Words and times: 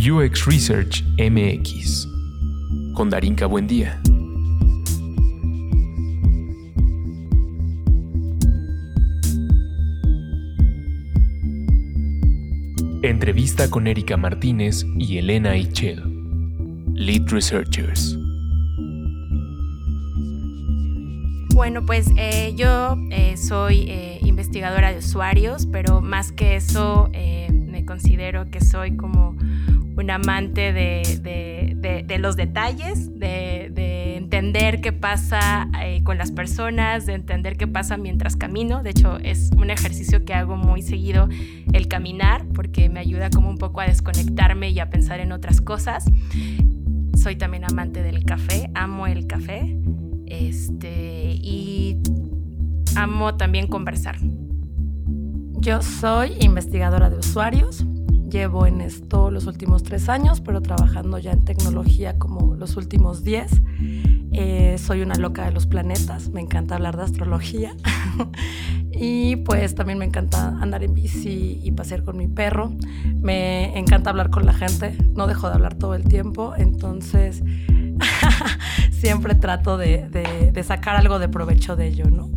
UX 0.00 0.46
Research 0.46 1.04
MX 1.18 2.08
con 2.94 3.10
Darinka 3.10 3.44
Buendía. 3.44 4.00
Entrevista 13.02 13.68
con 13.68 13.86
Erika 13.86 14.16
Martínez 14.16 14.86
y 14.98 15.18
Elena 15.18 15.54
Ichel, 15.54 16.02
Lead 16.94 17.28
Researchers. 17.28 18.16
Bueno, 21.54 21.84
pues 21.84 22.10
eh, 22.16 22.54
yo 22.56 22.96
eh, 23.10 23.36
soy 23.36 23.90
eh, 23.90 24.18
investigadora 24.22 24.92
de 24.92 24.98
usuarios, 24.98 25.66
pero 25.66 26.00
más 26.00 26.32
que 26.32 26.56
eso 26.56 27.10
me 27.50 27.84
considero 27.84 28.50
que 28.50 28.60
soy 28.60 28.96
como 28.96 29.29
un 30.00 30.10
amante 30.10 30.72
de, 30.72 32.18
los 32.18 32.36
detalles, 32.36 33.18
de, 33.18 34.16
entender 34.16 34.80
qué 34.80 34.92
pasa 34.92 35.68
con 36.04 36.18
las 36.18 36.32
personas, 36.32 37.06
de 37.06 37.14
entender 37.14 37.56
qué 37.56 37.66
pasa 37.66 37.96
mientras 37.96 38.36
camino. 38.36 38.82
De 38.82 38.90
hecho, 38.90 39.18
es 39.18 39.50
un 39.56 39.70
ejercicio 39.70 40.24
que 40.24 40.34
hago 40.34 40.56
muy 40.56 40.82
seguido 40.82 41.28
el 41.72 41.88
caminar, 41.88 42.46
porque 42.54 42.88
me 42.88 43.00
ayuda 43.00 43.30
como 43.30 43.50
un 43.50 43.58
poco 43.58 43.80
a 43.80 43.86
desconectarme 43.86 44.70
y 44.70 44.80
a 44.80 44.90
pensar 44.90 45.20
en 45.20 45.32
otras 45.32 45.60
cosas. 45.60 46.10
Soy 47.16 47.36
también 47.36 47.64
amante 47.64 48.02
del 48.02 48.24
café, 48.24 48.70
amo 48.74 49.06
el 49.06 49.26
café. 49.26 49.76
Este, 50.26 51.32
y 51.32 51.98
amo 52.96 53.36
también 53.36 53.66
conversar. 53.66 54.16
Yo 55.58 55.82
soy 55.82 56.36
investigadora 56.40 57.10
de 57.10 57.18
usuarios. 57.18 57.84
Llevo 58.30 58.64
en 58.64 58.80
esto 58.80 59.32
los 59.32 59.46
últimos 59.46 59.82
tres 59.82 60.08
años, 60.08 60.40
pero 60.40 60.62
trabajando 60.62 61.18
ya 61.18 61.32
en 61.32 61.44
tecnología 61.44 62.16
como 62.16 62.54
los 62.54 62.76
últimos 62.76 63.24
diez. 63.24 63.50
Eh, 64.32 64.76
soy 64.78 65.02
una 65.02 65.16
loca 65.16 65.44
de 65.44 65.50
los 65.50 65.66
planetas, 65.66 66.28
me 66.28 66.40
encanta 66.40 66.76
hablar 66.76 66.96
de 66.96 67.02
astrología. 67.02 67.74
y 68.92 69.34
pues 69.36 69.74
también 69.74 69.98
me 69.98 70.04
encanta 70.04 70.56
andar 70.60 70.84
en 70.84 70.94
bici 70.94 71.60
y 71.62 71.72
pasear 71.72 72.04
con 72.04 72.16
mi 72.16 72.28
perro. 72.28 72.72
Me 73.16 73.76
encanta 73.76 74.10
hablar 74.10 74.30
con 74.30 74.46
la 74.46 74.52
gente, 74.52 74.96
no 75.16 75.26
dejo 75.26 75.48
de 75.48 75.54
hablar 75.54 75.74
todo 75.74 75.94
el 75.94 76.04
tiempo, 76.04 76.54
entonces 76.56 77.42
siempre 78.92 79.34
trato 79.34 79.76
de, 79.76 80.62
sacar 80.64 80.94
algo 80.94 81.18
de 81.18 81.28
provecho 81.28 81.74
de 81.74 81.88
ello, 81.88 82.08
¿no? 82.10 82.30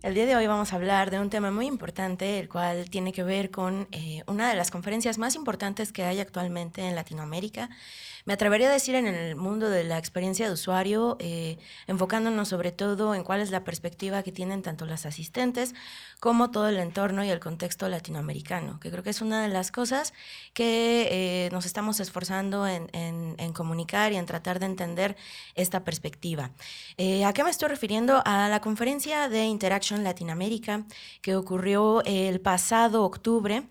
El 0.00 0.14
día 0.14 0.26
de 0.26 0.36
hoy 0.36 0.46
vamos 0.46 0.72
a 0.72 0.76
hablar 0.76 1.10
de 1.10 1.18
un 1.18 1.28
tema 1.28 1.50
muy 1.50 1.66
importante, 1.66 2.38
el 2.38 2.48
cual 2.48 2.88
tiene 2.88 3.12
que 3.12 3.24
ver 3.24 3.50
con 3.50 3.88
eh, 3.90 4.22
una 4.28 4.48
de 4.48 4.54
las 4.54 4.70
conferencias 4.70 5.18
más 5.18 5.34
importantes 5.34 5.90
que 5.90 6.04
hay 6.04 6.20
actualmente 6.20 6.86
en 6.86 6.94
Latinoamérica. 6.94 7.68
Me 8.24 8.32
atrevería 8.32 8.68
a 8.68 8.72
decir 8.72 8.94
en 8.94 9.08
el 9.08 9.34
mundo 9.34 9.68
de 9.68 9.82
la 9.82 9.98
experiencia 9.98 10.46
de 10.46 10.52
usuario, 10.52 11.16
eh, 11.18 11.58
enfocándonos 11.88 12.46
sobre 12.46 12.70
todo 12.70 13.16
en 13.16 13.24
cuál 13.24 13.40
es 13.40 13.50
la 13.50 13.64
perspectiva 13.64 14.22
que 14.22 14.30
tienen 14.30 14.62
tanto 14.62 14.86
las 14.86 15.04
asistentes 15.04 15.74
como 16.20 16.50
todo 16.50 16.68
el 16.68 16.78
entorno 16.78 17.24
y 17.24 17.30
el 17.30 17.40
contexto 17.40 17.88
latinoamericano, 17.88 18.80
que 18.80 18.90
creo 18.90 19.02
que 19.02 19.10
es 19.10 19.20
una 19.20 19.42
de 19.42 19.48
las 19.48 19.70
cosas 19.70 20.12
que 20.52 21.08
eh, 21.10 21.48
nos 21.52 21.66
estamos 21.66 22.00
esforzando 22.00 22.66
en, 22.66 22.88
comunicar 23.54 24.12
y 24.12 24.16
en 24.16 24.26
tratar 24.26 24.60
de 24.60 24.66
entender 24.66 25.16
esta 25.54 25.82
perspectiva. 25.82 26.50
Eh, 26.96 27.24
¿A 27.24 27.32
qué 27.32 27.42
me 27.42 27.50
estoy 27.50 27.68
refiriendo? 27.68 28.22
A 28.24 28.48
la 28.48 28.60
conferencia 28.60 29.28
de 29.28 29.44
Interaction 29.44 30.04
Latinoamérica 30.04 30.84
que 31.22 31.34
ocurrió 31.34 32.02
el 32.04 32.40
pasado 32.40 33.04
octubre, 33.04 33.64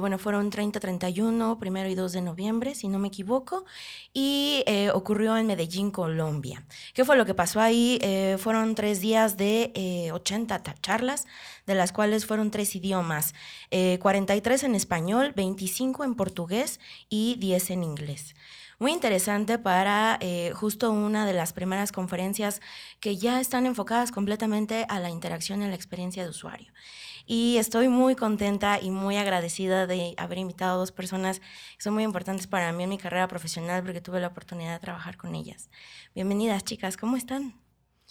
bueno, 0.00 0.18
fueron 0.18 0.50
30, 0.50 0.78
31, 0.78 1.58
primero 1.58 1.88
y 1.88 1.94
2 1.94 2.12
de 2.12 2.20
noviembre, 2.20 2.74
si 2.74 2.88
no 2.88 2.98
me 2.98 3.08
equivoco 3.08 3.64
y 4.12 4.62
eh, 4.66 4.90
ocurrió 4.90 5.36
en 5.36 5.46
Medellín, 5.46 5.90
Colombia. 5.90 6.64
¿Qué 6.94 7.04
fue 7.04 7.16
lo 7.16 7.26
que 7.26 7.34
pasó 7.34 7.60
ahí? 7.60 7.98
Eh, 8.00 8.36
fueron 8.38 8.74
tres 8.74 9.00
días 9.00 9.36
de 9.36 10.10
80 10.12 10.56
eh, 10.56 10.74
charlas, 10.80 11.26
de 11.66 11.74
las 11.74 11.92
cuales 11.92 12.26
fueron 12.26 12.50
tres 12.50 12.74
idiomas, 12.76 13.34
43 13.70 14.64
en 14.64 14.74
español, 14.74 15.32
25 15.34 16.04
en 16.04 16.14
portugués 16.14 16.80
y 17.08 17.36
10 17.36 17.70
en 17.70 17.84
inglés 17.84 18.34
muy 18.80 18.92
interesante 18.92 19.58
para 19.58 20.18
justo 20.54 20.90
una 20.90 21.26
de 21.26 21.32
las 21.32 21.52
primeras 21.52 21.92
conferencias 21.92 22.60
que 22.98 23.16
ya 23.16 23.40
están 23.40 23.66
enfocadas 23.66 24.10
completamente 24.10 24.84
a 24.88 24.98
la 24.98 25.10
interacción 25.10 25.62
y 25.62 25.68
la 25.68 25.76
experiencia 25.76 26.24
de 26.24 26.30
usuario 26.30 26.72
y 27.26 27.56
estoy 27.56 27.88
muy 27.88 28.14
contenta 28.14 28.80
y 28.80 28.90
muy 28.90 29.16
agradecida 29.16 29.86
de 29.86 30.14
haber 30.16 30.38
invitado 30.38 30.74
a 30.74 30.78
dos 30.78 30.92
personas 30.92 31.40
que 31.40 31.82
son 31.82 31.94
muy 31.94 32.02
importantes 32.02 32.46
para 32.46 32.72
mí 32.72 32.84
en 32.84 32.90
mi 32.90 32.98
carrera 32.98 33.28
profesional 33.28 33.82
porque 33.82 34.00
tuve 34.00 34.20
la 34.20 34.28
oportunidad 34.28 34.74
de 34.74 34.80
trabajar 34.80 35.16
con 35.16 35.34
ellas. 35.34 35.70
Bienvenidas 36.14 36.64
chicas, 36.64 36.96
¿cómo 36.96 37.16
están? 37.16 37.63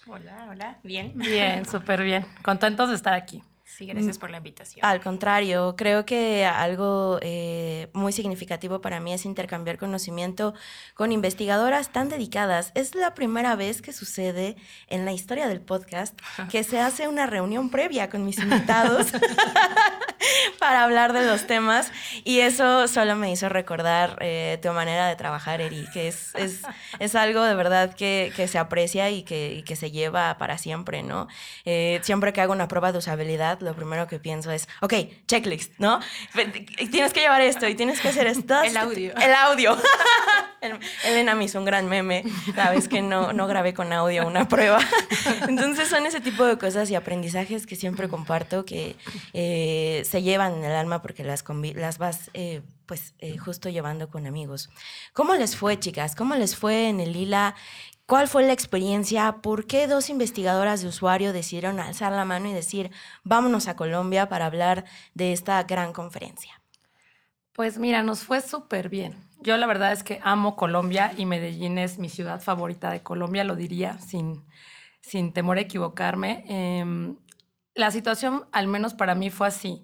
Hola, 0.06 0.48
hola, 0.50 0.80
bien. 0.84 1.14
Bien, 1.16 1.66
súper 1.70 2.04
bien. 2.04 2.26
Contentos 2.44 2.90
de 2.90 2.96
estar 2.96 3.14
aquí. 3.14 3.42
Sí, 3.78 3.88
gracias 3.88 4.18
mm. 4.18 4.20
por 4.20 4.30
la 4.30 4.38
invitación. 4.38 4.86
Al 4.86 5.02
contrario, 5.02 5.76
creo 5.76 6.06
que 6.06 6.46
algo 6.46 7.18
eh, 7.22 7.90
muy 7.94 8.12
significativo 8.12 8.82
para 8.82 9.00
mí 9.00 9.14
es 9.14 9.26
intercambiar 9.26 9.78
conocimiento 9.78 10.54
con 10.94 11.12
investigadoras 11.12 11.92
tan 11.92 12.08
dedicadas. 12.08 12.72
Es 12.76 12.94
la 12.94 13.16
primera 13.16 13.56
vez 13.56 13.82
que 13.82 13.92
sucede 13.92 14.56
en 14.88 15.06
la 15.06 15.12
historia 15.12 15.48
del 15.48 15.62
podcast 15.62 16.20
que 16.52 16.64
se 16.64 16.80
hace 16.80 17.08
una 17.08 17.26
reunión 17.26 17.70
previa 17.70 18.10
con 18.10 18.26
mis 18.26 18.38
invitados 18.38 19.08
para 20.60 20.84
hablar 20.84 21.14
de 21.14 21.26
los 21.26 21.48
temas 21.48 21.92
y 22.24 22.40
eso 22.40 22.88
solo 22.88 23.16
me 23.16 23.32
hizo 23.32 23.50
recordar 23.50 24.18
eh, 24.22 24.60
tu 24.62 24.70
manera 24.70 25.08
de 25.08 25.16
trabajar, 25.16 25.62
Eri, 25.62 25.86
que 25.94 26.08
es, 26.08 26.34
es, 26.36 26.62
es 27.00 27.16
algo 27.16 27.44
de 27.44 27.56
verdad 27.56 27.94
que, 27.94 28.32
que 28.36 28.48
se 28.48 28.58
aprecia 28.58 29.10
y 29.10 29.24
que, 29.24 29.54
y 29.54 29.64
que, 29.64 29.76
se 29.76 29.92
lleva 29.92 30.38
para 30.38 30.58
siempre, 30.58 31.04
¿no? 31.04 31.28
Eh, 31.66 32.00
siempre 32.04 32.34
que 32.34 32.42
hago 32.42 32.54
una 32.54 32.68
prueba 32.68 32.92
de 32.92 33.00
usabilidad, 33.00 33.60
lo 33.64 33.76
primero 33.76 34.08
que 34.08 34.20
pienso 34.20 34.52
es, 34.52 34.68
ok, 34.82 34.94
checklist, 35.28 35.74
¿no? 35.80 36.00
Tienes 36.92 37.14
que 37.14 37.22
llevar 37.22 37.42
esto 37.42 37.68
y 37.68 37.76
tienes 37.76 38.00
que 38.00 38.10
hacer 38.10 38.28
esto. 38.28 38.62
El 38.62 38.78
audio. 38.78 39.16
El 39.22 39.34
audio. 39.34 39.78
Elena 41.06 41.36
me 41.36 41.46
hizo 41.46 41.60
un 41.60 41.66
gran 41.66 41.88
meme 41.90 42.24
la 42.56 42.72
vez 42.72 42.88
que 42.88 43.02
no, 43.02 43.34
no 43.34 43.48
grabé 43.48 43.74
con 43.74 43.92
audio 43.92 44.26
una 44.26 44.48
prueba. 44.48 44.80
Entonces 45.48 45.90
son 45.90 46.06
ese 46.06 46.22
tipo 46.22 46.46
de 46.46 46.58
cosas 46.58 46.90
y 46.90 46.96
aprendizajes 46.96 47.66
que 47.66 47.76
siempre 47.76 48.08
comparto 48.08 48.66
que 48.66 48.96
eh, 49.34 50.04
se 50.06 50.22
llevan 50.22 50.56
en 50.56 50.64
el 50.66 50.72
alma 50.74 51.02
porque 51.02 51.24
las, 51.24 51.44
las 51.76 51.98
vas... 51.98 52.30
Eh, 52.34 52.62
pues 52.86 53.14
eh, 53.20 53.38
justo 53.38 53.70
llevando 53.70 54.10
con 54.10 54.28
amigos. 54.28 54.70
¿Cómo 55.14 55.36
les 55.36 55.56
fue, 55.56 55.80
chicas? 55.80 56.16
¿Cómo 56.16 56.36
les 56.36 56.56
fue 56.56 56.90
en 56.90 57.00
el 57.00 57.14
Lila? 57.14 57.56
¿Cuál 58.06 58.28
fue 58.28 58.44
la 58.44 58.52
experiencia? 58.54 59.38
¿Por 59.42 59.66
qué 59.66 59.88
dos 59.88 60.10
investigadoras 60.10 60.82
de 60.82 60.90
usuario 60.90 61.32
decidieron 61.32 61.80
alzar 61.80 62.12
la 62.12 62.26
mano 62.26 62.50
y 62.50 62.54
decir, 62.54 62.92
vámonos 63.24 63.68
a 63.68 63.78
Colombia 63.78 64.28
para 64.28 64.46
hablar 64.46 64.84
de 65.14 65.32
esta 65.32 65.64
gran 65.64 65.94
conferencia? 65.94 66.62
Pues 67.54 67.78
mira, 67.78 68.04
nos 68.04 68.24
fue 68.24 68.42
súper 68.42 68.90
bien. 68.90 69.16
Yo 69.40 69.56
la 69.58 69.68
verdad 69.68 69.94
es 69.94 70.04
que 70.04 70.20
amo 70.24 70.56
Colombia 70.56 71.14
y 71.16 71.26
Medellín 71.26 71.78
es 71.78 71.98
mi 71.98 72.10
ciudad 72.10 72.42
favorita 72.42 72.92
de 72.92 73.04
Colombia, 73.04 73.44
lo 73.44 73.56
diría 73.56 74.00
sin, 74.00 74.44
sin 75.02 75.32
temor 75.32 75.58
a 75.58 75.62
equivocarme. 75.62 76.44
Em, 76.48 77.16
la 77.74 77.92
situación, 77.92 78.46
al 78.52 78.68
menos 78.68 78.94
para 78.94 79.16
mí, 79.16 79.30
fue 79.30 79.48
así. 79.48 79.84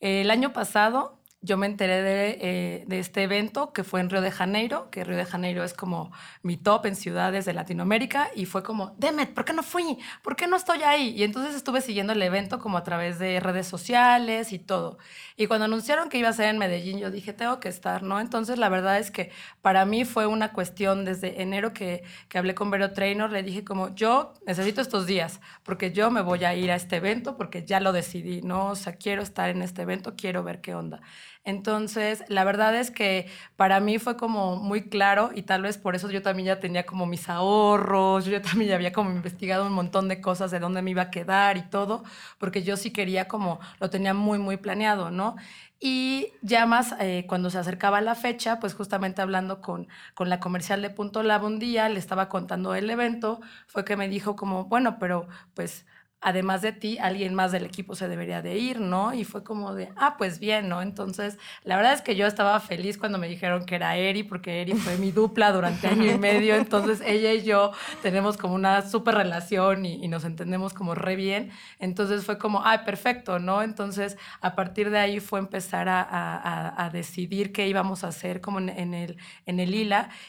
El 0.00 0.30
año 0.30 0.52
pasado 0.52 1.17
yo 1.40 1.56
me 1.56 1.66
enteré 1.66 2.36
eh, 2.40 2.84
de, 2.86 2.98
este 2.98 3.22
evento 3.22 3.72
que 3.72 3.84
fue 3.84 4.00
en 4.00 4.10
Río 4.10 4.20
de 4.20 4.32
Janeiro, 4.32 4.90
que 4.90 5.04
Río 5.04 5.16
de 5.16 5.24
Janeiro 5.24 5.62
es 5.62 5.72
como 5.72 6.10
mi 6.42 6.56
top 6.56 6.86
en 6.86 6.96
ciudades 6.96 7.44
de 7.44 7.52
Latinoamérica, 7.52 8.28
y 8.34 8.44
fue 8.44 8.64
como, 8.64 8.94
Demet, 8.98 9.32
¿por 9.34 9.44
qué 9.44 9.52
no 9.52 9.62
fui? 9.62 9.98
¿Por 10.22 10.34
qué 10.34 10.48
no 10.48 10.56
estoy 10.56 10.82
ahí? 10.82 11.10
Y 11.10 11.22
entonces 11.22 11.54
estuve 11.54 11.80
siguiendo 11.80 12.12
el 12.12 12.22
evento 12.22 12.58
como 12.58 12.76
a 12.76 12.82
través 12.82 13.20
de 13.20 13.38
redes 13.38 13.68
sociales 13.68 14.52
y 14.52 14.58
todo. 14.58 14.98
Y 15.36 15.46
cuando 15.46 15.66
anunciaron 15.66 16.08
que 16.08 16.18
iba 16.18 16.28
a 16.28 16.32
ser 16.32 16.48
en 16.48 16.58
Medellín, 16.58 16.98
yo 16.98 17.12
dije, 17.12 17.32
tengo 17.32 17.60
que 17.60 17.68
estar, 17.68 18.02
¿no? 18.02 18.18
Entonces 18.18 18.58
la 18.58 18.68
verdad 18.68 18.98
es 18.98 19.12
que 19.12 19.30
para 19.62 19.84
mí 19.84 20.04
fue 20.04 20.26
una 20.26 20.52
cuestión 20.52 21.04
desde 21.04 21.40
enero 21.40 21.72
que, 21.72 22.02
que 22.28 22.38
hablé 22.38 22.56
con 22.56 22.70
Vero 22.72 22.92
Trainor, 22.92 23.30
le 23.30 23.44
dije 23.44 23.64
como, 23.64 23.94
yo 23.94 24.34
necesito 24.44 24.80
estos 24.80 25.06
días, 25.06 25.40
porque 25.62 25.92
yo 25.92 26.10
me 26.10 26.20
voy 26.20 26.44
a 26.44 26.54
ir 26.56 26.72
a 26.72 26.74
este 26.74 26.96
evento, 26.96 27.36
porque 27.36 27.64
ya 27.64 27.78
lo 27.78 27.92
decidí, 27.92 28.42
¿no? 28.42 28.70
O 28.70 28.74
sea, 28.74 28.96
quiero 28.96 29.22
estar 29.22 29.50
en 29.50 29.62
este 29.62 29.82
evento, 29.82 30.14
quiero 30.16 30.42
ver 30.42 30.60
qué 30.60 30.74
onda. 30.74 31.00
Entonces, 31.48 32.24
la 32.28 32.44
verdad 32.44 32.76
es 32.76 32.90
que 32.90 33.26
para 33.56 33.80
mí 33.80 33.98
fue 33.98 34.18
como 34.18 34.56
muy 34.56 34.90
claro 34.90 35.30
y 35.34 35.44
tal 35.44 35.62
vez 35.62 35.78
por 35.78 35.96
eso 35.96 36.10
yo 36.10 36.20
también 36.20 36.46
ya 36.48 36.60
tenía 36.60 36.84
como 36.84 37.06
mis 37.06 37.30
ahorros, 37.30 38.26
yo 38.26 38.42
también 38.42 38.68
ya 38.68 38.74
había 38.74 38.92
como 38.92 39.10
investigado 39.10 39.66
un 39.66 39.72
montón 39.72 40.08
de 40.08 40.20
cosas 40.20 40.50
de 40.50 40.58
dónde 40.58 40.82
me 40.82 40.90
iba 40.90 41.00
a 41.04 41.10
quedar 41.10 41.56
y 41.56 41.62
todo, 41.62 42.04
porque 42.36 42.62
yo 42.62 42.76
sí 42.76 42.90
quería 42.90 43.28
como, 43.28 43.60
lo 43.80 43.88
tenía 43.88 44.12
muy, 44.12 44.38
muy 44.38 44.58
planeado, 44.58 45.10
¿no? 45.10 45.36
Y 45.80 46.34
ya 46.42 46.66
más 46.66 46.94
eh, 47.00 47.24
cuando 47.26 47.48
se 47.48 47.56
acercaba 47.56 48.02
la 48.02 48.14
fecha, 48.14 48.60
pues 48.60 48.74
justamente 48.74 49.22
hablando 49.22 49.62
con, 49.62 49.88
con 50.12 50.28
la 50.28 50.40
comercial 50.40 50.82
de 50.82 50.90
Punto 50.90 51.22
Lab 51.22 51.44
un 51.44 51.58
día, 51.58 51.88
le 51.88 51.98
estaba 51.98 52.28
contando 52.28 52.74
el 52.74 52.90
evento, 52.90 53.40
fue 53.66 53.86
que 53.86 53.96
me 53.96 54.08
dijo 54.10 54.36
como, 54.36 54.66
bueno, 54.66 54.98
pero 54.98 55.28
pues 55.54 55.86
además 56.20 56.62
de 56.62 56.72
ti, 56.72 56.98
alguien 56.98 57.34
más 57.34 57.52
del 57.52 57.64
equipo 57.64 57.94
se 57.94 58.08
debería 58.08 58.42
de 58.42 58.58
ir, 58.58 58.80
¿no? 58.80 59.14
Y 59.14 59.24
fue 59.24 59.42
como 59.42 59.74
de, 59.74 59.90
ah, 59.96 60.16
pues 60.18 60.38
bien, 60.38 60.68
¿no? 60.68 60.82
Entonces, 60.82 61.38
la 61.64 61.76
verdad 61.76 61.94
es 61.94 62.02
que 62.02 62.16
yo 62.16 62.26
estaba 62.26 62.58
feliz 62.60 62.98
cuando 62.98 63.18
me 63.18 63.28
dijeron 63.28 63.64
que 63.64 63.76
era 63.76 63.96
Eri, 63.96 64.24
porque 64.24 64.60
Eri 64.62 64.72
fue 64.72 64.96
mi 64.98 65.10
dupla 65.12 65.52
durante 65.52 65.86
año 65.88 66.10
y 66.10 66.18
medio, 66.18 66.54
entonces 66.56 67.00
ella 67.04 67.32
y 67.32 67.44
yo 67.44 67.72
tenemos 68.02 68.36
como 68.36 68.54
una 68.54 68.82
súper 68.82 69.14
relación 69.14 69.86
y, 69.86 70.08
nos 70.08 70.24
entendemos 70.24 70.72
como 70.72 70.94
re 70.94 71.16
bien, 71.16 71.50
entonces 71.78 72.24
fue 72.24 72.38
como, 72.38 72.62
ah, 72.64 72.84
perfecto, 72.84 73.38
¿no? 73.38 73.62
Entonces, 73.62 74.16
a 74.40 74.54
partir 74.54 74.90
de 74.90 74.98
ahí 74.98 75.20
fue 75.20 75.38
empezar 75.38 75.86
a, 75.88 76.90
decidir 76.92 77.52
qué 77.52 77.68
íbamos 77.68 78.02
a 78.02 78.08
hacer 78.08 78.40
como 78.40 78.58
en, 78.58 78.94
el, 78.94 79.18
en 79.44 79.60
el 79.60 79.68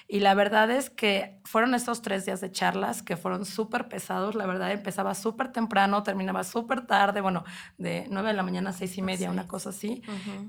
y 0.08 0.20
la 0.20 0.34
verdad 0.34 0.70
es 0.70 0.90
que 0.90 1.40
fueron 1.44 1.74
estos 1.74 2.02
tres 2.02 2.26
días 2.26 2.42
de 2.42 2.52
charlas 2.52 3.02
que 3.02 3.18
fueron 3.18 3.46
súper 3.46 3.88
pesados, 3.88 4.36
la 4.36 4.46
verdad 4.46 4.72
empezaba 4.72 5.16
súper 5.16 5.52
temprano, 5.52 5.79
no 5.88 6.04
terminaba 6.04 6.44
súper 6.44 6.86
tarde, 6.86 7.22
bueno, 7.22 7.44
de 7.78 8.08
9 8.10 8.30
de 8.30 8.34
la 8.34 8.44
mañana 8.44 8.72
a 8.72 8.74
6 8.74 8.98
y 8.98 9.02
media, 9.02 9.30
una 9.30 9.48
cosa 9.48 9.70
así. 9.70 10.02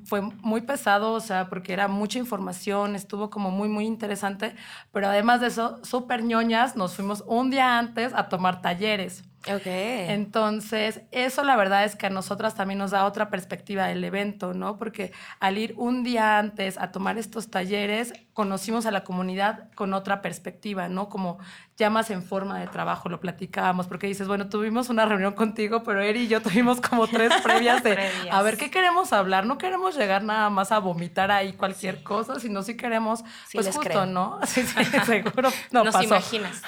Fue 0.05 0.21
muy 0.21 0.62
pesado, 0.62 1.12
o 1.12 1.21
sea, 1.21 1.49
porque 1.49 1.73
era 1.73 1.88
mucha 1.88 2.19
información, 2.19 2.97
estuvo 2.97 3.31
como 3.31 3.50
muy, 3.50 3.69
muy 3.69 3.87
interesante, 3.87 4.55
pero 4.93 5.09
además 5.09 5.41
de 5.41 5.49
eso, 5.49 5.79
súper 5.85 6.23
ñoñas, 6.23 6.77
nos 6.77 6.94
fuimos 6.94 7.25
un 7.27 7.50
día 7.50 7.79
antes 7.79 8.12
a 8.15 8.29
tomar 8.29 8.61
talleres. 8.62 9.25
Ok. 9.47 9.63
Entonces, 9.65 11.01
eso 11.13 11.43
la 11.45 11.57
verdad 11.57 11.85
es 11.85 11.97
que 11.97 12.07
a 12.07 12.11
nosotras 12.11 12.55
también 12.55 12.79
nos 12.79 12.91
da 12.91 13.07
otra 13.07 13.31
perspectiva 13.31 13.87
del 13.87 14.05
evento, 14.05 14.53
¿no? 14.53 14.77
Porque 14.77 15.13
al 15.39 15.57
ir 15.57 15.75
un 15.77 16.03
día 16.03 16.39
antes 16.39 16.77
a 16.77 16.93
tomar 16.93 17.17
estos 17.17 17.51
talleres, 17.51 18.13
conocimos 18.35 18.87
a 18.87 18.91
la 18.91 19.05
comunidad 19.05 19.71
con 19.75 19.95
otra 19.95 20.23
perspectiva, 20.23 20.89
¿no? 20.89 21.09
Como 21.09 21.39
ya 21.77 21.89
más 21.89 22.11
en 22.11 22.23
forma 22.23 22.61
de 22.61 22.67
trabajo, 22.67 23.09
lo 23.09 23.21
platicábamos, 23.21 23.87
porque 23.87 24.07
dices, 24.07 24.29
bueno, 24.29 24.49
tuvimos 24.49 24.91
una 24.91 25.07
reunión 25.07 25.33
contigo, 25.33 25.83
pero 25.83 26.03
Eri 26.03 26.21
y 26.25 26.29
yo 26.29 26.43
tuvimos 26.43 26.81
como 26.81 27.07
tres 27.07 27.33
previas 27.43 27.83
de, 27.83 27.99
a 28.31 28.43
ver, 28.43 28.59
¿qué 28.59 28.71
queremos 28.71 29.13
hablar? 29.15 29.47
No 29.47 29.57
queremos 29.57 29.97
llegar 29.97 30.23
nada 30.23 30.51
más 30.51 30.73
a 30.73 30.79
vomitar 30.79 31.31
ahí 31.31 31.55
cualquier 31.55 32.03
cosa, 32.03 32.39
sino 32.39 32.63
sí 32.63 32.77
queremos, 32.77 33.25
pues 33.53 33.69
justo, 33.75 34.07
¿no? 34.07 34.39
Sí, 34.47 34.63
sí, 34.63 34.85
seguro. 35.07 35.51
No, 35.71 35.85
Nos 35.85 36.03
imaginas. 36.03 36.63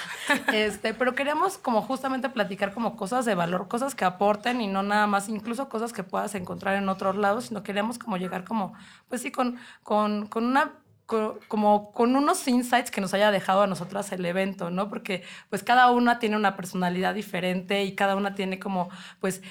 Este, 0.52 0.94
pero 0.94 1.14
queremos 1.14 1.58
como 1.58 1.82
justamente 1.82 2.28
platicar 2.28 2.61
como 2.70 2.94
cosas 2.96 3.24
de 3.24 3.34
valor, 3.34 3.66
cosas 3.66 3.96
que 3.96 4.04
aporten 4.04 4.60
y 4.60 4.68
no 4.68 4.84
nada 4.84 5.08
más, 5.08 5.28
incluso 5.28 5.68
cosas 5.68 5.92
que 5.92 6.04
puedas 6.04 6.36
encontrar 6.36 6.76
en 6.76 6.88
otros 6.88 7.16
lados, 7.16 7.46
sino 7.46 7.64
queremos 7.64 7.98
como 7.98 8.16
llegar 8.16 8.44
como, 8.44 8.74
pues 9.08 9.22
sí, 9.22 9.32
con, 9.32 9.58
con, 9.82 10.26
con 10.26 10.44
una 10.44 10.72
como 11.48 11.92
con 11.92 12.16
unos 12.16 12.46
insights 12.48 12.90
que 12.90 13.00
nos 13.00 13.12
haya 13.12 13.30
dejado 13.30 13.62
a 13.62 13.66
nosotras 13.66 14.10
el 14.12 14.24
evento, 14.24 14.70
¿no? 14.70 14.88
Porque 14.88 15.24
pues 15.50 15.62
cada 15.62 15.90
una 15.90 16.18
tiene 16.18 16.36
una 16.36 16.56
personalidad 16.56 17.14
diferente 17.14 17.84
y 17.84 17.94
cada 17.94 18.16
una 18.16 18.34
tiene 18.34 18.58
como 18.58 18.88
pues 19.20 19.42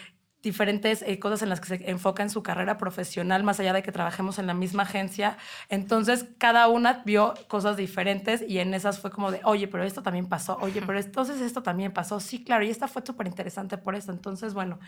diferentes 0.43 1.03
eh, 1.03 1.19
cosas 1.19 1.41
en 1.41 1.49
las 1.49 1.59
que 1.61 1.77
se 1.77 1.89
enfoca 1.89 2.23
en 2.23 2.29
su 2.29 2.41
carrera 2.43 2.77
profesional, 2.77 3.43
más 3.43 3.59
allá 3.59 3.73
de 3.73 3.83
que 3.83 3.91
trabajemos 3.91 4.39
en 4.39 4.47
la 4.47 4.53
misma 4.53 4.83
agencia. 4.83 5.37
Entonces, 5.69 6.25
cada 6.37 6.67
una 6.67 7.03
vio 7.05 7.33
cosas 7.47 7.77
diferentes 7.77 8.43
y 8.47 8.59
en 8.59 8.73
esas 8.73 8.99
fue 8.99 9.11
como 9.11 9.31
de, 9.31 9.41
oye, 9.43 9.67
pero 9.67 9.83
esto 9.83 10.01
también 10.01 10.27
pasó, 10.27 10.57
oye, 10.61 10.81
pero 10.81 10.99
entonces 10.99 11.41
esto 11.41 11.61
también 11.63 11.91
pasó. 11.91 12.19
Sí, 12.19 12.43
claro, 12.43 12.63
y 12.63 12.69
esta 12.69 12.87
fue 12.87 13.03
súper 13.05 13.27
interesante 13.27 13.77
por 13.77 13.95
eso. 13.95 14.11
Entonces, 14.11 14.53
bueno, 14.53 14.79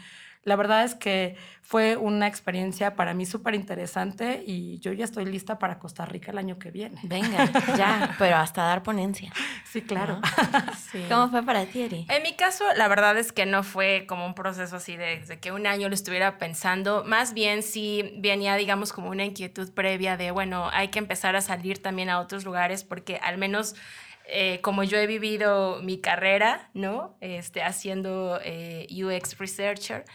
la 0.43 0.55
verdad 0.55 0.83
es 0.83 0.95
que 0.95 1.35
fue 1.61 1.95
una 1.95 2.27
experiencia 2.27 2.95
para 2.95 3.13
mí 3.13 3.25
súper 3.25 3.55
interesante 3.55 4.43
y 4.45 4.77
yo 4.79 4.91
ya 4.91 5.05
estoy 5.05 5.25
lista 5.25 5.57
para 5.57 5.79
Costa 5.79 6.05
Rica 6.05 6.31
el 6.31 6.37
año 6.37 6.59
que 6.59 6.69
viene. 6.69 6.99
Venga, 7.03 7.49
ya, 7.77 8.13
pero 8.19 8.35
hasta 8.35 8.63
dar 8.63 8.83
ponencia. 8.83 9.31
Sí, 9.63 9.81
claro. 9.81 10.19
¿Cómo 11.09 11.29
fue 11.29 11.43
para 11.43 11.65
ti, 11.65 11.83
Eri? 11.83 12.05
En 12.09 12.21
mi 12.23 12.33
caso, 12.33 12.65
la 12.75 12.89
verdad 12.89 13.17
es 13.17 13.31
que 13.31 13.45
no 13.45 13.63
fue 13.63 14.05
como 14.07 14.25
un 14.25 14.35
proceso 14.35 14.75
así 14.75 14.97
de, 14.97 15.19
de 15.21 15.39
que 15.39 15.53
un 15.53 15.65
año 15.65 15.87
lo 15.87 15.95
estuviera 15.95 16.37
pensando, 16.37 17.05
más 17.05 17.33
bien 17.33 17.63
sí 17.63 18.13
venía, 18.17 18.55
digamos, 18.55 18.91
como 18.91 19.09
una 19.09 19.23
inquietud 19.23 19.71
previa 19.71 20.17
de, 20.17 20.31
bueno, 20.31 20.69
hay 20.73 20.89
que 20.89 20.99
empezar 20.99 21.37
a 21.37 21.41
salir 21.41 21.81
también 21.81 22.09
a 22.09 22.19
otros 22.19 22.43
lugares 22.43 22.83
porque 22.83 23.15
al 23.23 23.37
menos 23.37 23.75
eh, 24.25 24.59
como 24.61 24.83
yo 24.83 24.97
he 24.97 25.07
vivido 25.07 25.81
mi 25.81 25.99
carrera, 25.99 26.69
¿no? 26.73 27.17
Este, 27.19 27.61
haciendo 27.61 28.39
eh, 28.43 28.87
UX 28.91 29.37
Researcher 29.37 30.05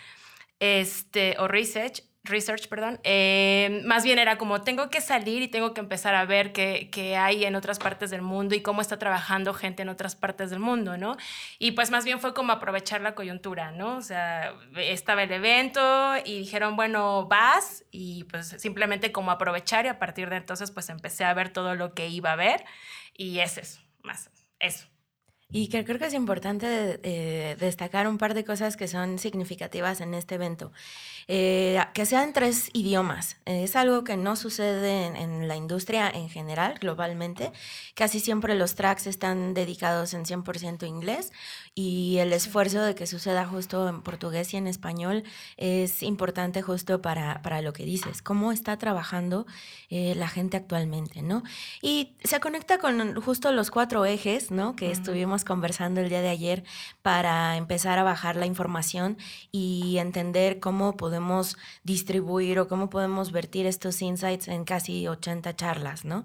este, 0.60 1.36
o 1.38 1.48
Research, 1.48 2.02
research, 2.28 2.68
perdón, 2.68 3.00
eh, 3.04 3.82
más 3.84 4.04
bien 4.04 4.18
era 4.18 4.38
como 4.38 4.62
tengo 4.62 4.90
que 4.90 5.00
salir 5.00 5.42
y 5.42 5.48
tengo 5.48 5.74
que 5.74 5.80
empezar 5.80 6.14
a 6.14 6.24
ver 6.24 6.52
qué, 6.52 6.88
qué, 6.92 7.16
hay 7.16 7.44
en 7.44 7.56
otras 7.56 7.78
partes 7.78 8.10
del 8.10 8.22
mundo 8.22 8.54
y 8.54 8.60
cómo 8.60 8.80
está 8.80 8.98
trabajando 8.98 9.54
gente 9.54 9.82
en 9.82 9.88
otras 9.88 10.14
partes 10.14 10.50
del 10.50 10.60
mundo, 10.60 10.96
¿no? 10.96 11.16
Y 11.58 11.72
pues 11.72 11.90
más 11.90 12.04
bien 12.04 12.20
fue 12.20 12.34
como 12.34 12.52
aprovechar 12.52 13.00
la 13.00 13.14
coyuntura, 13.14 13.72
¿no? 13.72 13.96
O 13.96 14.02
sea, 14.02 14.54
estaba 14.76 15.22
el 15.22 15.32
evento 15.32 16.16
y 16.24 16.40
dijeron, 16.40 16.76
bueno, 16.76 17.26
vas 17.26 17.84
y 17.90 18.24
pues 18.24 18.48
simplemente 18.58 19.12
como 19.12 19.30
aprovechar 19.30 19.86
y 19.86 19.88
a 19.88 19.98
partir 19.98 20.30
de 20.30 20.36
entonces 20.36 20.70
pues 20.70 20.88
empecé 20.88 21.24
a 21.24 21.34
ver 21.34 21.50
todo 21.50 21.74
lo 21.74 21.94
que 21.94 22.08
iba 22.08 22.32
a 22.32 22.36
ver 22.36 22.64
y 23.16 23.40
es 23.40 23.58
eso, 23.58 23.80
más 24.02 24.30
eso. 24.60 24.86
Y 25.50 25.68
creo 25.70 25.98
que 25.98 26.04
es 26.04 26.12
importante 26.12 27.00
eh, 27.02 27.56
destacar 27.58 28.06
un 28.06 28.18
par 28.18 28.34
de 28.34 28.44
cosas 28.44 28.76
que 28.76 28.86
son 28.86 29.18
significativas 29.18 30.02
en 30.02 30.12
este 30.12 30.34
evento. 30.34 30.72
Eh, 31.26 31.78
que 31.94 32.06
sean 32.06 32.32
tres 32.32 32.70
idiomas. 32.72 33.36
es 33.44 33.76
algo 33.76 34.02
que 34.02 34.16
no 34.16 34.34
sucede 34.34 35.06
en, 35.06 35.46
la 35.48 35.56
industria 35.56 36.10
en 36.10 36.30
general, 36.30 36.78
globalmente. 36.80 37.52
Casi 37.94 38.20
siempre 38.20 38.54
los 38.54 38.74
tracks 38.74 39.06
están 39.06 39.52
dedicados 39.52 40.14
en 40.14 40.24
100% 40.24 40.86
inglés 40.86 41.32
y 41.74 42.16
el 42.18 42.32
esfuerzo 42.32 42.80
de 42.82 42.94
que 42.94 43.06
suceda 43.06 43.46
justo 43.46 43.88
en 43.88 44.02
portugués 44.02 44.52
y 44.54 44.56
en 44.56 44.66
español 44.66 45.22
es 45.58 46.02
importante 46.02 46.62
justo 46.62 47.02
para, 47.02 47.42
para 47.42 47.60
lo 47.62 47.72
que 47.72 47.84
dices, 47.84 48.22
cómo 48.22 48.50
está 48.50 48.78
trabajando 48.78 49.46
eh, 49.90 50.14
la 50.16 50.28
gente 50.28 50.56
actualmente, 50.56 51.22
¿no? 51.22 51.42
Y 51.82 52.16
se 52.24 52.40
conecta 52.40 52.78
con 52.78 53.20
justo 53.20 53.52
los 53.52 53.70
cuatro 53.70 54.04
ejes, 54.06 54.50
¿no? 54.50 54.76
Que 54.76 54.90
estuvimos 54.90 55.37
conversando 55.44 56.00
el 56.00 56.08
día 56.08 56.20
de 56.20 56.28
ayer 56.28 56.64
para 57.02 57.56
empezar 57.56 57.98
a 57.98 58.02
bajar 58.02 58.36
la 58.36 58.46
información 58.46 59.18
y 59.52 59.98
entender 59.98 60.60
cómo 60.60 60.96
podemos 60.96 61.56
distribuir 61.84 62.58
o 62.58 62.68
cómo 62.68 62.90
podemos 62.90 63.32
vertir 63.32 63.66
estos 63.66 64.02
insights 64.02 64.48
en 64.48 64.64
casi 64.64 65.06
80 65.06 65.54
charlas, 65.56 66.04
¿no? 66.04 66.24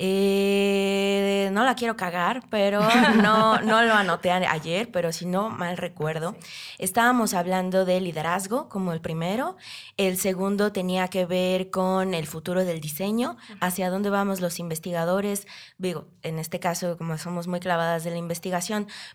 Eh, 0.00 1.50
no 1.52 1.64
la 1.64 1.74
quiero 1.74 1.96
cagar, 1.96 2.44
pero 2.50 2.80
no, 3.20 3.60
no 3.60 3.82
lo 3.82 3.94
anoté 3.94 4.30
ayer, 4.30 4.90
pero 4.92 5.12
si 5.12 5.26
no 5.26 5.50
mal 5.50 5.76
recuerdo. 5.76 6.36
Estábamos 6.78 7.34
hablando 7.34 7.84
de 7.84 8.00
liderazgo 8.00 8.68
como 8.68 8.92
el 8.92 9.00
primero. 9.00 9.56
El 9.96 10.16
segundo 10.16 10.70
tenía 10.72 11.08
que 11.08 11.26
ver 11.26 11.70
con 11.70 12.14
el 12.14 12.28
futuro 12.28 12.64
del 12.64 12.80
diseño, 12.80 13.36
hacia 13.60 13.90
dónde 13.90 14.10
vamos 14.10 14.40
los 14.40 14.60
investigadores. 14.60 15.48
Digo, 15.78 16.06
en 16.22 16.38
este 16.38 16.60
caso, 16.60 16.96
como 16.96 17.18
somos 17.18 17.48
muy 17.48 17.58
clavadas 17.58 18.04
de 18.04 18.10
la 18.10 18.18
investigación, 18.18 18.37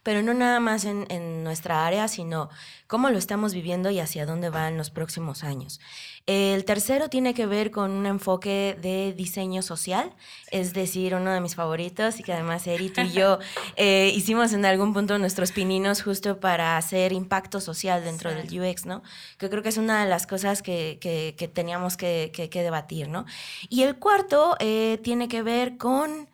pero 0.04 0.22
no 0.22 0.34
nada 0.34 0.60
más 0.60 0.86
en, 0.86 1.06
en 1.10 1.44
nuestra 1.44 1.86
área, 1.86 2.08
sino 2.08 2.50
cómo 2.88 3.10
lo 3.10 3.18
estamos 3.18 3.54
viviendo 3.54 3.90
y 3.90 4.00
hacia 4.00 4.26
dónde 4.26 4.50
van 4.50 4.78
los 4.78 4.90
próximos 4.90 5.44
años. 5.44 5.80
El 6.26 6.64
tercero 6.64 7.10
tiene 7.10 7.34
que 7.34 7.46
ver 7.46 7.70
con 7.70 7.92
un 7.92 8.06
enfoque 8.06 8.78
de 8.82 9.14
diseño 9.14 9.62
social, 9.62 10.14
es 10.52 10.74
decir, 10.74 11.16
uno 11.16 11.32
de 11.32 11.42
mis 11.42 11.56
favoritos 11.56 12.20
y 12.20 12.24
que 12.24 12.32
además 12.32 12.66
Eri, 12.66 12.94
y 12.96 13.12
yo 13.12 13.40
eh, 13.76 14.12
hicimos 14.16 14.54
en 14.54 14.64
algún 14.66 14.94
punto 14.94 15.18
nuestros 15.18 15.52
pininos 15.52 16.02
justo 16.02 16.40
para 16.40 16.78
hacer 16.78 17.12
impacto 17.12 17.60
social 17.60 18.04
dentro 18.06 18.34
del 18.34 18.48
UX, 18.48 18.86
¿no? 18.86 19.04
Que 19.38 19.50
creo 19.50 19.64
que 19.64 19.70
es 19.70 19.78
una 19.78 20.04
de 20.04 20.10
las 20.10 20.26
cosas 20.26 20.62
que, 20.62 20.98
que, 21.02 21.48
teníamos 21.48 21.98
que, 21.98 22.32
que, 22.34 22.64
debatir, 22.64 23.10
¿no? 23.10 23.26
Y 23.68 23.84
el 23.84 23.98
cuarto 23.98 24.56
eh, 24.60 25.00
tiene 25.04 25.28
que 25.28 25.44
ver 25.44 25.78
con... 25.78 26.30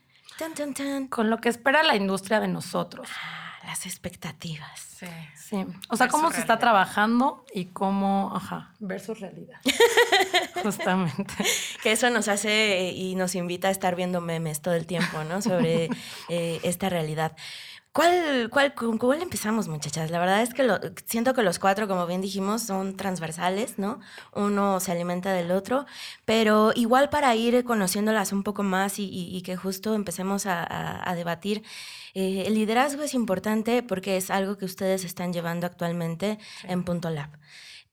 Con 1.09 1.29
lo 1.29 1.39
que 1.39 1.49
espera 1.49 1.83
la 1.83 1.95
industria 1.95 2.39
de 2.39 2.47
nosotros. 2.47 3.09
Ah, 3.21 3.59
las 3.65 3.85
expectativas. 3.85 4.79
Sí. 4.79 5.07
Sí. 5.49 5.65
O 5.89 5.97
sea, 5.97 6.09
cómo 6.09 6.31
se 6.31 6.41
está 6.41 6.59
trabajando 6.59 7.43
y 7.51 7.65
cómo, 7.65 8.31
ajá, 8.35 8.71
versus 8.79 9.19
realidad. 9.19 9.59
Justamente. 10.63 11.33
Que 11.81 11.93
eso 11.93 12.09
nos 12.11 12.27
hace 12.27 12.91
y 12.91 13.15
nos 13.15 13.33
invita 13.33 13.69
a 13.69 13.71
estar 13.71 13.95
viendo 13.95 14.21
memes 14.21 14.61
todo 14.61 14.75
el 14.75 14.85
tiempo, 14.85 15.23
¿no? 15.23 15.41
Sobre 15.41 15.89
eh, 16.29 16.59
esta 16.61 16.89
realidad. 16.89 17.35
¿Cuál, 17.91 18.49
cuál, 18.51 18.75
¿Con 18.75 18.99
cuál 18.99 19.21
empezamos, 19.21 19.67
muchachas? 19.67 20.11
La 20.11 20.19
verdad 20.19 20.43
es 20.43 20.53
que 20.53 20.63
lo, 20.63 20.79
siento 21.05 21.33
que 21.33 21.41
los 21.41 21.57
cuatro, 21.57 21.87
como 21.87 22.05
bien 22.05 22.21
dijimos, 22.21 22.61
son 22.61 22.95
transversales, 22.95 23.79
¿no? 23.79 23.99
Uno 24.33 24.79
se 24.79 24.91
alimenta 24.91 25.33
del 25.33 25.51
otro, 25.51 25.85
pero 26.23 26.71
igual 26.75 27.09
para 27.09 27.35
ir 27.35 27.63
conociéndolas 27.63 28.31
un 28.31 28.43
poco 28.43 28.61
más 28.61 28.99
y, 28.99 29.41
que 29.43 29.55
justo 29.55 29.95
empecemos 29.95 30.45
a, 30.45 31.13
debatir, 31.15 31.63
eh, 32.13 32.43
el 32.45 32.53
liderazgo 32.53 33.01
es 33.03 33.15
importante 33.15 33.81
porque 33.81 34.17
es 34.17 34.29
algo 34.29 34.57
que 34.57 34.65
ustedes 34.65 35.03
están 35.03 35.33
llevando 35.33 35.65
actualmente 35.65 36.37
en 36.63 36.83
Punto 36.83 37.09
Lab. 37.09 37.31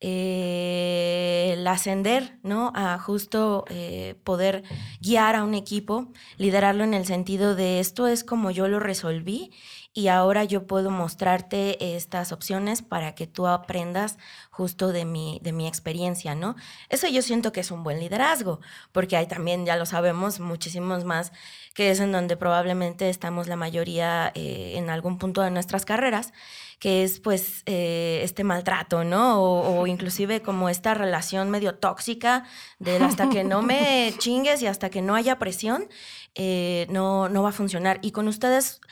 Eh, 0.00 1.54
el 1.54 1.66
ascender, 1.66 2.38
¿no? 2.42 2.70
A 2.74 2.98
justo 2.98 3.64
eh, 3.70 4.14
poder 4.24 4.62
guiar 5.00 5.36
a 5.36 5.42
un 5.44 5.54
equipo, 5.54 6.12
liderarlo 6.36 6.84
en 6.84 6.92
el 6.92 7.06
sentido 7.06 7.54
de 7.54 7.80
esto 7.80 8.06
es 8.06 8.22
como 8.22 8.50
yo 8.50 8.68
lo 8.68 8.78
resolví 8.78 9.52
y 9.96 10.08
ahora 10.08 10.44
yo 10.44 10.66
puedo 10.66 10.90
mostrarte 10.90 11.96
estas 11.96 12.30
opciones 12.30 12.82
para 12.82 13.14
que 13.14 13.26
tú 13.26 13.46
aprendas 13.46 14.18
justo 14.50 14.92
de 14.92 15.06
mi, 15.06 15.40
de 15.42 15.52
mi 15.52 15.66
experiencia, 15.66 16.34
¿no? 16.34 16.54
Eso 16.90 17.08
yo 17.08 17.22
siento 17.22 17.50
que 17.50 17.60
es 17.60 17.70
un 17.70 17.82
buen 17.82 17.98
liderazgo, 17.98 18.60
porque 18.92 19.16
hay 19.16 19.26
también, 19.26 19.64
ya 19.64 19.76
lo 19.76 19.86
sabemos, 19.86 20.38
muchísimos 20.38 21.04
más, 21.04 21.32
que 21.72 21.90
es 21.90 22.00
en 22.00 22.12
donde 22.12 22.36
probablemente 22.36 23.08
estamos 23.08 23.46
la 23.46 23.56
mayoría 23.56 24.32
eh, 24.34 24.74
en 24.76 24.90
algún 24.90 25.16
punto 25.16 25.40
de 25.40 25.50
nuestras 25.50 25.86
carreras, 25.86 26.34
que 26.78 27.02
es 27.02 27.18
pues 27.18 27.62
eh, 27.64 28.20
este 28.22 28.44
maltrato, 28.44 29.02
¿no? 29.02 29.40
O, 29.42 29.86
inclusive 29.86 30.42
como 30.42 30.68
esta 30.68 30.92
relación 30.92 31.48
medio 31.50 31.76
tóxica 31.76 32.44
del 32.78 33.02
hasta 33.02 33.30
que 33.30 33.44
no 33.44 33.62
me 33.62 34.12
chingues 34.18 34.60
y 34.60 34.66
hasta 34.66 34.90
que 34.90 35.00
no 35.00 35.14
haya 35.14 35.38
presión, 35.38 35.88
eh, 36.34 36.86
no, 36.90 37.30
no 37.30 37.42
va 37.42 37.48
a 37.48 37.52
funcionar. 37.52 37.98
Y 38.02 38.10
con 38.10 38.28
ustedes 38.28 38.82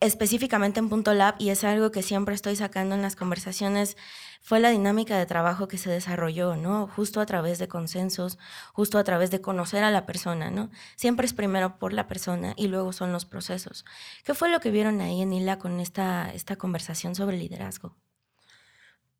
específicamente 0.00 0.80
en 0.80 0.88
Punto 0.88 1.14
Lab, 1.14 1.34
y 1.38 1.50
es 1.50 1.64
algo 1.64 1.90
que 1.90 2.02
siempre 2.02 2.34
estoy 2.34 2.56
sacando 2.56 2.94
en 2.94 3.02
las 3.02 3.16
conversaciones, 3.16 3.96
fue 4.40 4.60
la 4.60 4.70
dinámica 4.70 5.18
de 5.18 5.26
trabajo 5.26 5.68
que 5.68 5.78
se 5.78 5.90
desarrolló, 5.90 6.56
¿no? 6.56 6.88
Justo 6.88 7.20
a 7.20 7.26
través 7.26 7.58
de 7.58 7.68
consensos, 7.68 8.38
justo 8.72 8.98
a 8.98 9.04
través 9.04 9.30
de 9.30 9.40
conocer 9.40 9.84
a 9.84 9.90
la 9.90 10.06
persona, 10.06 10.50
¿no? 10.50 10.70
Siempre 10.96 11.26
es 11.26 11.34
primero 11.34 11.78
por 11.78 11.92
la 11.92 12.08
persona 12.08 12.54
y 12.56 12.68
luego 12.68 12.92
son 12.92 13.12
los 13.12 13.24
procesos. 13.24 13.84
¿Qué 14.24 14.34
fue 14.34 14.50
lo 14.50 14.60
que 14.60 14.70
vieron 14.70 15.00
ahí 15.00 15.22
en 15.22 15.32
ILA 15.32 15.58
con 15.58 15.80
esta, 15.80 16.32
esta 16.32 16.56
conversación 16.56 17.14
sobre 17.14 17.36
liderazgo? 17.36 17.96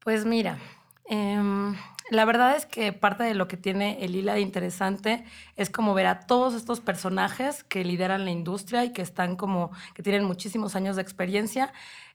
Pues 0.01 0.25
mira, 0.25 0.59
Em, 1.07 1.77
la 2.11 2.25
verdad 2.25 2.57
es 2.57 2.67
que 2.67 2.93
parte 2.93 3.25
de 3.25 3.35
lo 3.35 3.49
que 3.49 3.57
tiene 3.57 4.05
el 4.05 4.15
hila 4.15 4.35
de 4.35 4.41
interesante 4.41 5.25
es 5.57 5.71
como 5.71 5.95
ver 5.95 6.07
a 6.07 6.21
todos 6.21 6.55
estos 6.55 6.81
personajes 6.81 7.65
que 7.65 7.85
lideran 7.85 8.25
la 8.25 8.31
industria 8.31 8.85
y 8.85 8.93
que 8.93 9.03
están 9.03 9.37
como, 9.37 9.71
que 9.95 10.03
tienen 10.03 10.25
muchísimos 10.25 10.77
años 10.77 10.97
de 10.97 11.03
experiencia 11.03 11.73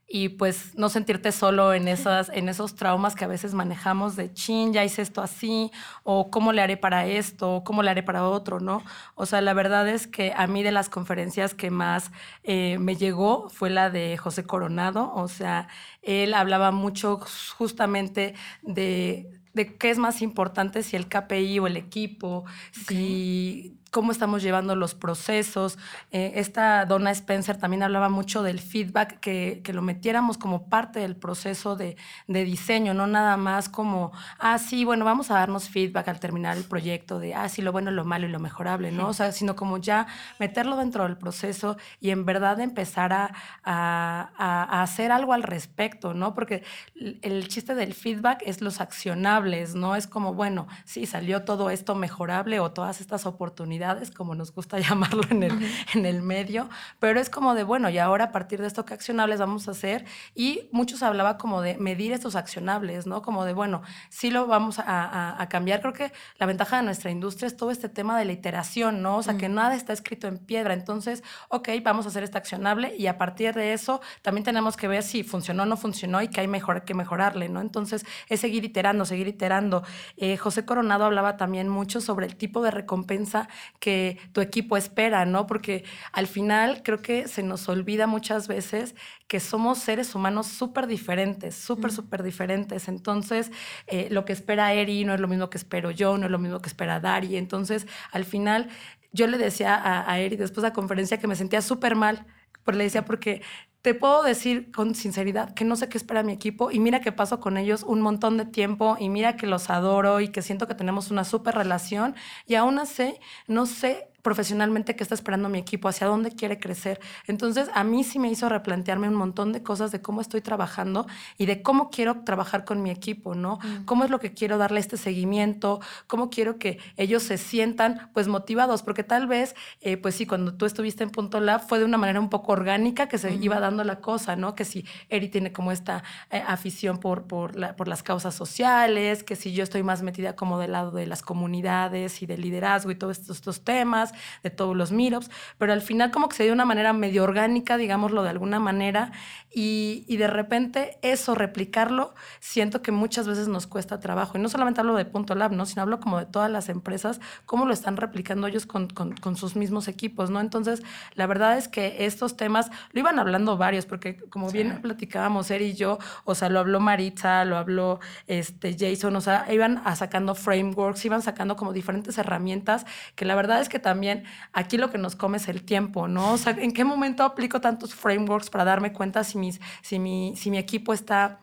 y 0.09 0.29
pues 0.29 0.73
no 0.75 0.87
sentirte 0.87 1.33
solo 1.33 1.73
en, 1.73 1.89
esas, 1.89 2.29
en 2.29 2.47
esos 2.47 2.75
traumas 2.75 3.13
que 3.13 3.25
a 3.25 3.27
veces 3.27 3.53
manejamos 3.53 4.15
de 4.15 4.31
chin, 4.33 4.71
ya 4.71 4.85
hice 4.85 5.01
esto 5.01 5.21
así, 5.21 5.69
o 6.03 6.31
cómo 6.31 6.53
le 6.53 6.61
haré 6.61 6.77
para 6.77 7.05
esto, 7.05 7.55
o 7.55 7.63
cómo 7.65 7.83
le 7.83 7.91
haré 7.91 8.03
para 8.03 8.25
otro, 8.25 8.61
¿no? 8.61 8.83
O 9.15 9.25
sea, 9.25 9.41
la 9.41 9.53
verdad 9.53 9.87
es 9.89 10.07
que 10.07 10.33
a 10.35 10.47
mí 10.47 10.63
de 10.63 10.71
las 10.71 10.87
conferencias 10.87 11.53
que 11.53 11.71
más 11.71 12.11
eh, 12.43 12.77
me 12.79 12.95
llegó 12.95 13.49
fue 13.49 13.69
la 13.69 13.89
de 13.89 14.15
José 14.15 14.45
Coronado, 14.45 15.11
o 15.13 15.27
sea, 15.27 15.67
él 16.01 16.33
hablaba 16.33 16.71
mucho 16.71 17.19
justamente 17.57 18.33
de 18.61 19.36
de 19.57 19.75
qué 19.75 19.89
es 19.89 19.97
más 19.97 20.21
importante, 20.21 20.83
si 20.83 20.95
el 20.95 21.09
KPI 21.09 21.59
o 21.59 21.67
el 21.67 21.75
equipo, 21.75 22.45
si 22.71 23.75
cómo 23.97 24.11
estamos 24.11 24.43
llevando 24.43 24.75
los 24.75 24.93
procesos. 24.93 25.79
Eh, 26.11 26.33
esta 26.35 26.85
Donna 26.85 27.09
Spencer 27.09 27.57
también 27.57 27.81
hablaba 27.81 28.09
mucho 28.09 28.43
del 28.43 28.59
feedback, 28.59 29.19
que, 29.19 29.61
que 29.63 29.73
lo 29.73 29.81
metiéramos 29.81 30.37
como 30.37 30.69
parte 30.69 30.99
del 30.99 31.15
proceso 31.15 31.75
de, 31.75 31.97
de, 32.27 32.43
diseño, 32.43 32.93
no 32.93 33.07
nada 33.07 33.37
más 33.37 33.69
como, 33.69 34.11
ah, 34.37 34.59
sí, 34.59 34.85
bueno, 34.85 35.03
vamos 35.03 35.31
a 35.31 35.33
darnos 35.33 35.67
feedback 35.67 36.09
al 36.09 36.19
terminar 36.19 36.57
el 36.57 36.63
proyecto, 36.63 37.17
de, 37.17 37.33
ah, 37.33 37.49
sí, 37.49 37.63
lo 37.63 37.71
bueno, 37.71 37.89
lo 37.89 38.05
malo 38.05 38.27
y 38.27 38.29
lo 38.29 38.37
mejorable, 38.37 38.91
¿no? 38.91 39.07
O 39.07 39.13
sea, 39.13 39.31
sino 39.31 39.55
como 39.55 39.79
ya 39.79 40.05
meterlo 40.37 40.77
dentro 40.77 41.01
del 41.01 41.17
proceso 41.17 41.75
y 41.99 42.11
en 42.11 42.23
verdad 42.23 42.59
empezar 42.59 43.13
a, 43.13 43.33
a, 43.63 44.29
a 44.37 44.83
hacer 44.83 45.11
algo 45.11 45.33
al 45.33 45.41
respecto, 45.41 46.13
¿no? 46.13 46.35
Porque 46.35 46.63
el 46.93 47.47
chiste 47.47 47.73
del 47.73 47.95
feedback 47.95 48.43
es 48.45 48.61
los 48.61 48.79
accionables, 48.79 49.73
¿no? 49.73 49.95
Es 49.95 50.05
como, 50.05 50.35
bueno, 50.35 50.67
sí, 50.85 51.07
salió 51.07 51.45
todo 51.45 51.71
esto 51.71 51.95
mejorable 51.95 52.59
o 52.59 52.69
todas 52.69 53.01
estas 53.01 53.25
oportunidades 53.25 53.86
como 54.15 54.35
nos 54.35 54.53
gusta 54.53 54.79
llamarlo 54.79 55.23
en 55.29 55.43
el, 55.43 55.71
en 55.93 56.05
el 56.05 56.21
medio, 56.21 56.69
pero 56.99 57.19
es 57.19 57.29
como 57.29 57.55
de, 57.55 57.63
bueno, 57.63 57.89
y 57.89 57.97
ahora 57.97 58.25
a 58.25 58.31
partir 58.31 58.61
de 58.61 58.67
esto, 58.67 58.85
¿qué 58.85 58.93
accionables 58.93 59.39
vamos 59.39 59.67
a 59.67 59.71
hacer? 59.71 60.05
Y 60.35 60.69
muchos 60.71 61.03
hablaba 61.03 61.37
como 61.37 61.61
de 61.61 61.77
medir 61.77 62.11
estos 62.11 62.35
accionables, 62.35 63.07
¿no? 63.07 63.21
Como 63.21 63.45
de, 63.45 63.53
bueno, 63.53 63.81
sí 64.09 64.29
lo 64.29 64.47
vamos 64.47 64.79
a, 64.79 65.41
a, 65.41 65.49
cambiar. 65.49 65.81
Creo 65.81 65.93
que 65.93 66.11
la 66.37 66.45
ventaja 66.45 66.77
de 66.77 66.83
nuestra 66.83 67.11
industria 67.11 67.47
es 67.47 67.55
todo 67.55 67.71
este 67.71 67.89
tema 67.89 68.17
de 68.17 68.25
la 68.25 68.33
iteración, 68.33 69.01
¿no? 69.01 69.17
O 69.17 69.23
sea, 69.23 69.37
que 69.37 69.49
nada 69.49 69.75
está 69.75 69.93
escrito 69.93 70.27
en 70.27 70.37
piedra. 70.37 70.73
Entonces, 70.73 71.23
ok, 71.49 71.69
vamos 71.83 72.05
a 72.05 72.09
hacer 72.09 72.23
este 72.23 72.37
accionable 72.37 72.95
y 72.97 73.07
a 73.07 73.17
partir 73.17 73.53
de 73.53 73.73
eso 73.73 74.01
también 74.21 74.43
tenemos 74.43 74.77
que 74.77 74.87
ver 74.87 75.03
si 75.03 75.23
funcionó 75.23 75.63
o 75.63 75.65
no 75.65 75.77
funcionó 75.77 76.21
y 76.21 76.27
que 76.27 76.41
hay 76.41 76.47
mejor, 76.47 76.83
que 76.83 76.93
mejorarle, 76.93 77.49
¿no? 77.49 77.61
Entonces, 77.61 78.05
es 78.29 78.39
seguir 78.39 78.65
iterando, 78.65 79.05
seguir 79.05 79.27
iterando. 79.27 79.83
Eh, 80.17 80.37
José 80.37 80.65
Coronado 80.65 81.05
hablaba 81.05 81.37
también 81.37 81.69
mucho 81.69 82.01
sobre 82.01 82.25
el 82.25 82.35
tipo 82.35 82.61
de 82.61 82.71
recompensa 82.71 83.47
que 83.79 84.17
tu 84.33 84.41
equipo 84.41 84.77
espera, 84.77 85.25
¿no? 85.25 85.47
Porque 85.47 85.83
al 86.11 86.27
final 86.27 86.81
creo 86.83 87.01
que 87.01 87.27
se 87.27 87.43
nos 87.43 87.67
olvida 87.69 88.07
muchas 88.07 88.47
veces 88.47 88.95
que 89.27 89.39
somos 89.39 89.79
seres 89.79 90.15
humanos 90.15 90.47
súper 90.47 90.87
diferentes, 90.87 91.55
súper, 91.55 91.91
súper 91.91 92.23
diferentes. 92.23 92.87
Entonces, 92.87 93.51
eh, 93.87 94.07
lo 94.11 94.25
que 94.25 94.33
espera 94.33 94.73
Eri 94.73 95.03
no 95.05 95.13
es 95.13 95.19
lo 95.19 95.27
mismo 95.27 95.49
que 95.49 95.57
espero 95.57 95.91
yo, 95.91 96.17
no 96.17 96.25
es 96.25 96.31
lo 96.31 96.39
mismo 96.39 96.59
que 96.59 96.69
espera 96.69 96.99
Dari. 96.99 97.37
Entonces, 97.37 97.87
al 98.11 98.25
final, 98.25 98.69
yo 99.11 99.27
le 99.27 99.37
decía 99.37 99.75
a, 99.75 100.09
a 100.11 100.19
Eri 100.19 100.35
después 100.35 100.63
de 100.63 100.69
la 100.69 100.73
conferencia 100.73 101.19
que 101.19 101.27
me 101.27 101.35
sentía 101.35 101.61
súper 101.61 101.95
mal, 101.95 102.25
pero 102.63 102.77
le 102.77 102.85
decía 102.85 103.05
porque 103.05 103.41
te 103.87 103.93
puedo 103.93 104.21
decir 104.21 104.69
con 104.73 104.95
sinceridad 104.95 105.53
que 105.53 105.63
no 105.63 105.77
sé 105.77 105.87
qué 105.87 105.97
espera 105.97 106.21
mi 106.21 106.33
equipo 106.33 106.71
y 106.71 106.79
mira 106.81 106.99
que 106.99 107.13
paso 107.13 107.39
con 107.39 107.55
ellos 107.55 107.83
un 107.83 108.01
montón 108.01 108.35
de 108.35 108.43
tiempo 108.43 108.97
y 108.99 109.07
mira 109.07 109.37
que 109.37 109.47
los 109.47 109.69
adoro 109.69 110.19
y 110.19 110.27
que 110.27 110.41
siento 110.41 110.67
que 110.67 110.75
tenemos 110.75 111.09
una 111.09 111.23
súper 111.23 111.55
relación 111.55 112.13
y 112.47 112.55
aún 112.55 112.79
así 112.79 113.13
no 113.47 113.65
sé 113.65 114.09
profesionalmente 114.27 114.97
qué 114.97 115.03
está 115.03 115.15
esperando 115.15 115.47
mi 115.47 115.57
equipo, 115.57 115.87
hacia 115.87 116.05
dónde 116.05 116.31
quiere 116.31 116.59
crecer. 116.59 116.99
Entonces, 117.27 117.69
a 117.73 117.85
mí 117.85 118.03
sí 118.03 118.19
me 118.19 118.29
hizo 118.29 118.49
replantearme 118.49 119.07
un 119.07 119.15
montón 119.15 119.53
de 119.53 119.63
cosas 119.63 119.93
de 119.93 120.01
cómo 120.01 120.19
estoy 120.19 120.41
trabajando 120.41 121.07
y 121.37 121.45
de 121.45 121.61
cómo 121.61 121.89
quiero 121.89 122.25
trabajar 122.25 122.65
con 122.65 122.83
mi 122.83 122.89
equipo, 122.89 123.35
¿no? 123.35 123.59
Mm. 123.63 123.85
Cómo 123.85 124.03
es 124.03 124.09
lo 124.09 124.19
que 124.19 124.33
quiero 124.33 124.57
darle 124.57 124.81
este 124.81 124.97
seguimiento, 124.97 125.79
cómo 126.07 126.29
quiero 126.29 126.59
que 126.59 126.77
ellos 126.97 127.23
se 127.23 127.37
sientan, 127.37 128.09
pues, 128.13 128.27
motivados, 128.27 128.83
porque 128.83 129.05
tal 129.05 129.27
vez, 129.27 129.55
eh, 129.79 129.95
pues 129.95 130.15
sí, 130.15 130.25
cuando 130.25 130.55
tú 130.55 130.65
estuviste 130.65 131.05
en 131.05 131.09
Punto 131.09 131.39
Lab 131.39 131.65
fue 131.65 131.79
de 131.79 131.85
una 131.85 131.97
manera 131.97 132.19
un 132.19 132.29
poco 132.29 132.51
orgánica 132.51 133.07
que 133.07 133.17
se 133.17 133.33
iba 133.35 133.61
dando 133.61 133.85
la 133.85 134.01
cosa, 134.01 134.35
¿no? 134.35 134.55
Que 134.55 134.65
si 134.65 134.83
Eri 135.07 135.29
tiene 135.29 135.53
como 135.53 135.71
esta 135.71 136.03
eh, 136.31 136.43
afición 136.45 136.97
por, 136.97 137.27
por, 137.27 137.75
por 137.77 137.87
las 137.87 138.03
causas 138.03 138.35
sociales, 138.35 139.23
que 139.23 139.37
si 139.37 139.53
yo 139.53 139.63
estoy 139.63 139.83
más 139.83 140.03
metida 140.03 140.35
como 140.35 140.59
del 140.59 140.73
lado 140.73 140.91
de 140.91 141.05
las 141.05 141.21
comunidades 141.21 142.21
y 142.21 142.25
del 142.25 142.41
liderazgo 142.41 142.91
y 142.91 142.95
todos 142.95 143.19
estos, 143.19 143.37
estos 143.37 143.63
temas, 143.63 144.13
de 144.43 144.49
todos 144.49 144.75
los 144.75 144.91
meetups, 144.91 145.29
pero 145.57 145.73
al 145.73 145.81
final 145.81 146.11
como 146.11 146.29
que 146.29 146.35
se 146.35 146.43
dio 146.43 146.51
de 146.51 146.55
una 146.55 146.65
manera 146.65 146.93
medio 146.93 147.23
orgánica, 147.23 147.77
digámoslo 147.77 148.23
de 148.23 148.29
alguna 148.29 148.59
manera, 148.59 149.11
y, 149.49 150.05
y, 150.07 150.17
de 150.17 150.27
repente 150.27 150.99
eso, 151.01 151.33
replicarlo, 151.33 152.13
siento 152.39 152.81
que 152.81 152.91
muchas 152.91 153.27
veces 153.27 153.47
nos 153.47 153.65
cuesta 153.65 153.99
trabajo. 153.99 154.37
Y 154.37 154.41
no 154.41 154.49
solamente 154.49 154.81
hablo 154.81 154.95
de 154.95 155.05
Punto 155.05 155.33
Lab, 155.35 155.53
¿no? 155.53 155.65
sino 155.65 155.81
hablo 155.81 155.99
como 155.99 156.19
de 156.19 156.25
todas 156.25 156.51
las 156.51 156.69
empresas, 156.69 157.19
cómo 157.45 157.65
lo 157.65 157.73
están 157.73 157.97
replicando 157.97 158.45
ellos 158.47 158.65
con, 158.65 158.87
con, 158.87 159.13
con 159.15 159.35
sus 159.35 159.55
mismos 159.55 159.87
equipos, 159.87 160.29
¿no? 160.29 160.41
Entonces, 160.41 160.83
la 161.15 161.27
verdad 161.27 161.57
es 161.57 161.67
que 161.67 162.05
estos 162.05 162.37
temas 162.37 162.69
lo 162.91 162.99
iban 162.99 163.19
hablando 163.19 163.57
varios, 163.57 163.85
porque 163.85 164.17
como 164.29 164.51
bien 164.51 164.81
platicábamos, 164.81 165.49
Eri 165.49 165.67
y 165.67 165.73
yo, 165.73 165.97
o 166.25 166.35
sea, 166.35 166.49
lo 166.49 166.59
habló 166.59 166.79
Maritza, 166.79 167.45
lo 167.45 167.57
habló 167.57 167.99
este, 168.27 168.75
Jason, 168.77 169.15
o 169.15 169.21
sea, 169.21 169.51
iban 169.51 169.81
a 169.85 169.95
sacando 169.95 170.35
frameworks, 170.35 171.05
iban 171.05 171.21
sacando 171.21 171.55
como 171.55 171.73
diferentes 171.73 172.17
herramientas, 172.17 172.85
que 173.15 173.25
la 173.25 173.35
verdad 173.35 173.61
es 173.61 173.69
que 173.69 173.79
también 173.79 174.06
aquí 174.53 174.77
lo 174.77 174.89
que 174.89 174.97
nos 174.97 175.15
come 175.15 175.37
es 175.37 175.47
el 175.47 175.63
tiempo, 175.63 176.07
¿no? 176.07 176.33
O 176.33 176.37
sea, 176.37 176.53
¿en 176.53 176.71
qué 176.73 176.83
momento 176.83 177.23
aplico 177.23 177.61
tantos 177.61 177.95
frameworks 177.95 178.49
para 178.49 178.65
darme 178.65 178.93
cuenta 178.93 179.23
si, 179.23 179.37
mis, 179.37 179.59
si, 179.81 179.99
mi, 179.99 180.35
si 180.35 180.51
mi 180.51 180.57
equipo 180.57 180.93
está 180.93 181.39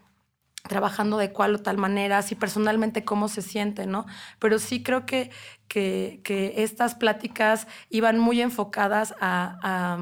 trabajando 0.69 1.19
de 1.19 1.33
cual 1.33 1.55
o 1.55 1.63
tal 1.63 1.77
manera, 1.77 2.23
si 2.23 2.35
personalmente 2.35 3.05
cómo 3.05 3.29
se 3.29 3.43
siente, 3.43 3.87
¿no? 3.87 4.07
Pero 4.39 4.59
sí 4.59 4.83
creo 4.83 5.05
que, 5.05 5.31
que, 5.69 6.21
que 6.25 6.55
estas 6.63 6.95
pláticas 6.95 7.67
iban 7.91 8.19
muy 8.19 8.41
enfocadas 8.41 9.15
a, 9.21 9.99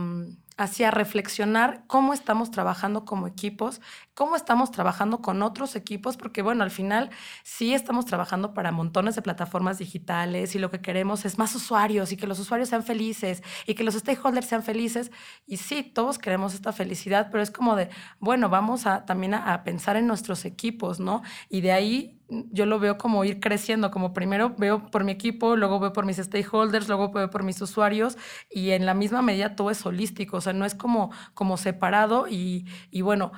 hacia 0.56 0.90
reflexionar 0.92 1.82
cómo 1.88 2.14
estamos 2.14 2.50
trabajando 2.50 3.04
como 3.04 3.26
equipos, 3.26 3.80
cómo 4.14 4.36
estamos 4.36 4.70
trabajando 4.70 5.22
con 5.22 5.42
otros 5.42 5.74
equipos, 5.76 6.16
porque 6.16 6.42
bueno, 6.42 6.62
al 6.62 6.70
final 6.70 7.10
sí 7.44 7.72
estamos 7.74 8.04
trabajando 8.04 8.52
para 8.52 8.70
montones 8.70 9.14
de 9.14 9.22
plataformas 9.22 9.78
digitales 9.78 10.54
y 10.54 10.58
lo 10.58 10.70
que 10.70 10.80
queremos 10.80 11.24
es 11.24 11.38
más 11.38 11.54
usuarios 11.54 12.12
y 12.12 12.16
que 12.16 12.26
los 12.26 12.38
usuarios 12.38 12.68
sean 12.68 12.82
felices 12.82 13.42
y 13.66 13.74
que 13.74 13.84
los 13.84 13.94
stakeholders 13.94 14.46
sean 14.46 14.62
felices. 14.62 15.10
Y 15.46 15.56
sí, 15.56 15.82
todos 15.82 16.18
queremos 16.18 16.54
esta 16.54 16.72
felicidad, 16.72 17.28
pero 17.30 17.42
es 17.42 17.50
como 17.50 17.74
de, 17.74 17.88
bueno, 18.18 18.48
vamos 18.48 18.86
a, 18.86 19.04
también 19.06 19.34
a, 19.34 19.62
pensar 19.64 19.96
en 19.96 20.06
nuestros 20.06 20.44
equipos, 20.44 21.00
¿no? 21.00 21.22
Y 21.48 21.60
de 21.60 21.72
ahí 21.72 22.18
yo 22.50 22.66
lo 22.66 22.78
veo 22.78 22.98
como 22.98 23.24
ir 23.24 23.40
creciendo, 23.40 23.90
como 23.90 24.12
primero 24.12 24.54
veo 24.56 24.90
por 24.90 25.04
mi 25.04 25.12
equipo, 25.12 25.56
luego 25.56 25.78
veo 25.78 25.92
por 25.92 26.06
mis 26.06 26.16
stakeholders, 26.16 26.88
luego 26.88 27.12
veo 27.12 27.30
por 27.30 27.42
mis 27.42 27.60
usuarios 27.60 28.16
y 28.50 28.70
en 28.70 28.86
la 28.86 28.94
misma 28.94 29.22
medida 29.22 29.54
todo 29.54 29.70
es 29.70 29.84
holístico, 29.84 30.38
o 30.38 30.40
sea, 30.40 30.52
no 30.52 30.64
es 30.64 30.74
como, 30.74 31.10
como 31.34 31.56
separado 31.56 32.28
y, 32.28 32.66
y 32.90 33.02
bueno, 33.02 33.32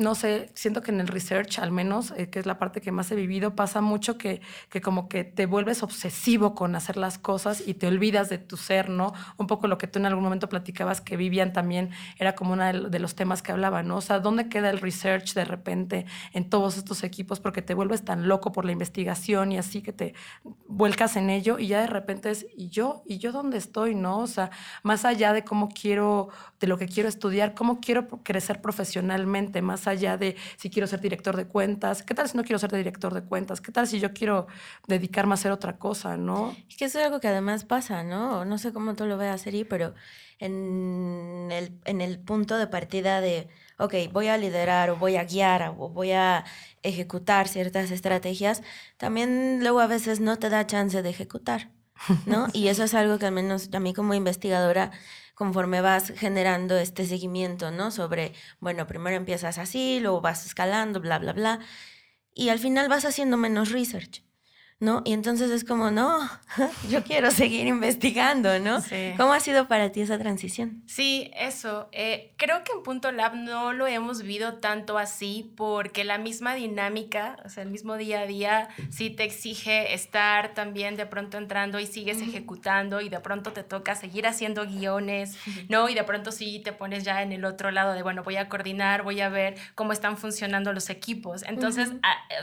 no 0.00 0.14
sé, 0.14 0.50
siento 0.54 0.82
que 0.82 0.90
en 0.90 1.00
el 1.00 1.08
research 1.08 1.58
al 1.58 1.70
menos, 1.70 2.12
eh, 2.16 2.30
que 2.30 2.38
es 2.38 2.46
la 2.46 2.58
parte 2.58 2.80
que 2.80 2.90
más 2.90 3.10
he 3.12 3.14
vivido, 3.14 3.54
pasa 3.54 3.80
mucho 3.80 4.18
que, 4.18 4.40
que 4.70 4.80
como 4.80 5.08
que 5.08 5.24
te 5.24 5.46
vuelves 5.46 5.82
obsesivo 5.82 6.54
con 6.54 6.74
hacer 6.74 6.96
las 6.96 7.18
cosas 7.18 7.62
y 7.66 7.74
te 7.74 7.86
olvidas 7.86 8.28
de 8.28 8.38
tu 8.38 8.56
ser, 8.56 8.88
¿no? 8.88 9.12
Un 9.36 9.46
poco 9.46 9.68
lo 9.68 9.78
que 9.78 9.86
tú 9.86 9.98
en 9.98 10.06
algún 10.06 10.24
momento 10.24 10.48
platicabas 10.48 11.00
que 11.00 11.16
Vivian 11.16 11.52
también 11.52 11.90
era 12.18 12.34
como 12.34 12.54
uno 12.54 12.64
de 12.90 12.98
los 12.98 13.14
temas 13.14 13.42
que 13.42 13.52
hablaba, 13.52 13.82
¿no? 13.82 13.98
O 13.98 14.00
sea, 14.00 14.18
¿dónde 14.18 14.48
queda 14.48 14.70
el 14.70 14.80
research 14.80 15.34
de 15.34 15.44
repente 15.44 16.06
en 16.32 16.48
todos 16.48 16.76
estos 16.76 17.04
equipos? 17.04 17.38
Porque 17.38 17.62
te 17.62 17.74
vuelves 17.74 18.04
tan 18.04 18.26
loco 18.26 18.52
por 18.52 18.64
la 18.64 18.72
investigación 18.72 19.52
y 19.52 19.58
así 19.58 19.82
que 19.82 19.92
te 19.92 20.14
vuelcas 20.66 21.16
en 21.16 21.30
ello 21.30 21.58
y 21.58 21.68
ya 21.68 21.80
de 21.82 21.86
repente 21.86 22.30
es, 22.30 22.46
¿y 22.56 22.68
yo? 22.70 23.02
¿Y 23.06 23.18
yo 23.18 23.32
dónde 23.32 23.58
estoy, 23.58 23.94
no? 23.94 24.18
O 24.18 24.26
sea, 24.26 24.50
más 24.82 25.04
allá 25.04 25.32
de 25.32 25.44
cómo 25.44 25.68
quiero, 25.68 26.30
de 26.58 26.66
lo 26.66 26.78
que 26.78 26.88
quiero 26.88 27.08
estudiar, 27.08 27.54
cómo 27.54 27.80
quiero 27.80 28.08
crecer 28.08 28.60
profesionalmente, 28.62 29.62
más 29.62 29.86
allá 29.86 29.89
de 29.98 30.36
si 30.56 30.70
quiero 30.70 30.86
ser 30.86 31.00
director 31.00 31.36
de 31.36 31.46
cuentas, 31.46 32.02
¿qué 32.02 32.14
tal 32.14 32.28
si 32.28 32.36
no 32.36 32.44
quiero 32.44 32.58
ser 32.58 32.72
director 32.72 33.12
de 33.12 33.22
cuentas? 33.22 33.60
¿Qué 33.60 33.72
tal 33.72 33.86
si 33.86 33.98
yo 34.00 34.12
quiero 34.12 34.46
dedicarme 34.86 35.32
a 35.32 35.34
hacer 35.34 35.52
otra 35.52 35.78
cosa, 35.78 36.16
no? 36.16 36.56
Es 36.68 36.76
que 36.76 36.84
eso 36.84 36.98
es 36.98 37.06
algo 37.06 37.20
que 37.20 37.28
además 37.28 37.64
pasa, 37.64 38.02
¿no? 38.02 38.44
No 38.44 38.58
sé 38.58 38.72
cómo 38.72 38.94
tú 38.94 39.06
lo 39.06 39.16
veas, 39.16 39.42
Seri, 39.42 39.64
pero 39.64 39.94
en 40.38 41.48
el, 41.52 41.78
en 41.84 42.00
el 42.00 42.18
punto 42.18 42.56
de 42.56 42.66
partida 42.66 43.20
de, 43.20 43.48
ok, 43.78 43.94
voy 44.12 44.28
a 44.28 44.38
liderar 44.38 44.90
o 44.90 44.96
voy 44.96 45.16
a 45.16 45.24
guiar 45.24 45.74
o 45.78 45.88
voy 45.88 46.12
a 46.12 46.44
ejecutar 46.82 47.48
ciertas 47.48 47.90
estrategias, 47.90 48.62
también 48.96 49.60
luego 49.60 49.80
a 49.80 49.86
veces 49.86 50.20
no 50.20 50.38
te 50.38 50.48
da 50.48 50.66
chance 50.66 51.02
de 51.02 51.10
ejecutar, 51.10 51.70
¿no? 52.24 52.48
Y 52.54 52.68
eso 52.68 52.84
es 52.84 52.94
algo 52.94 53.18
que 53.18 53.26
al 53.26 53.32
menos 53.32 53.70
a 53.72 53.80
mí 53.80 53.94
como 53.94 54.14
investigadora 54.14 54.90
conforme 55.34 55.80
vas 55.80 56.12
generando 56.16 56.76
este 56.76 57.06
seguimiento, 57.06 57.70
¿no? 57.70 57.90
Sobre, 57.90 58.34
bueno, 58.60 58.86
primero 58.86 59.16
empiezas 59.16 59.58
así, 59.58 59.98
luego 60.00 60.20
vas 60.20 60.44
escalando, 60.46 61.00
bla, 61.00 61.18
bla, 61.18 61.32
bla, 61.32 61.60
y 62.34 62.50
al 62.50 62.58
final 62.58 62.88
vas 62.88 63.04
haciendo 63.04 63.36
menos 63.36 63.70
research. 63.72 64.22
¿No? 64.80 65.02
Y 65.04 65.12
entonces 65.12 65.50
es 65.50 65.64
como, 65.64 65.90
no, 65.90 66.18
yo 66.88 67.04
quiero 67.04 67.30
seguir 67.30 67.66
investigando, 67.66 68.58
¿no? 68.58 68.80
Sí. 68.80 69.12
¿Cómo 69.18 69.34
ha 69.34 69.40
sido 69.40 69.68
para 69.68 69.92
ti 69.92 70.00
esa 70.00 70.18
transición? 70.18 70.82
Sí, 70.86 71.30
eso. 71.36 71.88
Eh, 71.92 72.32
creo 72.38 72.64
que 72.64 72.72
en 72.72 72.82
Punto 72.82 73.12
Lab 73.12 73.36
no 73.36 73.74
lo 73.74 73.86
hemos 73.86 74.22
vivido 74.22 74.54
tanto 74.54 74.96
así 74.96 75.52
porque 75.54 76.04
la 76.04 76.16
misma 76.16 76.54
dinámica, 76.54 77.36
o 77.44 77.50
sea, 77.50 77.62
el 77.62 77.70
mismo 77.70 77.96
día 77.96 78.20
a 78.20 78.26
día, 78.26 78.68
sí 78.90 79.10
te 79.10 79.24
exige 79.24 79.92
estar 79.92 80.54
también 80.54 80.96
de 80.96 81.04
pronto 81.04 81.36
entrando 81.36 81.78
y 81.78 81.86
sigues 81.86 82.22
ejecutando 82.22 83.02
y 83.02 83.10
de 83.10 83.20
pronto 83.20 83.52
te 83.52 83.62
toca 83.62 83.94
seguir 83.94 84.26
haciendo 84.26 84.64
guiones, 84.66 85.36
¿no? 85.68 85.90
Y 85.90 85.94
de 85.94 86.04
pronto 86.04 86.32
sí 86.32 86.62
te 86.64 86.72
pones 86.72 87.04
ya 87.04 87.22
en 87.22 87.32
el 87.32 87.44
otro 87.44 87.70
lado 87.70 87.92
de, 87.92 88.02
bueno, 88.02 88.22
voy 88.22 88.36
a 88.36 88.48
coordinar, 88.48 89.02
voy 89.02 89.20
a 89.20 89.28
ver 89.28 89.56
cómo 89.74 89.92
están 89.92 90.16
funcionando 90.16 90.72
los 90.72 90.88
equipos. 90.88 91.42
Entonces, 91.42 91.90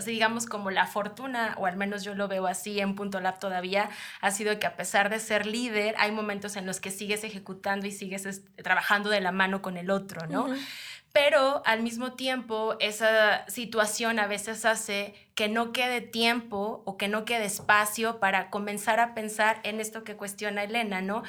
digamos 0.05 0.45
como 0.45 0.69
la 0.69 0.85
fortuna, 0.85 1.55
o 1.57 1.65
al 1.65 1.77
menos 1.77 2.03
yo 2.03 2.13
lo 2.13 2.26
veo 2.27 2.47
así 2.47 2.79
en 2.79 2.95
Punto 2.95 3.19
Lab 3.19 3.39
todavía, 3.39 3.89
ha 4.21 4.31
sido 4.31 4.57
que 4.59 4.67
a 4.67 4.75
pesar 4.75 5.09
de 5.09 5.19
ser 5.19 5.45
líder, 5.45 5.95
hay 5.97 6.11
momentos 6.11 6.55
en 6.55 6.65
los 6.65 6.79
que 6.79 6.91
sigues 6.91 7.23
ejecutando 7.23 7.87
y 7.87 7.91
sigues 7.91 8.41
trabajando 8.55 9.09
de 9.09 9.21
la 9.21 9.31
mano 9.31 9.61
con 9.61 9.77
el 9.77 9.89
otro, 9.89 10.27
¿no? 10.27 10.47
Pero 11.13 11.63
al 11.65 11.81
mismo 11.81 12.13
tiempo, 12.13 12.75
esa 12.79 13.47
situación 13.47 14.19
a 14.19 14.27
veces 14.27 14.65
hace 14.65 15.26
que 15.37 15.47
no 15.49 15.71
quede 15.71 16.01
tiempo 16.01 16.81
o 16.85 16.97
que 16.97 17.07
no 17.07 17.23
quede 17.23 17.45
espacio 17.45 18.19
para 18.19 18.49
comenzar 18.49 18.99
a 18.99 19.13
pensar 19.13 19.59
en 19.61 19.79
esto 19.79 20.03
que 20.03 20.15
cuestiona 20.15 20.63
Elena, 20.63 21.03
¿no? 21.03 21.21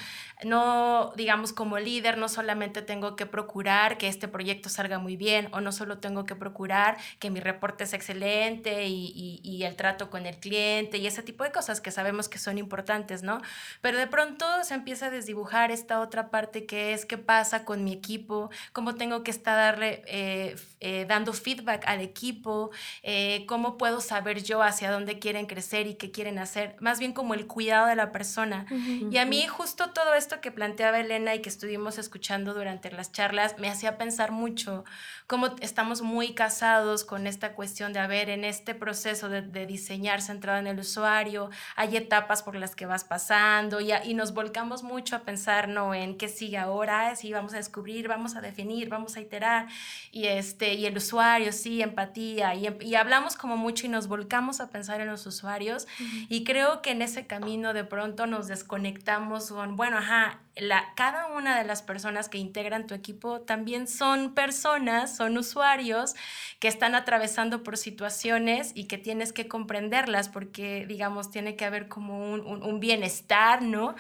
No, 0.43 1.13
digamos, 1.15 1.53
como 1.53 1.79
líder, 1.79 2.17
no 2.17 2.31
solamente 2.31 2.81
tengo 2.81 3.17
que 3.17 3.27
procurar 3.27 3.99
que 3.99 4.09
este 4.09 4.27
proyecto 4.27 4.71
salga 4.71 4.99
muy 4.99 5.17
bien 5.17 5.51
o 5.53 5.61
no 5.61 5.73
solo 5.73 5.99
tengo 5.99 6.25
que 6.25 6.35
procurar 6.35 6.97
que 7.19 7.29
mi 7.29 7.39
reporte 7.39 7.85
es 7.85 7.93
excelente 7.93 8.87
y, 8.87 9.43
y, 9.45 9.65
el 9.65 9.77
trato 9.77 10.09
con 10.09 10.25
el 10.25 10.39
cliente 10.39 10.97
y 10.97 11.07
ese 11.07 11.23
tipo 11.23 11.45
de 11.45 11.53
cosas 11.53 11.83
que 11.83 11.91
sabemos 11.91 12.31
que 12.31 12.39
son 12.39 12.57
importantes, 12.57 13.23
¿no? 13.23 13.43
Pero 13.83 13.99
de 13.99 14.07
pronto 14.07 14.47
se 14.65 14.73
empieza 14.73 15.09
a 15.09 15.11
desdibujar 15.11 15.71
esta 15.71 16.01
otra 16.01 16.31
parte 16.31 16.65
que 16.65 16.95
es 16.95 17.05
qué 17.05 17.19
pasa 17.19 17.67
con 17.67 17.85
mi 17.85 17.93
equipo, 17.93 18.49
cómo 18.73 18.95
tengo 18.95 19.23
que 19.23 19.33
estar 19.33 19.83
eh, 19.83 20.57
eh, 20.81 21.05
dando 21.07 21.35
feedback 21.35 21.83
al 21.87 22.01
equipo, 22.01 22.71
eh, 23.03 23.45
cómo 23.47 23.77
puedo 23.77 23.98
saber 24.01 24.43
yo 24.43 24.63
hacia 24.63 24.91
dónde 24.91 25.19
quieren 25.19 25.47
crecer 25.47 25.87
y 25.87 25.95
qué 25.95 26.11
quieren 26.11 26.39
hacer, 26.39 26.77
más 26.81 26.99
bien 26.99 27.13
como 27.13 27.35
el 27.35 27.47
cuidado 27.47 27.87
de 27.87 27.97
la 27.97 28.13
persona. 28.13 28.67
Y 29.11 29.19
a 29.19 29.25
mí 29.25 29.47
justo 29.47 29.91
todo 29.91 30.15
esto 30.15 30.41
que 30.41 30.51
planteaba 30.51 31.01
Elena 31.01 31.35
y 31.35 31.41
que 31.41 31.49
estuvimos 31.49 31.99
escuchando 31.99 32.55
durante 32.55 32.91
las 32.91 33.13
charlas 33.13 33.59
me 33.59 33.69
hacía 33.69 33.99
pensar 33.99 34.33
mucho 34.33 34.85
cómo 35.27 35.55
estamos 35.61 36.03
muy 36.03 36.35
casados 36.35 37.05
con 37.05 37.27
esta 37.27 37.53
cuestión 37.53 37.93
de, 37.93 37.99
haber 37.99 38.31
en 38.31 38.45
este 38.45 38.75
proceso 38.75 39.29
de, 39.29 39.67
diseñar 39.67 40.23
centrado 40.23 40.59
en 40.59 40.67
el 40.67 40.79
usuario, 40.79 41.51
hay 41.77 41.97
etapas 41.97 42.43
por 42.43 42.57
las 42.57 42.75
que 42.75 42.87
vas 42.87 43.05
pasando 43.05 43.81
y, 43.81 43.93
y 44.05 44.15
nos 44.15 44.33
volcamos 44.33 44.83
mucho 44.83 45.17
a 45.17 45.21
pensar, 45.21 45.69
¿no? 45.69 45.95
En 45.95 46.17
qué 46.17 46.29
sigue 46.29 46.57
ahora, 46.57 47.15
si 47.17 47.33
vamos 47.33 47.53
a 47.55 47.57
descubrir, 47.57 48.09
vamos 48.09 48.37
a 48.37 48.41
definir, 48.41 48.89
vamos 48.89 49.17
a 49.17 49.21
iterar 49.21 49.67
y, 50.13 50.27
este, 50.27 50.75
y 50.75 50.87
el 50.87 50.97
usuario, 50.97 51.53
sí, 51.53 51.83
empatía 51.83 52.55
y, 52.55 52.69
y 52.81 52.95
hablamos 52.95 53.37
como 53.37 53.57
mucho 53.57 53.87
nos 53.89 54.09
volcamos 54.09 54.61
a 54.61 54.71
pensar 54.71 55.01
en 55.01 55.09
los 55.09 55.27
usuarios 55.27 55.87
y 56.29 56.45
creo 56.45 56.83
que 56.83 56.91
en 56.91 57.03
ese 57.03 57.27
camino 57.27 57.73
de 57.73 57.85
pronto 57.85 58.27
nos 58.27 58.47
desconectamos 58.47 59.51
con, 59.51 59.77
bueno, 59.77 59.99
ajá, 59.99 60.41
la, 60.61 60.93
cada 60.97 61.27
una 61.27 61.59
de 61.59 61.65
las 61.65 61.83
personas 61.83 62.29
que 62.29 62.39
integran 62.39 62.87
tu 62.87 62.95
equipo 62.95 63.41
también 63.41 63.87
son 63.87 64.35
personas, 64.35 65.17
son 65.17 65.37
usuarios 65.39 66.15
que 66.59 66.69
están 66.69 66.95
atravesando 66.95 67.63
por 67.63 67.77
situaciones 67.77 68.73
y 68.75 68.85
que 68.85 68.99
tienes 68.99 69.33
que 69.33 69.49
comprenderlas 69.49 70.29
porque, 70.29 70.87
digamos, 70.87 71.31
tiene 71.31 71.57
que 71.57 71.65
haber 71.65 71.89
como 71.89 72.33
un, 72.33 72.41
un, 72.63 72.81
bienestar, 72.81 73.63
¿no? 73.63 73.95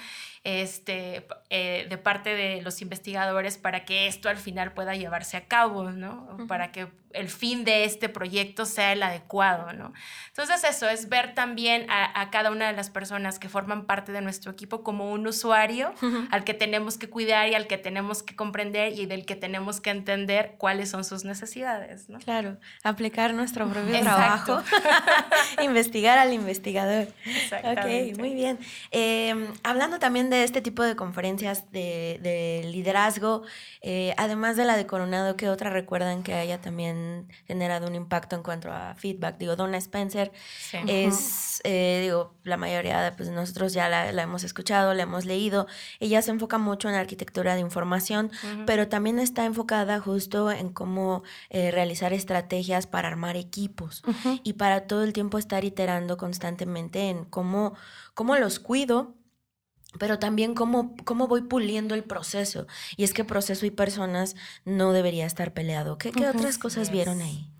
Este, 0.44 1.27
eh, 1.51 1.87
de 1.88 1.99
parte 1.99 2.35
de 2.35 2.62
los 2.62 2.81
investigadores 2.81 3.59
para 3.59 3.85
que 3.85 4.07
esto 4.07 4.29
al 4.29 4.37
final 4.37 4.73
pueda 4.73 4.94
llevarse 4.94 5.37
a 5.37 5.47
cabo, 5.47 5.90
¿no? 5.90 6.47
Para 6.47 6.73
que 6.73 6.88
el 7.12 7.29
fin 7.29 7.64
de 7.64 7.85
este 7.85 8.09
proyecto 8.09 8.64
sea 8.64 8.92
el 8.92 9.03
adecuado, 9.03 9.73
¿no? 9.73 9.92
Entonces 10.29 10.62
eso 10.64 10.88
es 10.88 11.09
ver 11.09 11.35
también 11.35 11.87
a, 11.90 12.31
cada 12.31 12.51
una 12.51 12.68
de 12.68 12.75
las 12.75 12.90
personas 12.90 13.38
que 13.38 13.49
forman 13.49 13.87
parte 13.87 14.12
de 14.12 14.21
nuestro 14.21 14.53
equipo 14.53 14.83
como 14.83 15.11
un 15.11 15.27
usuario 15.27 15.92
al 16.31 16.44
que 16.48 16.54
tenemos 16.54 16.96
que 16.96 17.11
cuidar 17.11 17.46
y 17.50 17.54
al 17.54 17.66
que 17.66 17.76
tenemos 17.76 18.22
que 18.22 18.34
comprender 18.34 18.98
y 18.98 19.04
del 19.04 19.26
que 19.26 19.37
tenemos 19.37 19.82
que 19.82 19.90
entender 19.90 20.54
cuáles 20.56 20.88
son 20.88 21.04
sus 21.04 21.22
necesidades, 21.22 22.08
¿no? 22.08 22.18
Claro, 22.20 22.56
aplicar 22.82 23.34
nuestro 23.34 23.68
propio 23.68 24.00
trabajo, 24.00 24.62
investigar 25.62 26.16
al 26.16 26.32
investigador. 26.32 27.08
Ok, 27.52 28.16
muy 28.16 28.32
bien. 28.32 28.58
Em, 28.92 29.48
hablando 29.62 29.98
también 29.98 30.30
de 30.30 30.42
este 30.42 30.62
tipo 30.62 30.82
de 30.82 30.96
conferencias 30.96 31.70
de, 31.70 32.62
liderazgo, 32.72 33.42
eh, 33.82 34.14
además 34.16 34.56
de 34.56 34.64
la 34.64 34.78
de 34.78 34.87
Coronado, 34.87 35.37
¿qué 35.37 35.50
otra 35.50 35.68
recuerdan 35.68 36.22
que 36.22 36.32
haya 36.32 36.62
también 36.62 37.28
generado 37.46 37.88
un 37.88 37.94
impacto 37.94 38.37
en 38.37 38.42
cuanto 38.42 38.72
a 38.72 38.94
feedback. 38.94 39.37
Digo, 39.37 39.54
Donna 39.54 39.76
Spencer 39.76 40.32
es, 40.87 41.61
eh, 41.64 42.00
digo, 42.04 42.34
la 42.44 42.56
mayoría 42.56 43.02
de 43.02 43.12
pues, 43.12 43.28
nosotros 43.28 43.74
ya 43.74 43.88
la, 43.88 44.22
hemos 44.22 44.44
escuchado, 44.44 44.94
la 44.94 45.02
hemos 45.02 45.24
leído. 45.24 45.66
Ella 46.00 46.22
se 46.22 46.30
enfoca 46.38 46.59
mucho 46.59 46.88
en 46.88 46.94
la 46.94 47.01
arquitectura 47.01 47.55
de 47.55 47.61
información, 47.61 48.31
pero 48.66 48.88
también 48.88 49.18
está 49.18 49.44
enfocada 49.44 50.01
justo 50.01 50.51
en 50.51 50.70
cómo 50.70 51.22
eh, 51.51 51.70
realizar 51.70 52.12
estrategias 52.12 52.87
para 52.87 53.09
armar 53.09 53.37
equipos 53.37 54.03
y 54.42 54.55
para 54.55 54.87
todo 54.87 55.05
el 55.05 55.12
tiempo 55.12 55.38
estar 55.38 55.64
iterando 55.64 56.16
constantemente 56.16 57.11
en 57.11 57.24
cómo, 57.24 57.74
cómo 58.14 58.37
los 58.37 58.59
cuido 58.59 59.14
pero 59.98 60.18
también 60.18 60.55
cómo, 60.55 60.94
cómo 61.05 61.29
voy 61.29 61.42
puliendo 61.42 61.94
el 61.94 62.05
proceso. 62.05 62.66
Y 62.96 63.05
es 63.05 63.14
que 63.14 63.24
proceso 63.24 63.64
y 63.64 63.70
personas 63.70 64.37
no 64.66 64.92
debería 64.92 65.24
estar 65.24 65.55
peleado. 65.55 65.96
¿Qué, 65.96 66.12
qué 66.12 66.29
otras 66.29 66.59
cosas 66.59 66.90
vieron 66.90 67.22
ahí? 67.22 67.51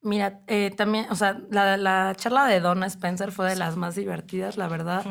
Mira, 0.00 0.40
eh, 0.46 0.70
también, 0.76 1.06
o 1.10 1.16
sea, 1.16 1.40
la, 1.50 1.76
la, 1.76 2.14
charla 2.14 2.46
de 2.46 2.60
Donna 2.60 2.86
Spencer 2.86 3.32
fue 3.32 3.48
de 3.50 3.56
las 3.56 3.76
más 3.76 3.96
divertidas, 3.96 4.56
la 4.56 4.68
verdad. 4.68 5.04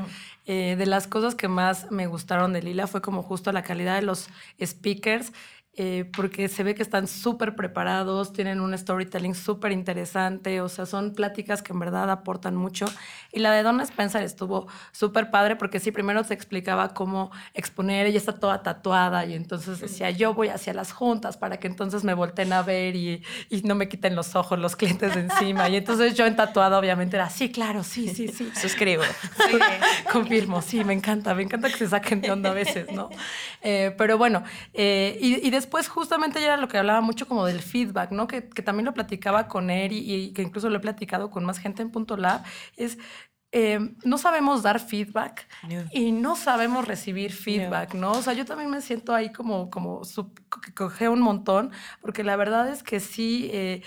Eh, 0.46 0.76
de 0.78 0.86
las 0.86 1.08
cosas 1.08 1.36
que 1.36 1.50
más 1.50 1.92
me 1.92 2.08
gustaron 2.08 2.54
de 2.54 2.62
Lila 2.62 2.88
fue 2.88 3.02
como 3.02 3.22
justo 3.22 3.52
la 3.52 3.64
calidad 3.64 3.96
de 3.96 4.04
los 4.04 4.30
speakers 4.64 5.34
eh, 5.80 6.10
porque 6.16 6.48
se 6.48 6.64
ve 6.64 6.74
que 6.74 6.82
están 6.82 7.08
súper 7.08 7.56
preparados, 7.56 8.34
tienen 8.34 8.62
un 8.62 8.76
storytelling 8.76 9.36
súper 9.36 9.72
interesante, 9.72 10.60
o 10.60 10.70
sea, 10.70 10.88
son 10.88 11.14
pláticas 11.14 11.62
que 11.62 11.72
en 11.72 11.78
verdad 11.78 12.10
aportan 12.10 12.56
mucho. 12.56 12.88
Y 13.32 13.42
la 13.42 13.52
de 13.52 13.62
Donna 13.62 13.84
Spencer 13.84 14.24
estuvo 14.24 14.66
súper 14.92 15.30
padre 15.30 15.56
porque 15.56 15.80
sí, 15.80 15.92
primero 15.92 16.24
te 16.24 16.34
explicaba 16.34 16.96
cómo 16.96 17.30
exponer, 17.54 18.08
ella 18.08 18.18
está 18.18 18.34
toda 18.34 18.64
tatuada 18.64 19.28
y 19.28 19.36
entonces 19.36 19.80
decía, 19.80 20.10
yo 20.10 20.34
voy 20.34 20.48
hacia 20.48 20.74
las 20.74 20.92
juntas 20.92 21.38
para 21.38 21.58
que 21.60 21.68
entonces 21.68 22.04
me 22.04 22.16
volteen 22.16 22.54
a 22.54 22.64
ver 22.64 22.96
y, 22.96 23.22
y 23.52 23.62
no 23.62 23.76
me 23.76 23.88
quiten 23.88 24.16
los 24.16 24.36
ojos 24.36 24.58
los 24.58 24.76
clientes 24.76 25.14
de 25.14 25.22
encima. 25.22 25.70
Y 25.70 25.76
entonces 25.76 26.16
yo 26.16 26.26
en 26.26 26.36
tatuada 26.36 26.80
obviamente 26.80 27.18
era, 27.18 27.30
sí, 27.30 27.52
claro, 27.52 27.84
sí, 27.84 28.10
sí, 28.10 28.30
sí. 28.30 28.50
Suscribo. 28.60 29.04
Sí, 29.04 29.60
confirmo, 30.12 30.64
sí, 30.64 30.84
me 30.84 30.94
encanta, 30.94 31.36
me 31.36 31.44
encanta 31.44 31.70
que 31.70 31.78
se 31.78 31.88
saquen 31.88 32.22
de 32.22 32.32
onda 32.32 32.50
a 32.50 32.54
veces, 32.54 32.92
¿no? 32.92 33.12
Eh, 33.62 33.94
pero 33.96 34.18
bueno, 34.18 34.44
eh, 34.74 35.20
y, 35.22 35.46
y 35.46 35.52
después 35.52 35.67
después 35.68 35.90
justamente 35.90 36.40
ya 36.40 36.48
era 36.48 36.58
lo 36.58 36.70
que 36.70 36.78
hablaba 36.78 37.02
mucho 37.02 37.28
como 37.28 37.46
del 37.46 37.60
feedback, 37.60 38.12
¿no? 38.12 38.26
Que, 38.26 38.48
que 38.48 38.62
también 38.62 38.86
lo 38.86 38.94
platicaba 38.94 39.50
con 39.50 39.70
y, 39.70 39.84
y, 39.92 40.34
que 40.34 40.42
incluso 40.42 40.70
lo 40.70 40.78
he 40.78 40.80
platicado 40.80 41.30
con 41.30 41.44
más 41.44 41.60
gente 41.60 41.82
en 41.82 41.92
Punto 41.92 42.16
Lab, 42.16 42.42
es 42.78 42.98
eh, 43.54 43.80
no 44.04 44.18
sabemos 44.18 44.62
dar 44.62 44.80
feedback 44.80 45.48
y 45.92 46.12
no 46.12 46.36
sabemos 46.36 46.86
recibir 46.86 47.32
feedback, 47.32 47.94
no. 47.94 48.12
O 48.12 48.22
sea, 48.22 48.34
yo 48.34 48.46
también 48.46 48.70
me 48.70 48.82
siento 48.82 49.14
ahí 49.14 49.32
como, 49.32 49.70
como 49.70 50.02
que 50.64 50.74
coge 50.74 51.10
un 51.10 51.22
montón, 51.22 51.72
porque 52.02 52.24
la 52.24 52.36
verdad 52.36 52.70
es 52.70 52.84
que 52.84 53.00
sí, 53.00 53.50
eh, 53.54 53.84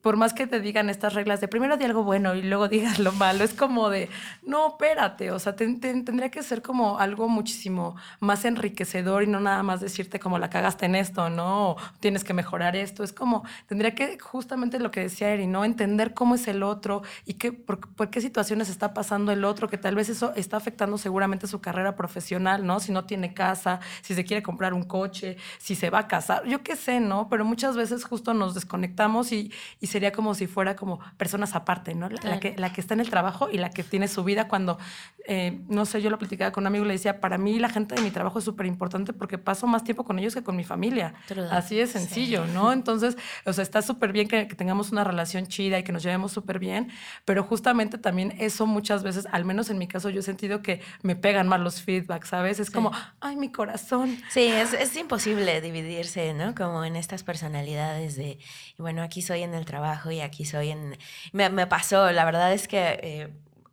por 0.00 0.16
más 0.16 0.32
que 0.32 0.46
te 0.46 0.60
digan 0.60 0.90
estas 0.90 1.14
reglas 1.14 1.40
de 1.40 1.48
primero 1.48 1.76
di 1.76 1.84
algo 1.84 2.04
bueno 2.04 2.34
y 2.34 2.42
luego 2.42 2.68
digas 2.72 2.98
lo 2.98 3.12
malo, 3.12 3.44
es 3.44 3.54
como 3.54 3.90
de, 3.90 4.08
no, 4.42 4.68
espérate, 4.68 5.30
o 5.30 5.38
sea, 5.38 5.56
tendría 5.56 6.30
que 6.30 6.42
ser 6.42 6.62
como 6.62 6.98
algo 6.98 7.28
muchísimo 7.28 7.96
más 8.20 8.44
enriquecedor 8.44 9.24
y 9.24 9.26
no 9.26 9.40
nada 9.40 9.62
más 9.62 9.80
decirte 9.80 10.20
como 10.20 10.38
la 10.38 10.50
cagaste 10.50 10.86
en 10.86 10.94
esto, 10.94 11.30
¿no? 11.30 11.70
O 11.70 11.76
tienes 12.00 12.24
que 12.24 12.34
mejorar 12.34 12.76
esto, 12.76 13.02
es 13.02 13.12
como, 13.12 13.44
tendría 13.66 13.94
que 13.94 14.18
justamente 14.18 14.78
lo 14.78 14.90
que 14.90 15.00
decía 15.00 15.30
Eri, 15.30 15.46
¿no? 15.46 15.64
Entender 15.64 16.14
cómo 16.14 16.34
es 16.34 16.46
el 16.48 16.62
otro 16.62 17.02
y 17.26 17.34
qué, 17.34 17.52
por, 17.52 17.80
por 17.94 18.10
qué 18.10 18.20
situaciones 18.20 18.68
está 18.68 18.94
pasando 18.94 19.32
el 19.32 19.44
otro, 19.44 19.68
que 19.68 19.78
tal 19.78 19.94
vez 19.94 20.08
eso 20.08 20.32
está 20.36 20.56
afectando 20.56 20.98
seguramente 20.98 21.46
su 21.46 21.60
carrera 21.60 21.96
profesional, 21.96 22.66
¿no? 22.66 22.80
Si 22.80 22.92
no 22.92 23.04
tiene 23.04 23.34
casa, 23.34 23.80
si 24.02 24.14
se 24.14 24.24
quiere 24.24 24.42
comprar 24.42 24.74
un 24.74 24.84
coche, 24.84 25.36
si 25.58 25.74
se 25.74 25.90
va 25.90 26.00
a 26.00 26.08
casar, 26.08 26.46
yo 26.46 26.62
qué 26.62 26.76
sé, 26.76 27.00
¿no? 27.00 27.28
Pero 27.28 27.44
muchas 27.44 27.76
veces 27.76 28.04
justo 28.04 28.34
nos 28.34 28.54
desconectamos 28.54 29.32
y 29.32 29.52
y 29.80 29.86
sería 29.86 30.12
como 30.12 30.34
si 30.34 30.46
fuera 30.46 30.76
como 30.76 31.00
personas 31.16 31.54
aparte, 31.54 31.94
¿no? 31.94 32.08
La, 32.08 32.40
que, 32.40 32.54
la 32.56 32.72
que 32.72 32.80
está 32.80 32.94
en 32.94 33.00
el 33.00 33.10
trabajo 33.10 33.48
y 33.50 33.58
la 33.58 33.70
que 33.70 33.82
tiene 33.82 34.08
su 34.08 34.24
vida 34.24 34.48
cuando, 34.48 34.78
eh, 35.26 35.60
no 35.68 35.84
sé, 35.86 36.02
yo 36.02 36.10
lo 36.10 36.18
platicaba 36.18 36.52
con 36.52 36.62
un 36.62 36.66
amigo 36.68 36.84
y 36.84 36.88
le 36.88 36.94
decía, 36.94 37.20
para 37.20 37.38
mí 37.38 37.58
la 37.58 37.68
gente 37.68 37.94
de 37.94 38.00
mi 38.00 38.10
trabajo 38.10 38.38
es 38.38 38.44
súper 38.44 38.66
importante 38.66 39.12
porque 39.12 39.38
paso 39.38 39.66
más 39.66 39.84
tiempo 39.84 40.04
con 40.04 40.18
ellos 40.18 40.34
que 40.34 40.42
con 40.42 40.56
mi 40.56 40.64
familia. 40.64 41.14
Así 41.50 41.76
de 41.76 41.86
sencillo, 41.86 42.46
¿no? 42.46 42.72
Entonces, 42.72 43.16
o 43.44 43.52
sea, 43.52 43.62
está 43.62 43.82
súper 43.82 44.12
bien 44.12 44.28
que, 44.28 44.44
tengamos 44.46 44.92
una 44.92 45.04
relación 45.04 45.46
chida 45.46 45.78
y 45.78 45.82
que 45.82 45.92
nos 45.92 46.02
llevemos 46.02 46.32
súper 46.32 46.58
bien, 46.58 46.90
pero 47.24 47.42
justamente 47.42 47.98
también 47.98 48.34
eso 48.38 48.66
muchas 48.66 49.02
veces, 49.02 49.26
al 49.32 49.44
menos 49.44 49.70
en 49.70 49.78
mi 49.78 49.86
caso, 49.88 50.10
yo 50.10 50.20
he 50.20 50.22
sentido 50.22 50.62
que 50.62 50.80
me 51.02 51.16
pegan 51.16 51.48
más 51.48 51.60
los 51.60 51.82
feedbacks, 51.82 52.28
¿sabes? 52.28 52.60
Es 52.60 52.70
como, 52.70 52.92
ay, 53.20 53.36
mi 53.36 53.50
corazón. 53.50 54.18
Sí, 54.30 54.46
es, 54.46 54.72
es 54.72 54.96
imposible 54.96 55.60
dividirse, 55.60 56.34
¿no? 56.34 56.54
Como 56.54 56.84
en 56.84 56.96
estas 56.96 57.22
personalidades 57.22 58.16
de, 58.16 58.38
bueno, 58.78 59.02
aquí 59.02 59.22
soy 59.22 59.42
en 59.42 59.54
el 59.54 59.61
trabajo 59.64 60.10
y 60.10 60.20
aquí 60.20 60.44
soy 60.44 60.70
en... 60.70 60.98
Me, 61.32 61.50
me 61.50 61.66
pasó, 61.66 62.10
la 62.12 62.24
verdad 62.24 62.52
es 62.52 62.68
que... 62.68 63.00
Eh, 63.02 63.28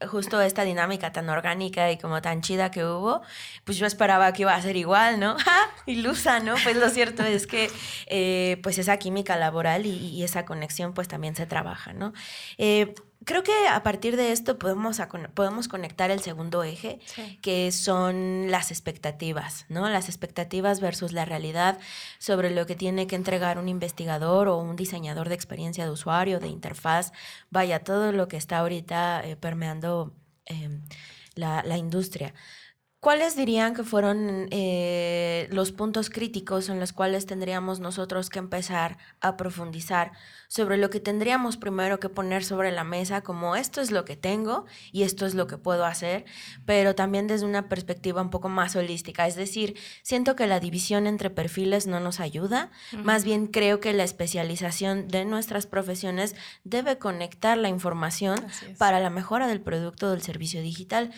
justo 0.07 0.39
esta 0.41 0.63
dinámica 0.63 1.11
tan 1.11 1.29
orgánica 1.29 1.91
y 1.91 1.97
como 1.97 2.21
tan 2.21 2.41
chida 2.41 2.71
que 2.71 2.85
hubo, 2.85 3.21
pues 3.63 3.77
yo 3.77 3.85
esperaba 3.85 4.31
que 4.33 4.43
iba 4.43 4.55
a 4.55 4.61
ser 4.61 4.77
igual, 4.77 5.19
¿no? 5.19 5.35
Ilusa, 5.85 6.39
¿no? 6.39 6.55
Pues 6.63 6.77
lo 6.77 6.89
cierto 6.89 7.23
es 7.23 7.47
que 7.47 7.69
eh, 8.07 8.59
pues 8.63 8.77
esa 8.77 8.97
química 8.97 9.35
laboral 9.35 9.85
y, 9.85 9.89
y, 9.89 10.23
esa 10.23 10.45
conexión 10.45 10.93
pues 10.93 11.07
también 11.07 11.35
se 11.35 11.45
trabaja, 11.45 11.93
¿no? 11.93 12.13
Eh, 12.57 12.93
creo 13.29 13.43
que 13.43 13.67
a 13.67 13.83
partir 13.83 14.17
de 14.17 14.31
esto 14.31 14.57
podemos, 14.57 14.99
podemos 15.35 15.67
conectar 15.67 16.09
el 16.09 16.19
segundo 16.19 16.63
eje, 16.63 16.99
que 17.43 17.71
son 17.71 18.49
las 18.49 18.71
expectativas, 18.71 19.67
¿no? 19.69 19.87
Las 19.87 20.09
expectativas 20.09 20.79
versus 20.81 21.13
la 21.13 21.25
realidad 21.25 21.77
sobre 22.17 22.49
lo 22.49 22.65
que 22.65 22.75
tiene 22.75 23.05
que 23.05 23.15
entregar 23.15 23.59
un 23.59 23.69
investigador 23.69 24.47
o 24.47 24.57
un 24.57 24.75
diseñador 24.75 25.29
de 25.29 25.35
experiencia 25.35 25.85
de 25.85 25.91
usuario, 25.91 26.39
de 26.39 26.47
interfaz, 26.47 27.11
vaya, 27.51 27.83
todo 27.83 28.11
lo 28.11 28.27
que 28.27 28.37
está 28.37 28.57
ahorita 28.57 29.21
eh, 29.23 29.35
permeando 29.35 30.11
em, 30.45 30.81
la, 31.35 31.61
la 31.63 31.77
industria. 31.77 32.33
¿Cuáles 32.99 33.37
dirían 33.37 33.75
que 33.75 33.83
fueron 33.83 34.47
eh, 34.49 35.47
los 35.51 35.71
puntos 35.71 36.09
críticos 36.09 36.67
en 36.67 36.79
los 36.79 36.93
cuales 36.93 37.27
tendríamos 37.27 37.79
nosotros 37.79 38.29
que 38.29 38.39
empezar 38.39 38.97
a 39.21 39.37
profundizar 39.37 40.13
sobre 40.49 40.77
lo 40.77 40.89
que 40.89 40.99
tendríamos 40.99 41.55
primero 41.55 41.99
que 41.99 42.09
poner 42.09 42.43
sobre 42.43 42.71
la 42.71 42.83
mesa 42.83 43.21
como 43.21 43.55
esto 43.55 43.79
es 43.79 43.91
lo 43.91 44.03
que 44.03 44.17
tengo 44.17 44.65
y 44.91 45.03
esto 45.03 45.25
es 45.25 45.35
lo 45.35 45.47
que 45.47 45.57
puedo 45.57 45.85
hacer, 45.85 46.25
pero 46.65 46.95
también 46.95 47.27
desde 47.27 47.45
una 47.45 47.69
perspectiva 47.69 48.21
un 48.21 48.31
poco 48.31 48.49
más 48.49 48.75
holística? 48.75 49.27
Es 49.27 49.35
decir, 49.35 49.77
siento 50.01 50.35
que 50.35 50.47
la 50.47 50.59
división 50.59 51.07
entre 51.07 51.29
perfiles 51.29 51.87
no 51.87 51.99
nos 51.99 52.19
ayuda, 52.19 52.71
más 53.03 53.23
bien 53.23 53.47
creo 53.47 53.79
que 53.79 53.93
la 53.93 54.03
especialización 54.03 55.07
de 55.07 55.23
nuestras 55.23 55.67
profesiones 55.67 56.35
debe 56.63 56.97
conectar 56.97 57.57
la 57.57 57.69
información 57.69 58.43
para 58.77 58.99
la 58.99 59.11
mejora 59.11 59.47
del 59.47 59.61
producto 59.61 60.07
o 60.07 60.11
del 60.11 60.23
servicio 60.23 60.61
digital. 60.61 61.11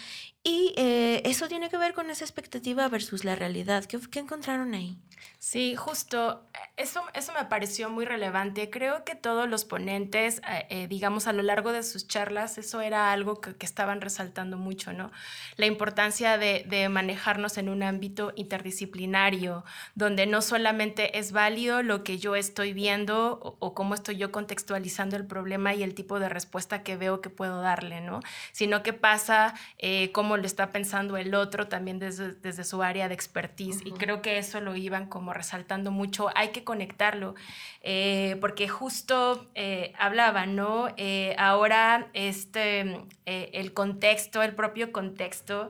Y 0.43 0.73
eh, 0.75 1.21
eso 1.25 1.47
tiene 1.47 1.69
que 1.69 1.77
ver 1.77 1.93
con 1.93 2.09
esa 2.09 2.25
expectativa 2.25 2.87
versus 2.89 3.23
la 3.23 3.35
realidad. 3.35 3.85
¿Qué, 3.85 3.99
¿Qué, 4.09 4.19
encontraron 4.19 4.73
ahí? 4.73 4.97
Sí, 5.39 5.75
justo. 5.75 6.43
Eso, 6.77 7.01
eso 7.13 7.33
me 7.33 7.45
pareció 7.45 7.89
muy 7.89 8.05
relevante. 8.05 8.69
Creo 8.69 9.03
que 9.03 9.15
todos 9.15 9.49
los 9.49 9.65
ponentes, 9.65 10.39
eh, 10.47 10.67
eh, 10.69 10.87
digamos, 10.87 11.27
a 11.27 11.33
lo 11.33 11.41
largo 11.41 11.71
de 11.71 11.83
sus 11.83 12.07
charlas, 12.07 12.57
eso 12.57 12.79
era 12.81 13.11
algo 13.11 13.41
que, 13.41 13.55
que 13.55 13.65
estaban 13.65 14.01
resaltando 14.01 14.57
mucho, 14.57 14.93
¿no? 14.93 15.11
La 15.57 15.65
importancia 15.65 16.37
de, 16.37 16.63
de, 16.67 16.89
manejarnos 16.89 17.57
en 17.57 17.69
un 17.69 17.83
ámbito 17.83 18.33
interdisciplinario, 18.35 19.63
donde 19.95 20.25
no 20.27 20.41
solamente 20.41 21.17
es 21.17 21.31
válido 21.31 21.83
lo 21.83 22.03
que 22.03 22.17
yo 22.17 22.35
estoy 22.35 22.73
viendo 22.73 23.39
o, 23.41 23.57
o 23.59 23.73
cómo 23.73 23.95
estoy 23.95 24.17
yo 24.17 24.31
contextualizando 24.31 25.15
el 25.17 25.25
problema 25.25 25.73
y 25.73 25.83
el 25.83 25.95
tipo 25.95 26.19
de 26.19 26.29
respuesta 26.29 26.83
que 26.83 26.97
veo 26.97 27.21
que 27.21 27.29
puedo 27.29 27.61
darle, 27.61 28.01
¿no? 28.01 28.21
Sino 28.51 28.83
que 28.83 28.93
pasa 28.93 29.55
eh, 29.77 30.11
cómo 30.11 30.37
lo 30.37 30.45
está 30.45 30.71
pensando 30.71 31.17
el 31.17 31.35
otro 31.35 31.67
también 31.67 31.99
desde, 31.99 32.33
desde 32.33 32.63
su 32.63 32.81
área 32.83 33.07
de 33.07 33.13
expertise. 33.15 33.77
Uh 33.77 33.79
-huh. 33.81 33.87
Y 33.87 33.91
creo 33.93 34.21
que 34.21 34.37
eso 34.37 34.61
lo 34.61 34.75
iban 34.75 35.07
como 35.11 35.33
resaltando 35.33 35.91
mucho. 35.91 36.29
Hay 36.33 36.49
que 36.49 36.63
conectarlo, 36.63 37.35
eh, 37.83 38.37
porque 38.41 38.67
justo 38.67 39.47
eh, 39.53 39.93
hablaba, 39.99 40.47
¿no? 40.47 40.87
Eh, 40.97 41.35
ahora 41.37 42.09
este, 42.13 43.05
el 43.25 43.73
contexto, 43.73 44.41
el 44.41 44.55
propio 44.55 44.91
contexto, 44.91 45.69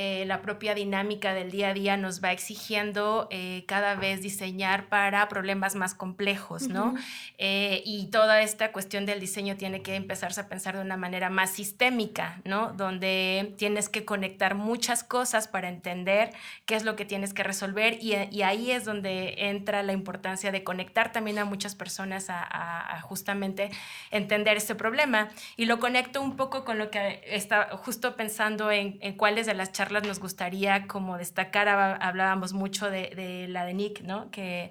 eh, 0.00 0.22
la 0.26 0.42
propia 0.42 0.76
dinámica 0.76 1.34
del 1.34 1.50
día 1.50 1.70
a 1.70 1.74
día 1.74 1.96
nos 1.96 2.22
va 2.22 2.30
exigiendo 2.30 3.26
eh, 3.32 3.64
cada 3.66 3.96
vez 3.96 4.22
diseñar 4.22 4.88
para 4.88 5.26
problemas 5.26 5.74
más 5.74 5.92
complejos, 5.92 6.68
¿no? 6.68 6.90
Uh 6.90 6.94
-huh. 6.94 7.04
eh, 7.38 7.82
y 7.84 8.06
toda 8.06 8.40
esta 8.40 8.70
cuestión 8.70 9.06
del 9.06 9.18
diseño 9.18 9.56
tiene 9.56 9.82
que 9.82 9.96
empezarse 9.96 10.40
a 10.40 10.48
pensar 10.48 10.76
de 10.76 10.82
una 10.82 10.96
manera 10.96 11.30
más 11.30 11.50
sistémica, 11.50 12.40
¿no? 12.44 12.72
Donde 12.74 13.54
tienes 13.58 13.88
que 13.88 14.04
conectar 14.04 14.54
muchas 14.54 15.02
cosas 15.02 15.48
para 15.48 15.68
entender 15.68 16.30
qué 16.64 16.76
es 16.76 16.84
lo 16.84 16.94
que 16.94 17.04
tienes 17.04 17.34
que 17.34 17.42
resolver 17.42 17.98
y, 18.00 18.14
y 18.30 18.42
ahí 18.42 18.70
es 18.70 18.84
donde 18.84 19.48
entra 19.48 19.82
la 19.82 19.94
importancia 19.94 20.52
de 20.52 20.62
conectar 20.62 21.10
también 21.10 21.40
a 21.40 21.44
muchas 21.44 21.74
personas 21.74 22.30
a, 22.30 22.40
a, 22.40 22.98
a 22.98 23.00
justamente 23.00 23.70
entender 24.12 24.56
este 24.56 24.76
problema. 24.76 25.28
Y 25.56 25.64
lo 25.64 25.80
conecto 25.80 26.22
un 26.22 26.36
poco 26.36 26.64
con 26.64 26.78
lo 26.78 26.88
que 26.92 27.20
está 27.26 27.70
justo 27.78 28.14
pensando 28.14 28.70
en, 28.70 28.96
en 29.00 29.14
cuáles 29.14 29.46
de 29.46 29.54
las 29.54 29.72
charlas 29.72 29.87
nos 29.90 30.20
gustaría 30.20 30.86
como 30.86 31.18
destacar, 31.18 31.68
hablábamos 31.68 32.52
mucho 32.52 32.90
de, 32.90 33.46
la 33.48 33.64
de 33.64 33.74
Nick, 33.74 34.02
¿no? 34.02 34.30
Que 34.30 34.70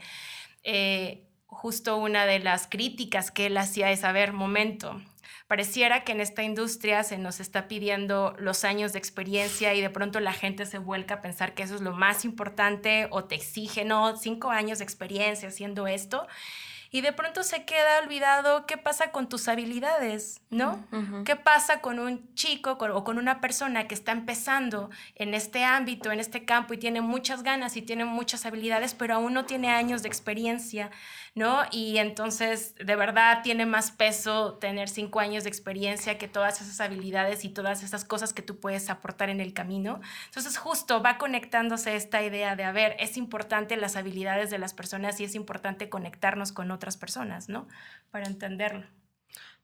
eh, 0.64 1.24
justo 1.48 1.98
una 1.98 2.26
de 2.26 2.40
las 2.40 2.68
críticas 2.68 3.32
que 3.32 3.48
él 3.48 3.58
hacía 3.58 3.92
es, 3.92 4.04
a 4.04 4.12
ver, 4.12 4.34
momento, 4.34 5.02
pareciera 5.48 6.04
que 6.04 6.12
en 6.12 6.22
esta 6.22 6.44
industria 6.44 7.04
se 7.04 7.18
nos 7.18 7.40
está 7.40 7.68
pidiendo 7.68 8.36
los 8.38 8.64
años 8.64 8.94
de 8.94 9.00
experiencia 9.00 9.74
y 9.74 9.82
de 9.82 9.90
pronto 9.90 10.20
la 10.20 10.34
gente 10.34 10.66
se 10.66 10.78
vuelca 10.78 11.16
a 11.16 11.22
pensar 11.22 11.54
que 11.54 11.64
eso 11.64 11.76
es 11.76 11.82
lo 11.82 11.94
más 11.94 12.26
importante 12.26 13.08
o 13.12 13.26
te 13.26 13.36
exige, 13.36 13.86
no, 13.86 14.16
cinco 14.18 14.52
años 14.52 14.80
de 14.80 14.84
experiencia 14.84 15.50
haciendo 15.50 15.88
esto 15.88 16.28
y 16.92 17.02
de 17.02 17.14
pronto 17.14 17.44
se 17.44 17.66
queda 17.66 18.00
olvidado 18.00 18.66
qué 18.66 18.78
pasa 18.78 19.12
con 19.12 19.30
tus 19.30 19.48
habilidades, 19.48 20.42
¿no? 20.50 20.86
Uh 20.92 20.96
-huh. 20.98 21.24
¿Qué 21.24 21.36
pasa 21.36 21.82
con 21.82 22.00
un 22.00 22.34
chico 22.34 22.78
con, 22.78 22.92
o 22.92 23.04
con 23.04 23.18
una 23.18 23.42
persona 23.42 23.88
que 23.88 23.96
está 23.96 24.12
empezando 24.12 24.90
en 25.16 25.34
este 25.34 25.64
ámbito, 25.64 26.12
en 26.12 26.20
este 26.20 26.46
campo 26.46 26.74
y 26.74 26.78
tiene 26.78 27.02
muchas 27.02 27.44
ganas 27.44 27.76
y 27.78 27.82
tiene 27.82 28.06
muchas 28.06 28.46
habilidades, 28.46 28.94
pero 28.94 29.16
aún 29.16 29.34
no 29.34 29.46
tiene 29.46 29.70
años 29.70 30.02
de 30.04 30.08
experiencia, 30.08 30.92
¿no? 31.38 31.62
Y 31.72 32.00
entonces, 32.00 32.74
de 32.76 32.96
verdad, 32.96 33.42
tiene 33.44 33.66
más 33.66 33.92
peso 33.92 34.56
tener 34.56 34.90
cinco 34.90 35.20
años 35.20 35.44
de 35.44 35.50
experiencia 35.50 36.18
que 36.18 36.28
todas 36.28 36.60
esas 36.62 36.82
habilidades 36.82 37.46
y 37.46 37.50
todas 37.50 37.84
esas 37.84 38.04
cosas 38.04 38.34
que 38.34 38.42
tú 38.42 38.60
puedes 38.60 38.90
aportar 38.90 39.30
en 39.30 39.40
el 39.40 39.54
camino. 39.54 40.02
Entonces, 40.26 40.58
justo 40.58 41.02
va 41.02 41.18
conectándose 41.18 41.96
esta 41.96 42.24
idea 42.24 42.56
de, 42.56 42.64
a 42.64 42.72
ver, 42.72 42.96
es 43.00 43.18
importante 43.18 43.78
las 43.78 43.96
habilidades 43.96 44.50
de 44.50 44.58
las 44.58 44.74
personas 44.74 45.20
y 45.20 45.26
es 45.26 45.36
importante 45.36 45.90
conectarnos 45.90 46.52
con 46.52 46.72
otras 46.72 46.98
personas, 46.98 47.50
¿no? 47.50 47.68
Para 48.10 48.26
entenderlo. 48.26 48.86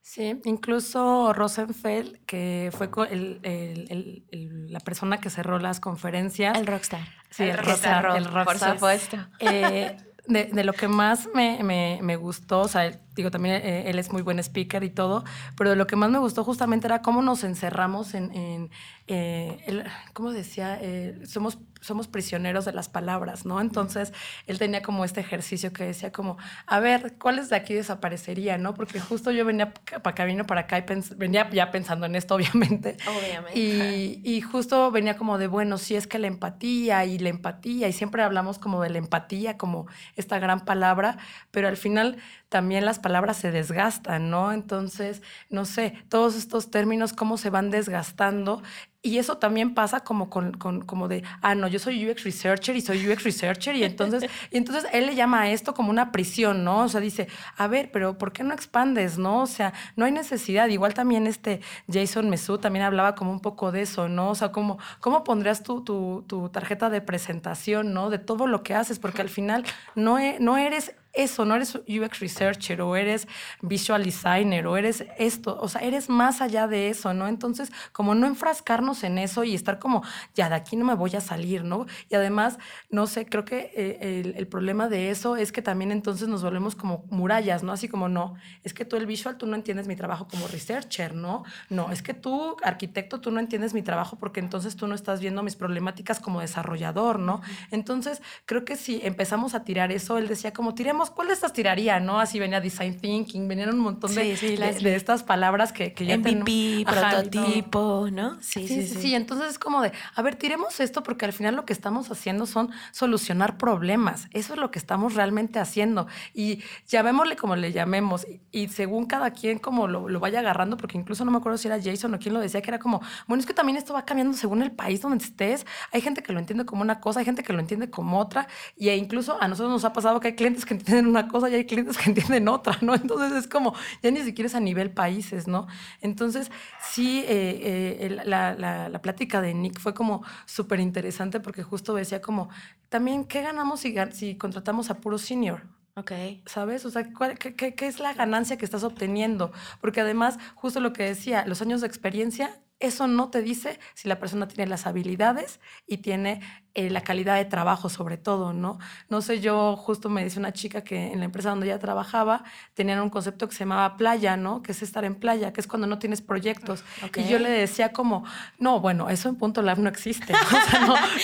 Sí, 0.01 0.39
incluso 0.43 1.33
Rosenfeld, 1.33 2.23
que 2.25 2.71
fue 2.73 2.89
el, 3.09 3.39
el, 3.41 4.25
el, 4.31 4.71
la 4.71 4.81
persona 4.81 5.19
que 5.19 5.29
cerró 5.29 5.59
las 5.59 5.79
conferencias. 5.79 6.57
El 6.57 6.67
rockstar. 6.67 7.07
Sí, 7.29 7.43
el, 7.43 7.57
rockstar, 7.57 8.17
el 8.17 8.25
rockstar. 8.25 8.71
Por 8.71 8.73
supuesto. 8.75 9.17
Eh, 9.39 9.95
de, 10.27 10.45
de, 10.45 10.63
lo 10.63 10.73
que 10.73 10.87
más 10.87 11.27
me, 11.33 11.63
me, 11.63 11.99
me, 12.01 12.15
gustó, 12.15 12.61
o 12.61 12.67
sea, 12.67 12.99
digo, 13.15 13.31
también 13.31 13.55
eh, 13.55 13.89
él 13.89 13.99
es 13.99 14.11
muy 14.11 14.21
buen 14.21 14.39
speaker 14.39 14.83
y 14.83 14.89
todo, 14.89 15.23
pero 15.57 15.75
lo 15.75 15.87
que 15.87 15.95
más 15.95 16.09
me 16.09 16.19
gustó 16.19 16.43
justamente 16.43 16.87
era 16.87 17.01
cómo 17.01 17.21
nos 17.21 17.43
encerramos 17.43 18.13
en, 18.13 18.69
eh, 19.07 19.83
¿cómo 20.13 20.31
decía? 20.31 20.79
Eh, 20.81 21.21
somos, 21.25 21.59
somos 21.81 22.07
prisioneros 22.07 22.63
de 22.63 22.71
las 22.71 22.87
palabras, 22.87 23.45
¿no? 23.45 23.59
Entonces, 23.59 24.13
él 24.47 24.57
tenía 24.57 24.81
como 24.81 25.03
este 25.03 25.19
ejercicio 25.19 25.73
que 25.73 25.83
decía 25.83 26.11
como, 26.11 26.37
a 26.65 26.79
ver, 26.79 27.15
¿cuáles 27.19 27.49
de 27.49 27.57
aquí 27.57 27.73
desaparecerían, 27.73 28.61
no? 28.61 28.73
Porque 28.73 29.01
justo 29.01 29.31
yo 29.31 29.43
venía 29.43 29.73
para 29.73 30.15
camino 30.15 30.45
para 30.45 30.61
acá 30.61 30.79
y 30.79 30.85
venía 31.17 31.49
ya 31.49 31.69
pensando 31.69 32.05
en 32.05 32.15
esto, 32.15 32.35
obviamente. 32.35 32.95
Obviamente. 33.05 33.59
Y, 33.59 34.21
y 34.23 34.41
justo 34.41 34.89
venía 34.91 35.17
como 35.17 35.37
de, 35.37 35.47
bueno, 35.47 35.77
sí 35.77 35.95
es 35.95 36.07
que 36.07 36.17
la 36.17 36.27
empatía 36.27 37.03
y 37.05 37.19
la 37.19 37.29
empatía, 37.29 37.89
y 37.89 37.93
siempre 37.93 38.23
hablamos 38.23 38.57
como 38.57 38.81
de 38.81 38.89
la 38.89 38.99
empatía, 38.99 39.57
como 39.57 39.87
esta 40.15 40.39
gran 40.39 40.61
palabra, 40.61 41.17
pero 41.51 41.67
al 41.67 41.77
final 41.77 42.17
también 42.53 42.85
las 42.85 42.99
palabras 42.99 43.37
se 43.37 43.49
desgastan, 43.49 44.29
¿no? 44.29 44.51
Entonces, 44.51 45.23
no 45.49 45.65
sé, 45.65 45.95
todos 46.07 46.35
estos 46.35 46.69
términos, 46.69 47.11
cómo 47.11 47.39
se 47.39 47.49
van 47.49 47.71
desgastando. 47.71 48.61
Y 49.01 49.17
eso 49.17 49.39
también 49.39 49.73
pasa 49.73 50.01
como 50.01 50.29
con, 50.29 50.53
como 50.53 51.07
de, 51.07 51.23
ah, 51.41 51.55
no, 51.55 51.67
yo 51.67 51.79
soy 51.79 52.07
UX 52.07 52.23
researcher 52.23 52.75
y 52.75 52.81
soy 52.81 53.09
UX 53.09 53.23
researcher. 53.23 53.75
Y 53.75 53.83
entonces, 53.83 54.29
y 54.51 54.57
entonces 54.57 54.85
él 54.93 55.07
le 55.07 55.15
llama 55.15 55.41
a 55.41 55.49
esto 55.49 55.73
como 55.73 55.89
una 55.89 56.11
prisión, 56.11 56.63
¿no? 56.63 56.81
O 56.81 56.87
sea, 56.87 57.01
dice, 57.01 57.27
a 57.57 57.65
ver, 57.65 57.89
pero 57.91 58.19
¿por 58.19 58.31
qué 58.31 58.43
no 58.43 58.53
expandes, 58.53 59.17
no? 59.17 59.41
O 59.41 59.47
sea, 59.47 59.73
no 59.95 60.05
hay 60.05 60.11
necesidad. 60.11 60.67
Igual 60.67 60.93
también 60.93 61.25
este 61.25 61.59
Jason 61.91 62.29
Mesú 62.29 62.59
también 62.59 62.85
hablaba 62.85 63.15
como 63.15 63.31
un 63.31 63.39
poco 63.39 63.71
de 63.71 63.81
eso, 63.81 64.09
¿no? 64.09 64.29
O 64.29 64.35
sea, 64.35 64.51
como, 64.51 64.77
¿cómo 64.99 65.23
pondrías 65.23 65.63
tu, 65.63 65.83
tu, 65.83 66.23
tu 66.27 66.49
tarjeta 66.49 66.91
de 66.91 67.01
presentación, 67.01 67.95
¿no? 67.95 68.11
De 68.11 68.19
todo 68.19 68.45
lo 68.45 68.61
que 68.61 68.75
haces, 68.75 68.99
porque 68.99 69.23
al 69.23 69.29
final 69.29 69.65
no, 69.95 70.19
e, 70.19 70.37
no 70.39 70.57
eres 70.57 70.93
eso, 71.13 71.45
no 71.45 71.55
eres 71.55 71.75
UX 71.75 72.19
researcher 72.19 72.81
o 72.81 72.95
eres 72.95 73.27
visual 73.61 74.03
designer 74.03 74.65
o 74.67 74.77
eres 74.77 75.05
esto, 75.17 75.57
o 75.61 75.69
sea, 75.69 75.81
eres 75.81 76.09
más 76.09 76.41
allá 76.41 76.67
de 76.67 76.89
eso, 76.89 77.13
¿no? 77.13 77.27
Entonces, 77.27 77.71
como 77.91 78.15
no 78.15 78.25
enfrascarnos 78.25 79.03
en 79.03 79.19
eso 79.19 79.43
y 79.43 79.53
estar 79.53 79.79
como, 79.79 80.03
ya 80.33 80.49
de 80.49 80.55
aquí 80.55 80.75
no 80.75 80.85
me 80.85 80.95
voy 80.95 81.15
a 81.15 81.21
salir, 81.21 81.63
¿no? 81.63 81.85
Y 82.09 82.15
además, 82.15 82.57
no 82.89 83.05
sé, 83.05 83.25
creo 83.25 83.45
que 83.45 83.71
eh, 83.75 84.33
el, 84.35 84.47
problema 84.47 84.89
de 84.89 85.09
eso 85.09 85.37
es 85.37 85.51
que 85.51 85.61
también 85.61 85.91
entonces 85.91 86.27
nos 86.27 86.43
volvemos 86.43 86.75
como 86.75 87.05
murallas, 87.09 87.63
¿no? 87.63 87.71
Así 87.71 87.87
como, 87.87 88.09
no, 88.09 88.35
es 88.63 88.73
que 88.73 88.85
tú 88.85 88.97
el 88.97 89.05
visual, 89.05 89.37
tú 89.37 89.45
no 89.45 89.55
entiendes 89.55 89.87
mi 89.87 89.95
trabajo 89.95 90.27
como 90.27 90.47
researcher, 90.47 91.13
¿no? 91.13 91.43
No, 91.69 91.91
es 91.91 92.01
que 92.01 92.13
tú, 92.13 92.57
arquitecto, 92.63 93.21
tú 93.21 93.31
no 93.31 93.39
entiendes 93.39 93.73
mi 93.73 93.83
trabajo 93.83 94.17
porque 94.17 94.39
entonces 94.39 94.75
tú 94.75 94.87
no 94.87 94.95
estás 94.95 95.19
viendo 95.19 95.43
mis 95.43 95.55
problemáticas 95.55 96.19
como 96.19 96.41
desarrollador, 96.41 97.19
¿no? 97.19 97.41
Entonces, 97.71 98.21
creo 98.45 98.65
que 98.65 98.75
si 98.75 98.99
empezamos 99.03 99.53
a 99.53 99.63
tirar 99.63 99.91
eso, 99.91 100.17
él 100.17 100.27
decía 100.27 100.53
como, 100.53 100.73
tiremos 100.73 101.02
¿cuál 101.11 101.27
de 101.27 101.33
estas 101.33 101.53
tiraría? 101.53 101.99
¿no? 101.99 102.19
Así 102.19 102.39
venía 102.39 102.61
design 102.61 102.99
thinking, 102.99 103.47
venían 103.47 103.69
un 103.69 103.79
montón 103.79 104.13
de, 104.13 104.35
de, 104.35 104.95
estas 104.95 105.23
palabras 105.23 105.73
que, 105.73 105.93
que 105.93 106.05
ya 106.05 106.17
MVP, 106.17 106.85
prototipo, 106.85 108.07
¿no? 108.11 108.41
Sí 108.41 108.67
sí, 108.67 108.87
sí 108.87 109.15
Entonces 109.15 109.51
es 109.51 109.59
como 109.59 109.81
de, 109.81 109.91
a 110.15 110.21
ver, 110.21 110.35
tiremos 110.35 110.79
esto 110.79 111.03
porque 111.03 111.25
al 111.25 111.33
final 111.33 111.55
lo 111.55 111.65
que 111.65 111.73
estamos 111.73 112.09
haciendo 112.11 112.45
son 112.45 112.71
solucionar 112.91 113.57
problemas. 113.57 114.27
Eso 114.31 114.53
es 114.53 114.59
lo 114.59 114.71
que 114.71 114.79
estamos 114.79 115.15
realmente 115.15 115.59
haciendo. 115.59 116.07
Y 116.33 116.63
llamémosle 116.87 117.35
como 117.35 117.55
le 117.55 117.71
llamemos. 117.71 118.25
Y, 118.51 118.67
según 118.69 119.05
cada 119.05 119.31
quien 119.31 119.59
como 119.59 119.87
lo, 119.87 120.09
lo, 120.09 120.19
vaya 120.19 120.39
agarrando, 120.39 120.77
porque 120.77 120.97
incluso 120.97 121.25
no 121.25 121.31
me 121.31 121.37
acuerdo 121.37 121.57
si 121.57 121.67
era 121.67 121.81
Jason 121.81 122.13
o 122.13 122.19
quién 122.19 122.33
lo 122.33 122.39
decía, 122.39 122.61
que 122.61 122.69
era 122.69 122.79
como, 122.79 123.01
bueno, 123.27 123.41
es 123.41 123.47
que 123.47 123.53
también 123.53 123.77
esto 123.77 123.93
va 123.93 124.05
cambiando 124.05 124.35
según 124.35 124.61
el 124.61 124.71
país 124.71 125.01
donde 125.01 125.23
estés. 125.23 125.65
Hay 125.91 126.01
gente 126.01 126.23
que 126.23 126.33
lo 126.33 126.39
entiende 126.39 126.65
como 126.65 126.81
una 126.81 126.99
cosa, 126.99 127.19
hay 127.19 127.25
gente 127.25 127.43
que 127.43 127.53
lo 127.53 127.59
entiende 127.59 127.89
como 127.89 128.19
otra. 128.19 128.47
Y 128.77 128.89
incluso 128.89 129.41
a 129.41 129.47
nosotros 129.47 129.71
nos 129.71 129.85
ha 129.85 129.93
pasado 129.93 130.19
que 130.19 130.29
hay 130.29 130.35
clientes 130.35 130.65
que 130.65 130.73
entienden 130.73 130.92
una 130.99 131.27
cosa 131.27 131.49
y 131.49 131.55
hay 131.55 131.65
clientes 131.65 131.97
que 131.97 132.09
entienden 132.09 132.47
otra, 132.47 132.77
¿no? 132.81 132.93
Entonces 132.95 133.31
es 133.33 133.47
como, 133.47 133.73
ya 134.01 134.11
ni 134.11 134.21
siquiera 134.21 134.47
es 134.47 134.55
a 134.55 134.59
nivel 134.59 134.91
países, 134.91 135.47
¿no? 135.47 135.67
Entonces, 136.01 136.51
sí, 136.91 137.23
eh, 137.27 137.97
eh, 137.99 138.21
la, 138.25 138.53
la, 138.55 139.01
plática 139.01 139.41
de 139.41 139.53
Nick 139.53 139.79
fue 139.79 139.93
como 139.93 140.23
súper 140.45 140.79
interesante 140.79 141.39
porque 141.39 141.63
justo 141.63 141.93
decía 141.93 142.21
como, 142.21 142.49
también, 142.89 143.25
¿qué 143.25 143.41
ganamos 143.41 143.81
si, 143.81 143.95
si 144.11 144.35
contratamos 144.35 144.89
a 144.89 145.01
puro 145.01 145.17
senior? 145.17 145.63
Ok. 145.95 146.11
¿Sabes? 146.45 146.85
O 146.85 146.89
sea, 146.89 147.03
qué, 147.39 147.55
qué, 147.55 147.75
¿qué, 147.75 147.87
es 147.87 147.99
la 147.99 148.13
ganancia 148.13 148.57
que 148.57 148.65
estás 148.65 148.83
obteniendo? 148.83 149.51
Porque 149.79 150.01
además, 150.01 150.39
justo 150.55 150.79
lo 150.79 150.91
que 150.91 151.03
decía, 151.03 151.45
los 151.45 151.61
años 151.61 151.81
de 151.81 151.87
experiencia, 151.87 152.59
eso 152.79 153.07
no 153.07 153.29
te 153.29 153.41
dice 153.41 153.79
si 153.93 154.07
la 154.07 154.19
persona 154.19 154.47
tiene 154.47 154.69
las 154.69 154.87
habilidades 154.87 155.59
y 155.85 155.97
tiene 155.97 156.41
eh, 156.75 156.89
la 156.89 157.01
calidad 157.01 157.35
de 157.35 157.45
trabajo 157.45 157.87
sobre 157.87 158.17
todo, 158.17 158.51
¿no? 158.51 158.79
No 159.07 159.21
sé, 159.21 159.39
yo 159.39 159.75
justo 159.75 160.09
me 160.09 160.23
dice 160.23 160.39
una 160.39 160.53
chica 160.53 160.83
que 160.83 161.11
en 161.11 161.19
la 161.19 161.25
empresa 161.25 161.51
donde 161.51 161.67
ella 161.67 161.77
trabajaba 161.77 162.43
tenían 162.73 162.99
un 162.99 163.11
concepto 163.11 163.47
que 163.47 163.53
se 163.53 163.59
llamaba 163.59 163.95
playa, 163.95 164.37
¿no? 164.37 164.63
Que 164.63 164.71
es 164.71 164.81
estar 164.81 165.05
en 165.05 165.13
playa, 165.13 165.53
que 165.53 165.61
es 165.61 165.67
cuando 165.67 165.85
no 165.85 165.99
tienes 165.99 166.23
proyectos. 166.23 166.83
Y 167.15 167.25
yo 167.25 167.37
le 167.37 167.51
decía 167.51 167.93
como, 167.93 168.25
no, 168.57 168.79
bueno, 168.79 169.09
eso 169.11 169.29
en 169.29 169.35
Punto 169.35 169.61
Lab 169.61 169.77
no 169.77 169.89
existe. 169.89 170.33
O 170.53 170.69
sea, 170.69 170.79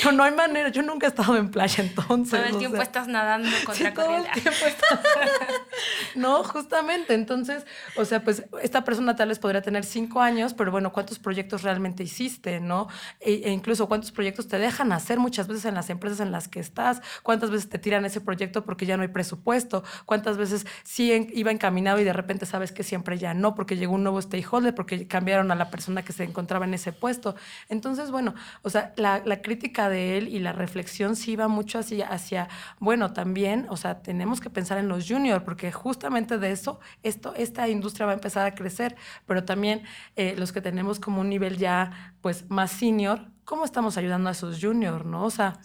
no, 0.05 0.11
no, 0.11 0.23
hay 0.23 0.31
manera. 0.33 0.69
Yo 0.69 0.81
nunca 0.81 1.07
he 1.07 1.09
estado 1.09 1.35
en 1.37 1.49
playa 1.49 1.83
entonces. 1.83 2.39
Todo 2.39 2.49
el 2.49 2.57
tiempo 2.57 2.81
estás 2.81 3.07
nadando 3.07 3.49
contra 3.65 3.93
corriente. 3.93 4.43
no, 6.15 6.43
justamente. 6.43 7.13
Entonces, 7.13 7.65
o 7.95 8.05
sea, 8.05 8.23
pues 8.23 8.43
esta 8.61 8.83
persona 8.83 9.15
tal 9.15 9.29
vez 9.29 9.39
podría 9.39 9.61
tener 9.61 9.85
cinco 9.85 10.21
años, 10.21 10.53
pero 10.53 10.71
bueno, 10.71 10.91
¿cuántos 10.91 11.19
proyectos 11.19 11.63
realmente 11.63 12.03
hiciste, 12.03 12.59
no? 12.59 12.87
E, 13.19 13.41
e 13.45 13.51
incluso 13.51 13.87
cuántos 13.87 14.11
proyectos 14.11 14.47
te 14.47 14.57
dejan 14.57 14.91
hacer 14.91 15.19
muchas 15.19 15.38
muchas 15.39 15.47
veces 15.47 15.65
en 15.65 15.75
las 15.75 15.89
empresas 15.89 16.19
en 16.19 16.33
las 16.33 16.49
que 16.49 16.59
estás, 16.59 17.01
cuántas 17.23 17.49
veces 17.49 17.69
te 17.69 17.79
tiran 17.79 18.03
ese 18.03 18.19
proyecto 18.19 18.65
porque 18.65 18.85
ya 18.85 18.97
no 18.97 19.03
hay 19.03 19.07
presupuesto, 19.07 19.85
cuántas 20.05 20.35
veces 20.35 20.67
sí 20.83 21.29
iba 21.33 21.49
encaminado 21.49 21.97
y 21.99 22.03
de 22.03 22.11
repente 22.11 22.45
sabes 22.45 22.73
que 22.73 22.83
siempre 22.83 23.17
ya 23.17 23.33
no, 23.33 23.55
porque 23.55 23.77
llegó 23.77 23.93
un 23.93 24.03
nuevo 24.03 24.21
stakeholder, 24.21 24.75
porque 24.75 25.07
cambiaron 25.07 25.49
a 25.51 25.55
la 25.55 25.69
persona 25.69 26.03
que 26.03 26.11
se 26.11 26.25
encontraba 26.25 26.65
en 26.65 26.73
ese 26.73 26.91
puesto. 26.91 27.35
Entonces, 27.69 28.11
bueno, 28.11 28.33
o 28.63 28.69
sea, 28.69 28.93
la, 28.97 29.21
crítica 29.41 29.87
de 29.87 30.17
él 30.17 30.27
y 30.27 30.39
la 30.39 30.51
reflexión 30.51 31.15
sí 31.15 31.31
iba 31.31 31.47
mucho 31.47 31.79
hacia, 31.79 32.09
hacia, 32.09 32.49
bueno, 32.79 33.13
también, 33.13 33.65
o 33.69 33.77
sea, 33.77 34.01
tenemos 34.01 34.41
que 34.41 34.49
pensar 34.49 34.77
en 34.77 34.89
los 34.89 35.07
juniors, 35.07 35.43
porque 35.45 35.71
justamente 35.71 36.37
de 36.37 36.51
eso, 36.51 36.81
esto, 37.01 37.33
esta 37.35 37.69
industria 37.69 38.07
va 38.07 38.11
a 38.11 38.15
empezar 38.15 38.45
a 38.45 38.55
crecer, 38.55 38.97
pero 39.25 39.45
también 39.45 39.83
eh, 40.17 40.35
los 40.37 40.51
que 40.51 40.59
tenemos 40.59 40.99
como 40.99 41.21
un 41.21 41.29
nivel 41.29 41.57
ya, 41.57 42.13
pues, 42.21 42.49
más 42.49 42.71
senior, 42.71 43.29
¿cómo 43.49 43.65
estamos 43.65 43.97
ayudando 43.97 44.29
a 44.29 44.33
esos 44.33 44.59
juniors, 44.61 45.03
no? 45.05 45.25
O 45.25 45.31
sea, 45.31 45.57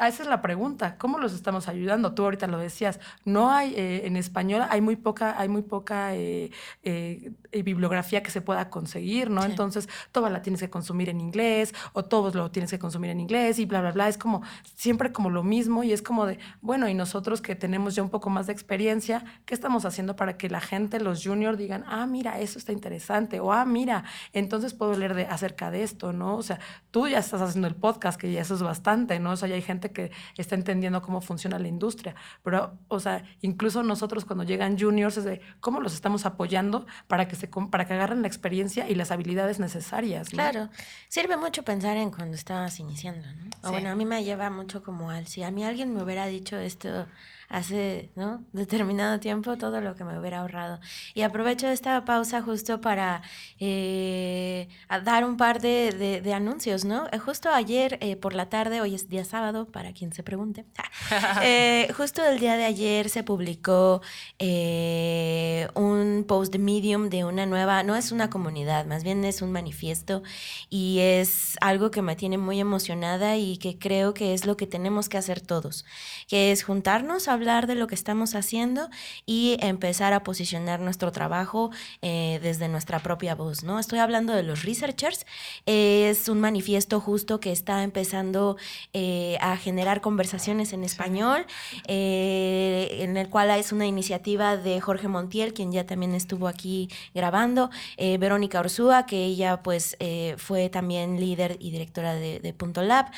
esa 0.00 0.22
es 0.22 0.28
la 0.28 0.42
pregunta, 0.42 0.96
¿cómo 0.98 1.18
los 1.18 1.32
estamos 1.32 1.68
ayudando? 1.68 2.14
Tú 2.14 2.24
ahorita 2.24 2.46
lo 2.46 2.58
decías, 2.58 3.00
no 3.24 3.50
hay, 3.50 3.74
eh, 3.74 4.06
en 4.06 4.16
español 4.16 4.62
hay 4.68 4.80
muy 4.80 4.96
poca, 4.96 5.38
hay 5.38 5.48
muy 5.48 5.62
poca 5.62 6.14
eh, 6.14 6.50
eh, 6.82 7.32
bibliografía 7.62 8.22
que 8.22 8.30
se 8.30 8.40
pueda 8.40 8.70
conseguir, 8.70 9.30
¿no? 9.30 9.44
Entonces, 9.44 9.88
toda 10.12 10.30
la 10.30 10.42
tienes 10.42 10.60
que 10.60 10.70
consumir 10.70 11.08
en 11.08 11.20
inglés 11.20 11.74
o 11.92 12.04
todos 12.04 12.34
lo 12.34 12.50
tienes 12.50 12.70
que 12.70 12.78
consumir 12.78 13.10
en 13.10 13.20
inglés 13.20 13.58
y 13.58 13.66
bla, 13.66 13.80
bla, 13.80 13.92
bla. 13.92 14.08
Es 14.08 14.18
como 14.18 14.42
siempre 14.74 15.12
como 15.12 15.30
lo 15.30 15.42
mismo 15.42 15.84
y 15.84 15.92
es 15.92 16.02
como 16.02 16.26
de, 16.26 16.38
bueno, 16.60 16.88
y 16.88 16.94
nosotros 16.94 17.40
que 17.40 17.54
tenemos 17.54 17.94
ya 17.94 18.02
un 18.02 18.10
poco 18.10 18.30
más 18.30 18.46
de 18.46 18.52
experiencia, 18.52 19.24
¿qué 19.44 19.54
estamos 19.54 19.84
haciendo 19.84 20.16
para 20.16 20.36
que 20.36 20.48
la 20.48 20.60
gente, 20.60 21.00
los 21.00 21.24
juniors, 21.24 21.58
digan, 21.58 21.84
ah, 21.86 22.06
mira, 22.06 22.40
eso 22.40 22.58
está 22.58 22.72
interesante 22.72 23.40
o 23.40 23.52
ah, 23.52 23.64
mira, 23.64 24.04
entonces 24.32 24.74
puedo 24.74 24.96
leer 24.96 25.14
de, 25.14 25.26
acerca 25.26 25.70
de 25.70 25.82
esto, 25.82 26.12
¿no? 26.12 26.36
O 26.36 26.42
sea, 26.42 26.58
tú 26.90 27.08
ya 27.08 27.18
estás 27.18 27.40
haciendo 27.40 27.68
el 27.68 27.74
podcast, 27.74 28.20
que 28.20 28.32
ya 28.32 28.40
eso 28.40 28.54
es 28.54 28.62
bastante, 28.62 29.18
¿no? 29.20 29.32
O 29.32 29.36
sea, 29.36 29.48
ya 29.48 29.54
hay 29.54 29.62
gente 29.62 29.73
que 29.80 30.10
está 30.36 30.54
entendiendo 30.54 31.02
cómo 31.02 31.20
funciona 31.20 31.58
la 31.58 31.68
industria. 31.68 32.14
Pero, 32.42 32.78
o 32.88 33.00
sea, 33.00 33.24
incluso 33.40 33.82
nosotros 33.82 34.24
cuando 34.24 34.44
llegan 34.44 34.78
juniors 34.78 35.16
es 35.16 35.24
de 35.24 35.40
cómo 35.60 35.80
los 35.80 35.94
estamos 35.94 36.26
apoyando 36.26 36.86
para 37.06 37.28
que, 37.28 37.36
se, 37.36 37.48
para 37.48 37.86
que 37.86 37.94
agarren 37.94 38.22
la 38.22 38.28
experiencia 38.28 38.88
y 38.88 38.94
las 38.94 39.10
habilidades 39.10 39.58
necesarias. 39.58 40.28
Claro, 40.28 40.68
sirve 41.08 41.36
mucho 41.36 41.62
pensar 41.62 41.96
en 41.96 42.10
cuando 42.10 42.36
estabas 42.36 42.78
iniciando, 42.80 43.26
¿no? 43.32 43.50
O 43.68 43.70
bueno, 43.70 43.90
a 43.90 43.94
mí 43.94 44.04
me 44.04 44.24
lleva 44.24 44.50
mucho 44.50 44.82
como 44.82 45.10
al, 45.10 45.26
si 45.26 45.42
a 45.42 45.50
mí 45.50 45.64
alguien 45.64 45.94
me 45.94 46.02
hubiera 46.02 46.26
dicho 46.26 46.56
esto 46.58 47.06
hace 47.48 48.10
¿no? 48.16 48.44
determinado 48.52 49.20
tiempo 49.20 49.56
todo 49.56 49.80
lo 49.80 49.94
que 49.94 50.04
me 50.04 50.18
hubiera 50.18 50.40
ahorrado. 50.40 50.80
Y 51.14 51.22
aprovecho 51.22 51.68
esta 51.68 52.04
pausa 52.04 52.42
justo 52.42 52.80
para 52.80 53.22
eh, 53.58 54.68
dar 55.04 55.24
un 55.24 55.36
par 55.36 55.60
de, 55.60 56.20
de, 56.22 56.34
anuncios, 56.34 56.84
¿no? 56.84 57.06
Eh, 57.12 57.18
justo 57.18 57.50
ayer 57.50 57.98
eh, 58.00 58.16
por 58.16 58.34
la 58.34 58.48
tarde, 58.48 58.80
hoy 58.80 58.94
es 58.94 59.08
día 59.08 59.24
sábado, 59.24 59.66
para 59.66 59.92
quien 59.92 60.12
se 60.12 60.22
pregunte, 60.22 60.64
justo 61.96 62.24
el 62.24 62.38
día 62.38 62.56
de 62.56 62.64
ayer 62.64 63.08
se 63.08 63.22
publicó 63.22 64.00
un 64.40 66.24
post 66.26 66.52
de 66.52 66.58
Medium 66.58 67.08
de 67.08 67.24
una 67.24 67.46
nueva, 67.46 67.82
no 67.82 67.96
es 67.96 68.12
una 68.12 68.30
comunidad, 68.30 68.86
más 68.86 69.04
bien 69.04 69.24
es 69.24 69.42
un 69.42 69.52
manifiesto 69.52 70.22
y 70.70 70.98
es 71.00 71.56
algo 71.60 71.90
que 71.90 72.02
me 72.02 72.16
tiene 72.16 72.38
muy 72.38 72.60
emocionada 72.60 73.36
y 73.36 73.58
que 73.58 73.78
creo 73.78 74.14
que 74.14 74.34
es 74.34 74.46
lo 74.46 74.56
que 74.56 74.66
tenemos 74.66 75.08
que 75.08 75.18
hacer 75.18 75.40
todos, 75.40 75.84
que 76.28 76.52
es 76.52 76.64
juntarnos 76.64 77.28
a 77.28 77.33
hablar 77.34 77.66
de 77.66 77.74
lo 77.74 77.86
que 77.86 77.94
estamos 77.94 78.34
haciendo 78.34 78.88
y 79.26 79.56
empezar 79.60 80.12
a 80.12 80.22
posicionar 80.22 80.80
nuestro 80.80 81.12
trabajo 81.12 81.70
eh, 82.02 82.40
desde 82.42 82.68
nuestra 82.68 82.98
propia 83.00 83.34
voz, 83.34 83.62
¿no? 83.64 83.78
Estoy 83.78 83.98
hablando 83.98 84.32
de 84.32 84.42
los 84.42 84.62
researchers. 84.62 85.26
es 85.66 86.28
un 86.28 86.40
manifiesto 86.40 87.00
justo 87.00 87.40
que 87.40 87.52
está 87.52 87.82
empezando 87.82 88.56
eh, 88.92 89.36
a 89.40 89.56
generar 89.56 90.00
conversaciones 90.00 90.72
en 90.72 90.84
español, 90.84 91.46
eh, 91.86 92.98
en 93.00 93.16
el 93.16 93.28
cual 93.28 93.50
es 93.50 93.72
una 93.72 93.86
iniciativa 93.86 94.56
de 94.56 94.80
Jorge 94.80 95.08
Montiel, 95.08 95.52
quien 95.52 95.72
ya 95.72 95.84
también 95.86 96.14
estuvo 96.14 96.48
aquí 96.48 96.88
grabando, 97.14 97.70
Verónica 97.98 98.60
Orsúa, 98.60 99.06
que 99.06 99.24
ella 99.24 99.62
pues 99.62 99.96
fue 100.38 100.68
también 100.68 101.20
líder 101.20 101.56
y 101.60 101.70
directora 101.70 102.14
de, 102.14 102.54
Punto 102.56 102.82
Lab. 102.82 103.10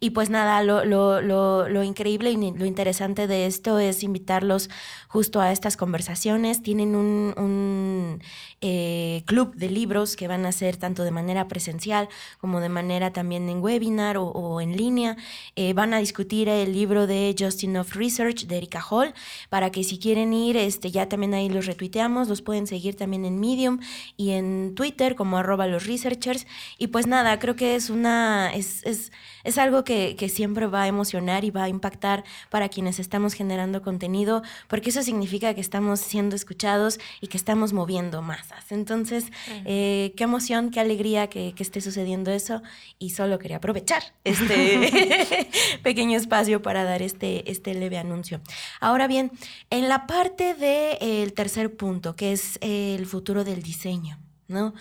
Y 0.00 0.10
pues 0.10 0.30
nada, 0.30 0.62
lo, 0.62 0.84
lo, 0.84 1.20
lo 1.20 1.82
increíble 1.82 2.30
y 2.30 2.36
lo 2.36 2.64
interesante 2.64 3.26
de 3.26 3.46
es 3.78 4.02
invitarlos 4.02 4.70
justo 5.08 5.40
a 5.40 5.52
estas 5.52 5.76
conversaciones. 5.76 6.62
Tienen 6.62 6.94
un, 6.94 8.20
eh, 8.66 9.24
club 9.26 9.54
de 9.56 9.68
libros 9.68 10.16
que 10.16 10.26
van 10.26 10.46
a 10.46 10.52
ser 10.52 10.78
tanto 10.78 11.04
de 11.04 11.10
manera 11.10 11.48
presencial 11.48 12.08
como 12.38 12.60
de 12.60 12.70
manera 12.70 13.12
también 13.12 13.50
en 13.50 13.62
webinar 13.62 14.16
o, 14.16 14.58
en 14.62 14.74
línea. 14.74 15.18
Eh, 15.54 15.74
van 15.74 15.92
a 15.92 15.98
discutir 15.98 16.48
el 16.48 16.72
libro 16.72 17.06
de 17.06 17.36
Justin 17.38 17.76
of 17.76 17.94
Research 17.94 18.46
de 18.46 18.56
Erika 18.56 18.82
Hall 18.82 19.12
para 19.50 19.70
que 19.70 19.84
si 19.84 19.98
quieren 19.98 20.32
ir, 20.32 20.56
este, 20.56 20.90
ya 20.90 21.10
también 21.10 21.34
ahí 21.34 21.50
los 21.50 21.66
retuiteamos, 21.66 22.30
los 22.30 22.40
pueden 22.40 22.66
seguir 22.66 22.96
también 22.96 23.26
en 23.26 23.38
Medium 23.38 23.80
y 24.16 24.30
en 24.30 24.74
Twitter 24.74 25.14
como 25.14 25.36
arroba 25.36 25.66
los 25.66 25.86
researchers. 25.86 26.46
Y 26.78 26.86
pues 26.86 27.06
nada, 27.06 27.38
creo 27.38 27.56
que 27.56 27.74
es 27.74 27.90
una, 27.90 28.50
es, 28.54 28.82
es, 28.86 29.12
es 29.44 29.58
algo 29.58 29.84
que, 29.84 30.16
que 30.16 30.30
siempre 30.30 30.68
va 30.68 30.84
a 30.84 30.88
emocionar 30.88 31.44
y 31.44 31.50
va 31.50 31.64
a 31.64 31.68
impactar 31.68 32.24
para 32.48 32.70
quienes 32.70 32.98
estamos 32.98 33.34
generando 33.34 33.82
contenido, 33.82 34.42
porque 34.68 34.88
eso 34.88 35.02
significa 35.02 35.52
que 35.52 35.60
estamos 35.60 36.00
siendo 36.00 36.34
escuchados 36.34 36.98
y 37.20 37.26
que 37.26 37.36
estamos 37.36 37.74
moviendo 37.74 38.22
Entonces, 38.70 39.26
eh, 39.64 40.12
qué 40.16 40.24
emoción, 40.24 40.70
qué 40.70 40.80
alegría 40.80 41.28
que, 41.28 41.54
esté 41.58 41.80
sucediendo 41.80 42.30
eso 42.30 42.62
y 42.98 43.10
solo 43.10 43.38
quería 43.38 43.56
aprovechar 43.56 44.02
este 44.24 45.48
pequeño 45.82 46.18
espacio 46.18 46.60
para 46.62 46.84
dar 46.84 47.02
este, 47.02 47.50
este 47.50 47.74
leve 47.74 47.98
anuncio. 47.98 48.40
Ahora 48.80 49.06
bien, 49.06 49.32
en 49.70 49.88
la 49.88 50.06
parte 50.06 50.54
del 50.54 51.32
tercer 51.32 51.74
punto, 51.76 52.14
que 52.16 52.32
es 52.32 52.58
el 52.60 53.06
futuro 53.06 53.44
del 53.44 53.62
diseño. 53.62 54.18
¿no? 54.46 54.74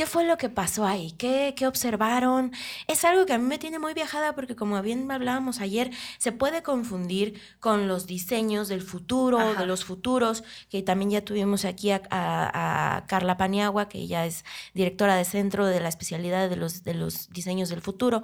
¿Qué 0.00 0.06
fue 0.06 0.24
lo 0.24 0.38
que 0.38 0.48
pasó 0.48 0.86
ahí? 0.86 1.12
¿Qué, 1.18 1.52
¿Qué, 1.54 1.66
observaron? 1.66 2.52
Es 2.86 3.04
algo 3.04 3.26
que 3.26 3.34
a 3.34 3.38
mí 3.38 3.44
me 3.44 3.58
tiene 3.58 3.78
muy 3.78 3.92
viajada 3.92 4.34
porque 4.34 4.56
como 4.56 4.80
bien 4.80 5.10
hablábamos 5.10 5.60
ayer, 5.60 5.90
se 6.16 6.32
puede 6.32 6.62
confundir 6.62 7.38
con 7.60 7.86
los 7.86 8.06
diseños 8.06 8.68
del 8.68 8.80
futuro, 8.80 9.52
de 9.52 9.66
los 9.66 9.84
futuros, 9.84 10.42
que 10.70 10.82
también 10.82 11.10
ya 11.10 11.22
tuvimos 11.22 11.66
aquí 11.66 11.90
a, 11.90 13.04
Carla 13.08 13.36
Paniagua, 13.36 13.90
que 13.90 13.98
ella 13.98 14.24
es 14.24 14.46
directora 14.72 15.16
de 15.16 15.26
centro 15.26 15.66
de 15.66 15.80
la 15.80 15.90
especialidad 15.90 16.48
de 16.48 16.56
los, 16.56 16.82
de 16.82 16.94
los 16.94 17.28
diseños 17.28 17.68
del 17.68 17.82
futuro. 17.82 18.22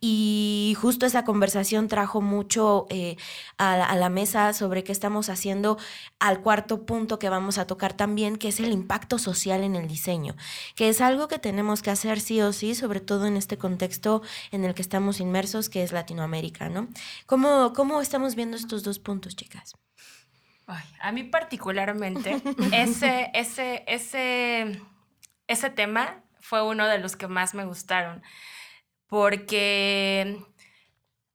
Y 0.00 0.74
justo 0.80 1.04
esa 1.04 1.26
conversación 1.26 1.88
trajo 1.88 2.22
mucho 2.22 2.86
eh, 2.88 3.18
a, 3.58 3.74
a 3.74 3.96
la 3.96 4.08
mesa 4.08 4.54
sobre 4.54 4.82
qué 4.82 4.92
estamos 4.92 5.28
haciendo 5.28 5.76
al 6.20 6.40
cuarto 6.40 6.86
punto 6.86 7.18
que 7.18 7.28
vamos 7.28 7.58
a 7.58 7.66
tocar 7.66 7.92
también, 7.92 8.36
que 8.36 8.48
es 8.48 8.60
el 8.60 8.72
impacto 8.72 9.18
social 9.18 9.62
en 9.62 9.76
el 9.76 9.88
diseño 9.88 10.34
que 10.74 10.88
es 10.88 11.00
algo 11.00 11.17
que 11.26 11.40
tenemos 11.40 11.82
que 11.82 11.90
hacer 11.90 12.20
sí 12.20 12.40
o 12.40 12.52
sí, 12.52 12.76
sobre 12.76 13.00
todo 13.00 13.26
en 13.26 13.36
este 13.36 13.58
contexto 13.58 14.22
en 14.52 14.64
el 14.64 14.74
que 14.74 14.82
estamos 14.82 15.18
inmersos, 15.18 15.68
que 15.68 15.82
es 15.82 15.90
Latinoamérica, 15.90 16.68
¿no? 16.68 16.86
¿Cómo, 17.26 17.72
cómo 17.72 18.00
estamos 18.00 18.36
viendo 18.36 18.56
estos 18.56 18.84
dos 18.84 19.00
puntos, 19.00 19.34
chicas? 19.34 19.74
a 21.00 21.12
mí 21.12 21.24
particularmente, 21.24 22.42
ese, 22.72 23.30
ese, 23.34 23.84
ese, 23.86 24.80
ese 25.46 25.70
tema 25.70 26.22
fue 26.40 26.62
uno 26.62 26.86
de 26.86 26.98
los 26.98 27.16
que 27.16 27.26
más 27.26 27.54
me 27.54 27.64
gustaron, 27.64 28.22
porque 29.06 30.44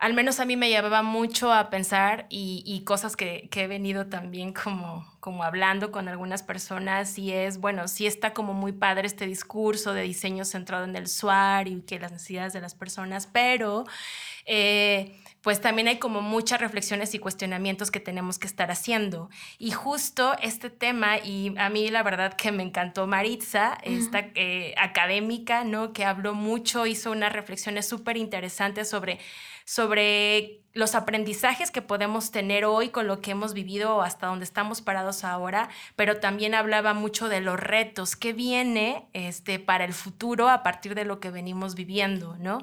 al 0.04 0.14
menos 0.14 0.42
a 0.42 0.46
mí 0.46 0.58
me 0.58 0.68
llevaba 0.68 1.02
mucho 1.02 1.54
a 1.54 1.70
pensar 1.70 2.26
y, 2.28 2.84
cosas 2.86 3.16
que, 3.16 3.50
he 3.50 3.68
venido 3.68 4.08
también 4.08 4.52
como, 4.52 5.10
como 5.22 5.46
hablando 5.46 5.94
con 5.94 6.10
algunas 6.10 6.44
personas 6.44 7.18
y 7.18 7.32
es, 7.32 7.58
bueno, 7.58 7.88
sí 7.88 8.06
está 8.06 8.34
como 8.34 8.54
muy 8.54 8.74
padre 8.74 9.08
este 9.08 9.26
discurso 9.26 9.94
de 9.94 10.02
diseño 10.02 10.44
centrado 10.44 10.84
en 10.84 10.98
el 10.98 11.04
usuario 11.04 11.78
y 11.78 11.82
que 11.84 12.00
las 12.00 12.12
necesidades 12.12 12.52
de 12.52 12.60
las 12.60 12.76
personas, 12.76 13.28
pero... 13.32 13.86
Eh, 14.46 15.18
pues 15.44 15.60
también 15.60 15.90
hay 15.90 16.00
como 16.00 16.22
muchas 16.22 16.62
reflexiones 16.62 17.14
y 17.14 17.20
cuestionamientos 17.20 17.92
que 17.92 18.00
tenemos 18.00 18.40
que 18.40 18.48
estar 18.48 18.72
haciendo. 18.72 19.30
Y 19.60 19.72
justo 19.72 20.38
este 20.42 20.70
tema, 20.70 21.18
y 21.18 21.54
a 21.58 21.70
mí 21.70 21.90
la 21.90 22.02
verdad 22.02 22.34
que 22.36 22.54
me 22.54 22.64
encantó 22.64 23.08
Maritza, 23.08 23.78
esta 23.84 24.30
eh, 24.36 24.74
académica, 24.78 25.66
¿no? 25.66 25.92
Que 25.92 26.06
habló 26.06 26.34
mucho, 26.34 26.86
hizo 26.86 27.12
unas 27.12 27.34
reflexiones 27.34 27.86
súper 27.86 28.16
interesantes 28.16 28.90
sobre 28.90 29.20
sobre 29.66 30.64
los 30.74 30.96
aprendizajes 30.96 31.70
que 31.70 31.84
podemos 31.84 32.32
tener 32.32 32.66
hoy 32.66 32.90
con 32.90 33.06
lo 33.06 33.22
que 33.22 33.32
hemos 33.32 33.54
vivido 33.54 34.02
hasta 34.02 34.28
donde 34.28 34.44
estamos 34.44 34.82
parados 34.82 35.24
ahora, 35.24 35.70
pero 35.96 36.20
también 36.20 36.56
hablaba 36.56 36.94
mucho 36.94 37.30
de 37.30 37.42
los 37.42 37.60
retos 37.60 38.16
que 38.16 38.34
viene 38.34 39.08
este, 39.14 39.60
para 39.60 39.86
el 39.86 39.94
futuro 39.94 40.50
a 40.50 40.64
partir 40.64 40.96
de 40.96 41.06
lo 41.06 41.20
que 41.20 41.30
venimos 41.30 41.76
viviendo, 41.76 42.36
¿no? 42.40 42.60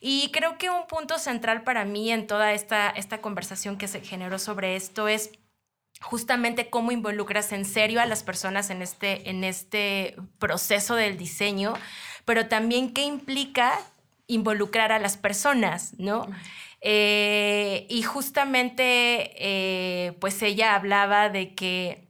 Y 0.00 0.30
creo 0.30 0.56
que 0.56 0.70
un 0.70 0.86
punto 0.86 1.18
central 1.18 1.64
para 1.64 1.84
mí 1.84 2.12
en 2.12 2.28
toda 2.28 2.52
esta, 2.52 2.90
esta 2.90 3.20
conversación 3.20 3.76
que 3.76 3.88
se 3.88 4.00
generó 4.00 4.38
sobre 4.38 4.76
esto 4.76 5.08
es 5.08 5.32
justamente 6.00 6.70
cómo 6.70 6.92
involucras 6.92 7.50
en 7.50 7.64
serio 7.64 8.00
a 8.00 8.06
las 8.06 8.22
personas 8.22 8.70
en 8.70 8.82
este, 8.82 9.30
en 9.30 9.42
este 9.42 10.14
proceso 10.38 10.94
del 10.94 11.18
diseño, 11.18 11.74
pero 12.24 12.46
también 12.46 12.92
qué 12.94 13.02
implica 13.02 13.80
involucrar 14.28 14.92
a 14.92 15.00
las 15.00 15.16
personas, 15.16 15.94
¿no? 15.98 16.28
Eh, 16.80 17.86
y 17.90 18.02
justamente, 18.02 19.32
eh, 19.36 20.12
pues 20.20 20.40
ella 20.42 20.76
hablaba 20.76 21.28
de 21.28 21.56
que 21.56 22.08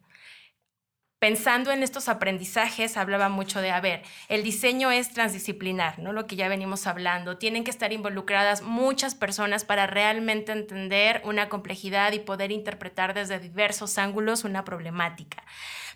pensando 1.18 1.72
en 1.72 1.82
estos 1.82 2.08
aprendizajes, 2.08 2.96
hablaba 2.96 3.28
mucho 3.28 3.60
de, 3.60 3.70
a 3.70 3.80
ver, 3.80 4.02
el 4.28 4.44
diseño 4.44 4.90
es 4.90 5.12
transdisciplinar, 5.12 5.98
¿no? 5.98 6.12
Lo 6.12 6.26
que 6.26 6.36
ya 6.36 6.48
venimos 6.48 6.86
hablando. 6.86 7.38
Tienen 7.38 7.64
que 7.64 7.70
estar 7.70 7.92
involucradas 7.92 8.62
muchas 8.62 9.14
personas 9.14 9.64
para 9.64 9.86
realmente 9.86 10.52
entender 10.52 11.20
una 11.24 11.48
complejidad 11.48 12.12
y 12.12 12.20
poder 12.20 12.52
interpretar 12.52 13.14
desde 13.14 13.40
diversos 13.40 13.98
ángulos 13.98 14.44
una 14.44 14.64
problemática. 14.64 15.42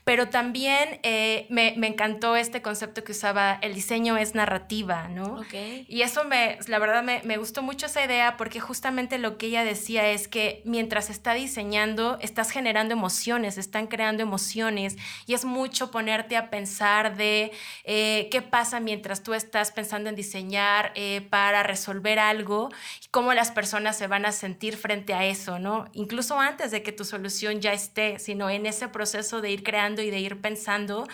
Pero 0.05 0.29
también 0.29 0.99
eh, 1.05 1.47
me, 1.49 1.75
me, 1.77 1.87
encantó 1.87 2.35
este 2.35 2.61
concepto 2.61 3.05
que 3.05 3.13
usaba, 3.13 3.59
el 3.63 3.75
diseño 3.75 4.17
es 4.17 4.35
narrativa, 4.35 5.07
¿no? 5.09 5.41
Okay. 5.41 5.87
Y 5.89 6.03
eso 6.03 6.25
me, 6.25 6.59
la 6.67 6.81
verdad 6.81 7.05
me, 7.05 7.21
me, 7.25 7.37
gustó 7.37 7.63
mucho 7.63 7.87
esa 7.87 8.05
idea 8.05 8.37
porque 8.37 8.59
justamente 8.59 9.19
lo 9.19 9.39
que 9.39 9.47
ella 9.47 9.63
decía 9.63 10.09
es 10.11 10.27
que 10.27 10.61
mientras 10.65 11.09
está 11.09 11.35
diseñando, 11.35 12.19
estás 12.21 12.51
generando 12.51 12.95
emociones, 12.95 13.59
están 13.59 13.87
creando 13.87 14.25
emociones 14.25 14.97
y 15.27 15.35
es 15.35 15.45
mucho 15.45 15.93
ponerte 15.93 16.37
a 16.37 16.51
pensar 16.51 17.17
de 17.17 17.53
eh, 17.85 18.29
qué 18.33 18.43
pasa 18.43 18.81
mientras 18.81 19.23
tú 19.23 19.35
estás 19.35 19.71
pensando 19.71 20.09
en 20.09 20.17
diseñar 20.17 20.93
eh, 20.97 21.27
para 21.31 21.63
resolver 21.63 22.19
algo 22.19 22.71
y 23.05 23.09
cómo 23.11 23.35
las 23.35 23.53
personas 23.53 23.97
se 23.99 24.09
van 24.09 24.27
a 24.27 24.33
sentir 24.33 24.77
frente 24.77 25.15
a 25.15 25.25
eso, 25.25 25.61
¿no? 25.61 25.89
Incluso 25.93 26.41
antes 26.41 26.71
de 26.73 26.83
que 26.83 26.91
tu 26.91 27.05
solución 27.05 27.61
ya 27.61 27.73
esté, 27.73 28.19
sino 28.19 28.51
en 28.51 28.67
ese 28.67 28.89
proceso 28.89 29.41
de 29.41 29.51
ir 29.51 29.63
creando 29.63 29.92
y 30.01 30.11
de 30.11 30.21
ir 30.21 30.41
pensando 30.41 31.07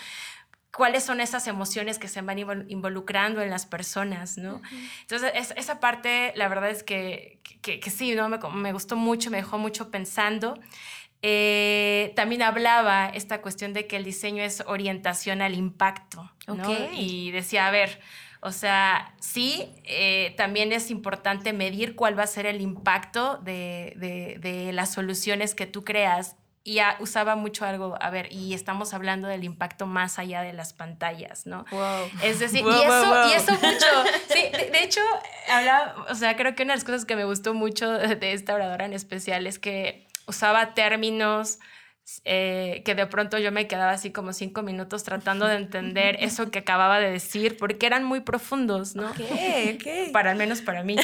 cuáles 0.78 1.02
son 1.02 1.20
esas 1.20 1.48
emociones 1.48 1.98
que 1.98 2.06
se 2.06 2.22
van 2.22 2.38
involucrando 2.68 3.42
en 3.42 3.50
las 3.50 3.66
personas, 3.66 4.38
¿no? 4.38 4.62
Entonces, 5.00 5.32
esa 5.56 5.80
parte, 5.80 6.32
la 6.36 6.46
verdad 6.46 6.70
es 6.70 6.84
que, 6.84 7.40
que, 7.62 7.90
sí, 7.90 8.14
¿no? 8.14 8.28
Me, 8.28 8.38
me, 8.54 8.72
gustó 8.72 8.94
mucho, 8.94 9.30
me 9.30 9.38
dejó 9.38 9.58
mucho 9.58 9.90
pensando. 9.90 10.56
Eh, 11.20 12.12
también 12.14 12.42
hablaba 12.42 13.08
esta 13.08 13.42
cuestión 13.42 13.72
de 13.72 13.88
que 13.88 13.96
el 13.96 14.04
diseño 14.04 14.44
es 14.44 14.62
orientación 14.66 15.42
al 15.42 15.54
impacto, 15.54 16.30
¿no? 16.46 16.92
Y 16.92 17.32
decía, 17.32 17.66
a 17.66 17.72
ver, 17.72 18.00
o 18.40 18.52
sea, 18.52 19.16
sí, 19.18 19.72
eh, 19.82 20.34
también 20.36 20.72
es 20.72 20.92
importante 20.92 21.52
medir 21.52 21.96
cuál 21.96 22.16
va 22.16 22.22
a 22.22 22.28
ser 22.28 22.46
el 22.46 22.60
impacto 22.60 23.38
de, 23.38 23.94
de, 23.96 24.38
de 24.38 24.72
las 24.72 24.92
soluciones 24.92 25.56
que 25.56 25.66
tú 25.66 25.82
creas 25.82 26.36
y 26.68 26.80
usaba 26.98 27.34
mucho 27.34 27.64
algo, 27.64 27.96
a 27.98 28.10
ver, 28.10 28.30
y 28.30 28.52
estamos 28.52 28.92
hablando 28.92 29.26
del 29.26 29.42
impacto 29.42 29.86
más 29.86 30.18
allá 30.18 30.42
de 30.42 30.52
las 30.52 30.74
pantallas, 30.74 31.46
¿no? 31.46 31.64
Wow. 31.70 32.10
Es 32.22 32.40
decir, 32.40 32.62
y, 32.62 32.68
eso, 32.68 33.28
y 33.28 33.32
eso 33.32 33.52
mucho, 33.52 33.86
sí, 34.28 34.50
de, 34.52 34.82
hecho, 34.82 35.00
hablaba, 35.50 36.04
o 36.10 36.14
sea, 36.14 36.36
creo 36.36 36.54
que 36.54 36.64
una 36.64 36.74
de 36.74 36.76
las 36.76 36.84
cosas 36.84 37.06
que 37.06 37.16
me 37.16 37.24
gustó 37.24 37.54
mucho 37.54 37.90
de 37.90 38.32
esta 38.34 38.54
oradora 38.54 38.84
en 38.84 38.92
especial 38.92 39.46
es 39.46 39.58
que 39.58 40.06
usaba 40.26 40.74
términos 40.74 41.58
eh, 42.24 42.82
que 42.84 42.94
de 42.94 43.06
pronto 43.06 43.38
yo 43.38 43.52
me 43.52 43.66
quedaba 43.66 43.92
así 43.92 44.10
como 44.10 44.32
cinco 44.32 44.62
minutos 44.62 45.04
tratando 45.04 45.46
de 45.46 45.56
entender 45.56 46.16
eso 46.20 46.50
que 46.50 46.60
acababa 46.60 47.00
de 47.00 47.10
decir, 47.10 47.56
porque 47.56 47.86
eran 47.86 48.04
muy 48.04 48.20
profundos, 48.20 48.94
¿no? 48.94 49.10
Ok, 49.10 49.20
ok. 49.74 49.86
Para 50.12 50.30
al 50.32 50.36
menos 50.36 50.62
para 50.62 50.82
mí. 50.82 50.96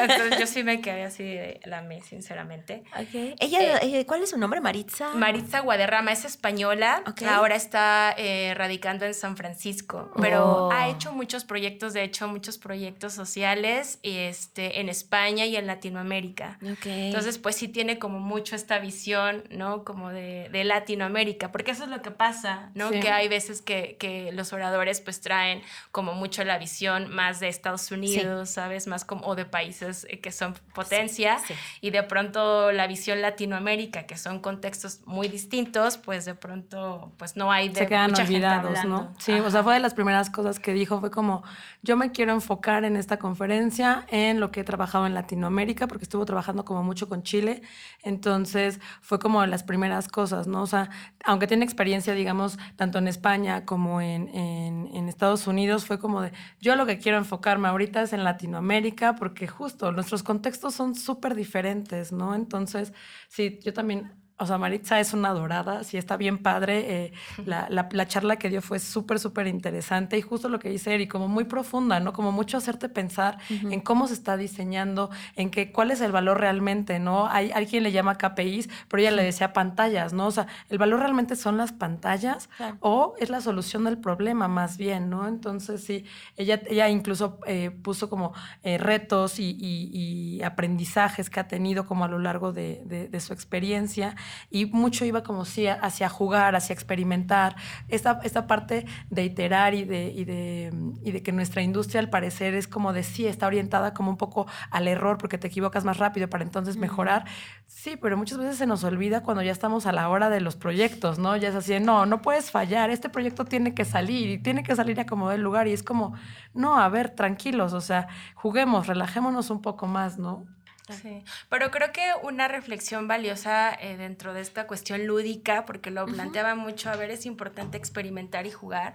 Entonces 0.00 0.38
yo 0.38 0.46
sí 0.46 0.62
me 0.62 0.80
quedé 0.80 1.04
así 1.04 1.22
de 1.24 1.60
la 1.64 1.82
me, 1.82 2.00
sinceramente. 2.02 2.82
Ok. 2.94 3.36
Ella, 3.40 3.78
eh, 3.82 4.04
¿cuál 4.06 4.22
es 4.22 4.30
su 4.30 4.38
nombre? 4.38 4.60
Maritza. 4.60 5.14
Maritza 5.14 5.60
Guadarrama 5.60 6.12
es 6.12 6.24
española, 6.24 7.02
Ok. 7.06 7.22
ahora 7.22 7.56
está 7.56 8.14
eh, 8.18 8.52
radicando 8.54 9.04
en 9.06 9.14
San 9.14 9.36
Francisco, 9.36 10.10
pero 10.20 10.40
Oh. 10.40 10.72
ha 10.72 10.88
hecho 10.88 11.12
muchos 11.12 11.44
proyectos, 11.44 11.92
de 11.92 12.02
hecho 12.04 12.26
muchos 12.28 12.58
proyectos 12.58 13.12
sociales 13.12 13.98
este, 14.02 14.80
en 14.80 14.88
España 14.88 15.46
y 15.46 15.56
en 15.56 15.66
Latinoamérica. 15.66 16.58
Ok. 16.62 16.86
Entonces, 16.86 17.38
pues 17.38 17.56
sí 17.56 17.68
tiene 17.68 17.98
como 17.98 18.18
mucho 18.20 18.56
esta 18.56 18.78
visión, 18.78 19.44
¿no? 19.50 19.84
Como 19.84 20.10
de, 20.10 20.48
de 20.50 20.64
Latinoamérica, 20.64 21.52
porque 21.52 21.70
eso 21.72 21.84
es 21.84 21.90
lo 21.90 22.02
que 22.02 22.10
pasa, 22.10 22.70
¿no? 22.74 22.90
Sí. 22.90 23.00
Que 23.00 23.10
hay 23.10 23.28
veces 23.28 23.62
que, 23.62 23.96
que 23.98 24.32
los 24.32 24.52
oradores 24.52 25.00
pues 25.00 25.20
traen 25.20 25.62
como 25.92 26.14
mucho 26.14 26.44
la 26.44 26.58
visión 26.58 27.12
más 27.12 27.40
de 27.40 27.48
Estados 27.48 27.90
Unidos, 27.90 28.50
¿sabes? 28.50 28.86
Más 28.86 29.04
como, 29.04 29.26
o 29.26 29.34
de 29.34 29.44
países 29.44 30.06
eh, 30.08 30.20
que 30.20 30.32
son 30.32 30.54
potencia, 30.74 31.38
sí. 31.38 31.54
y 31.80 31.90
de 31.90 32.02
pronto 32.02 32.72
la 32.72 32.86
visión 32.86 33.22
Latinoamérica, 33.22 34.04
que 34.06 34.16
son 34.16 34.40
contextos 34.40 35.00
muy 35.06 35.28
distintos, 35.28 35.96
pues 35.98 36.24
de 36.24 36.34
pronto 36.34 37.12
pues 37.16 37.36
no 37.36 37.52
hay 37.52 37.68
de 37.68 37.80
se 37.80 37.86
quedan 37.86 38.10
mucha 38.10 38.26
gente 38.26 38.34
olvidados, 38.34 38.84
¿no? 38.84 38.96
hablando. 38.96 39.20
Sí, 39.20 39.32
o 39.32 39.36
Ajá. 39.36 39.50
sea, 39.50 39.62
fue 39.62 39.74
de 39.74 39.80
las 39.80 39.94
primeras 39.94 40.30
cosas 40.30 40.58
que 40.58 40.72
dijo, 40.72 41.00
fue 41.00 41.10
como, 41.10 41.42
yo 41.82 41.96
me 41.96 42.12
quiero 42.12 42.32
enfocar 42.32 42.84
en 42.84 42.96
esta 42.96 43.18
conferencia, 43.18 44.06
en 44.08 44.40
lo 44.40 44.50
que 44.50 44.60
he 44.60 44.64
trabajado 44.64 45.06
en 45.06 45.14
Latinoamérica, 45.14 45.86
porque 45.86 46.04
estuvo 46.04 46.24
trabajando 46.24 46.64
como 46.64 46.82
mucho 46.82 47.08
con 47.08 47.22
Chile, 47.22 47.62
entonces 48.02 48.80
fue 49.00 49.18
como 49.18 49.40
de 49.40 49.46
las 49.46 49.62
primeras 49.62 50.08
cosas, 50.08 50.39
¿no? 50.46 50.62
O 50.62 50.66
sea, 50.66 50.90
aunque 51.24 51.46
tiene 51.46 51.64
experiencia, 51.64 52.14
digamos, 52.14 52.58
tanto 52.76 52.98
en 52.98 53.08
España 53.08 53.64
como 53.64 54.00
en, 54.00 54.28
en, 54.28 54.88
en 54.94 55.08
Estados 55.08 55.46
Unidos, 55.46 55.86
fue 55.86 55.98
como 55.98 56.22
de, 56.22 56.32
yo 56.60 56.76
lo 56.76 56.86
que 56.86 56.98
quiero 56.98 57.18
enfocarme 57.18 57.68
ahorita 57.68 58.02
es 58.02 58.12
en 58.12 58.24
Latinoamérica, 58.24 59.16
porque 59.16 59.46
justo 59.46 59.92
nuestros 59.92 60.22
contextos 60.22 60.74
son 60.74 60.94
súper 60.94 61.34
diferentes, 61.34 62.12
¿no? 62.12 62.34
Entonces, 62.34 62.92
sí, 63.28 63.58
yo 63.62 63.72
también 63.72 64.12
o 64.40 64.46
sea, 64.46 64.58
Maritza 64.58 64.98
es 65.00 65.12
una 65.12 65.30
dorada, 65.30 65.84
sí 65.84 65.96
está 65.96 66.16
bien 66.16 66.38
padre. 66.38 67.04
eh, 67.04 67.12
la, 67.46 67.66
la- 67.70 67.88
la 67.92 68.08
charla 68.08 68.36
que 68.36 68.48
dio 68.48 68.62
fue 68.62 68.78
súper, 68.78 69.18
súper 69.20 69.46
interesante 69.46 70.16
y 70.18 70.22
justo 70.22 70.48
lo 70.48 70.58
que 70.58 70.68
dice 70.70 70.94
Eri, 70.94 71.06
como 71.06 71.28
muy 71.28 71.44
profunda, 71.44 72.00
¿no? 72.00 72.12
Como 72.12 72.32
mucho 72.32 72.56
hacerte 72.56 72.88
pensar 72.88 73.38
en 73.48 73.80
cómo 73.80 74.08
se 74.08 74.14
está 74.14 74.36
diseñando, 74.36 75.10
en 75.36 75.50
que, 75.50 75.72
cuál 75.72 75.90
es 75.90 76.00
el 76.00 76.10
valor 76.12 76.40
realmente, 76.40 76.98
¿no? 76.98 77.26
Hay, 77.28 77.50
quien 77.66 77.82
le 77.82 77.92
llama 77.92 78.16
KPIs, 78.18 78.68
pero 78.88 79.00
ella 79.02 79.10
le 79.10 79.22
decía 79.22 79.52
pantallas, 79.52 80.12
¿no? 80.12 80.26
O 80.26 80.30
sea, 80.30 80.46
el 80.68 80.78
valor 80.78 81.00
realmente 81.00 81.36
son 81.36 81.56
las 81.56 81.72
pantallas 81.72 82.48
Claro. 82.56 82.76
o 82.80 83.14
es 83.18 83.30
la 83.30 83.40
solución 83.40 83.84
del 83.84 83.98
problema 83.98 84.48
más 84.48 84.76
bien, 84.76 85.10
¿no? 85.10 85.28
Entonces, 85.28 85.84
sí, 85.84 86.04
ella, 86.36 86.60
ella 86.68 86.88
incluso 86.88 87.38
eh, 87.46 87.70
puso 87.70 88.08
como 88.08 88.32
eh, 88.62 88.78
retos 88.78 89.38
y, 89.38 89.50
y- 89.60 89.90
y 89.92 90.42
aprendizajes 90.42 91.30
que 91.30 91.40
ha 91.40 91.48
tenido 91.48 91.86
como 91.86 92.04
a 92.04 92.08
lo 92.08 92.18
largo 92.18 92.52
de, 92.52 92.82
de- 92.86 93.08
de 93.08 93.20
su 93.20 93.32
experiencia 93.32 94.16
y 94.50 94.66
mucho 94.66 95.04
iba 95.04 95.22
como 95.22 95.44
sí 95.44 95.66
a- 95.66 95.74
hacia 95.74 96.08
jugar, 96.08 96.56
hacia 96.56 96.72
experimentar, 96.74 97.56
esta, 97.88 98.20
esta 98.22 98.46
parte 98.46 98.86
de 99.10 99.24
iterar 99.24 99.74
y 99.74 99.84
de, 99.84 100.12
y, 100.14 100.24
de, 100.24 100.72
y 101.02 101.12
de 101.12 101.22
que 101.22 101.32
nuestra 101.32 101.62
industria 101.62 102.00
al 102.00 102.10
parecer 102.10 102.54
es 102.54 102.68
como 102.68 102.92
de 102.92 103.02
sí, 103.02 103.26
está 103.26 103.46
orientada 103.46 103.94
como 103.94 104.10
un 104.10 104.16
poco 104.16 104.46
al 104.70 104.88
error 104.88 105.18
porque 105.18 105.38
te 105.38 105.48
equivocas 105.48 105.84
más 105.84 105.98
rápido 105.98 106.28
para 106.28 106.44
entonces 106.44 106.76
mejorar. 106.76 107.24
Sí, 107.66 107.96
pero 107.96 108.16
muchas 108.16 108.38
veces 108.38 108.56
se 108.56 108.66
nos 108.66 108.84
olvida 108.84 109.22
cuando 109.22 109.42
ya 109.42 109.52
estamos 109.52 109.86
a 109.86 109.92
la 109.92 110.08
hora 110.08 110.28
de 110.30 110.40
los 110.40 110.56
proyectos, 110.56 111.18
¿no? 111.18 111.36
Ya 111.36 111.48
es 111.48 111.54
así, 111.54 111.72
de, 111.72 111.80
no, 111.80 112.04
no 112.06 112.20
puedes 112.22 112.50
fallar, 112.50 112.90
este 112.90 113.08
proyecto 113.08 113.44
tiene 113.44 113.74
que 113.74 113.84
salir 113.84 114.28
y 114.30 114.38
tiene 114.38 114.62
que 114.62 114.74
salir 114.76 114.98
a 115.00 115.06
como 115.06 115.30
del 115.30 115.40
lugar 115.42 115.68
y 115.68 115.72
es 115.72 115.82
como, 115.82 116.14
no, 116.54 116.78
a 116.80 116.88
ver, 116.88 117.10
tranquilos, 117.10 117.72
o 117.72 117.80
sea, 117.80 118.08
juguemos, 118.34 118.86
relajémonos 118.86 119.50
un 119.50 119.62
poco 119.62 119.86
más, 119.86 120.18
¿no? 120.18 120.46
Sí, 120.92 121.24
pero 121.48 121.70
creo 121.70 121.92
que 121.92 122.12
una 122.22 122.48
reflexión 122.48 123.08
valiosa 123.08 123.72
eh, 123.72 123.96
dentro 123.96 124.34
de 124.34 124.40
esta 124.40 124.66
cuestión 124.66 125.06
lúdica, 125.06 125.64
porque 125.64 125.90
lo 125.90 126.06
planteaba 126.06 126.54
mucho, 126.54 126.90
a 126.90 126.96
ver, 126.96 127.10
es 127.10 127.26
importante 127.26 127.76
experimentar 127.76 128.46
y 128.46 128.50
jugar, 128.50 128.94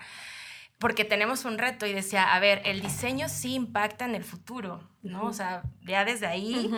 porque 0.77 1.05
tenemos 1.05 1.45
un 1.45 1.57
reto 1.57 1.85
y 1.85 1.93
decía, 1.93 2.33
a 2.33 2.39
ver, 2.39 2.61
el 2.65 2.81
diseño 2.81 3.29
sí 3.29 3.55
impacta 3.55 4.05
en 4.05 4.15
el 4.15 4.23
futuro, 4.23 4.83
¿no? 5.05 5.25
O 5.25 5.33
sea, 5.33 5.63
ya 5.83 6.03
desde 6.03 6.25
ahí 6.25 6.71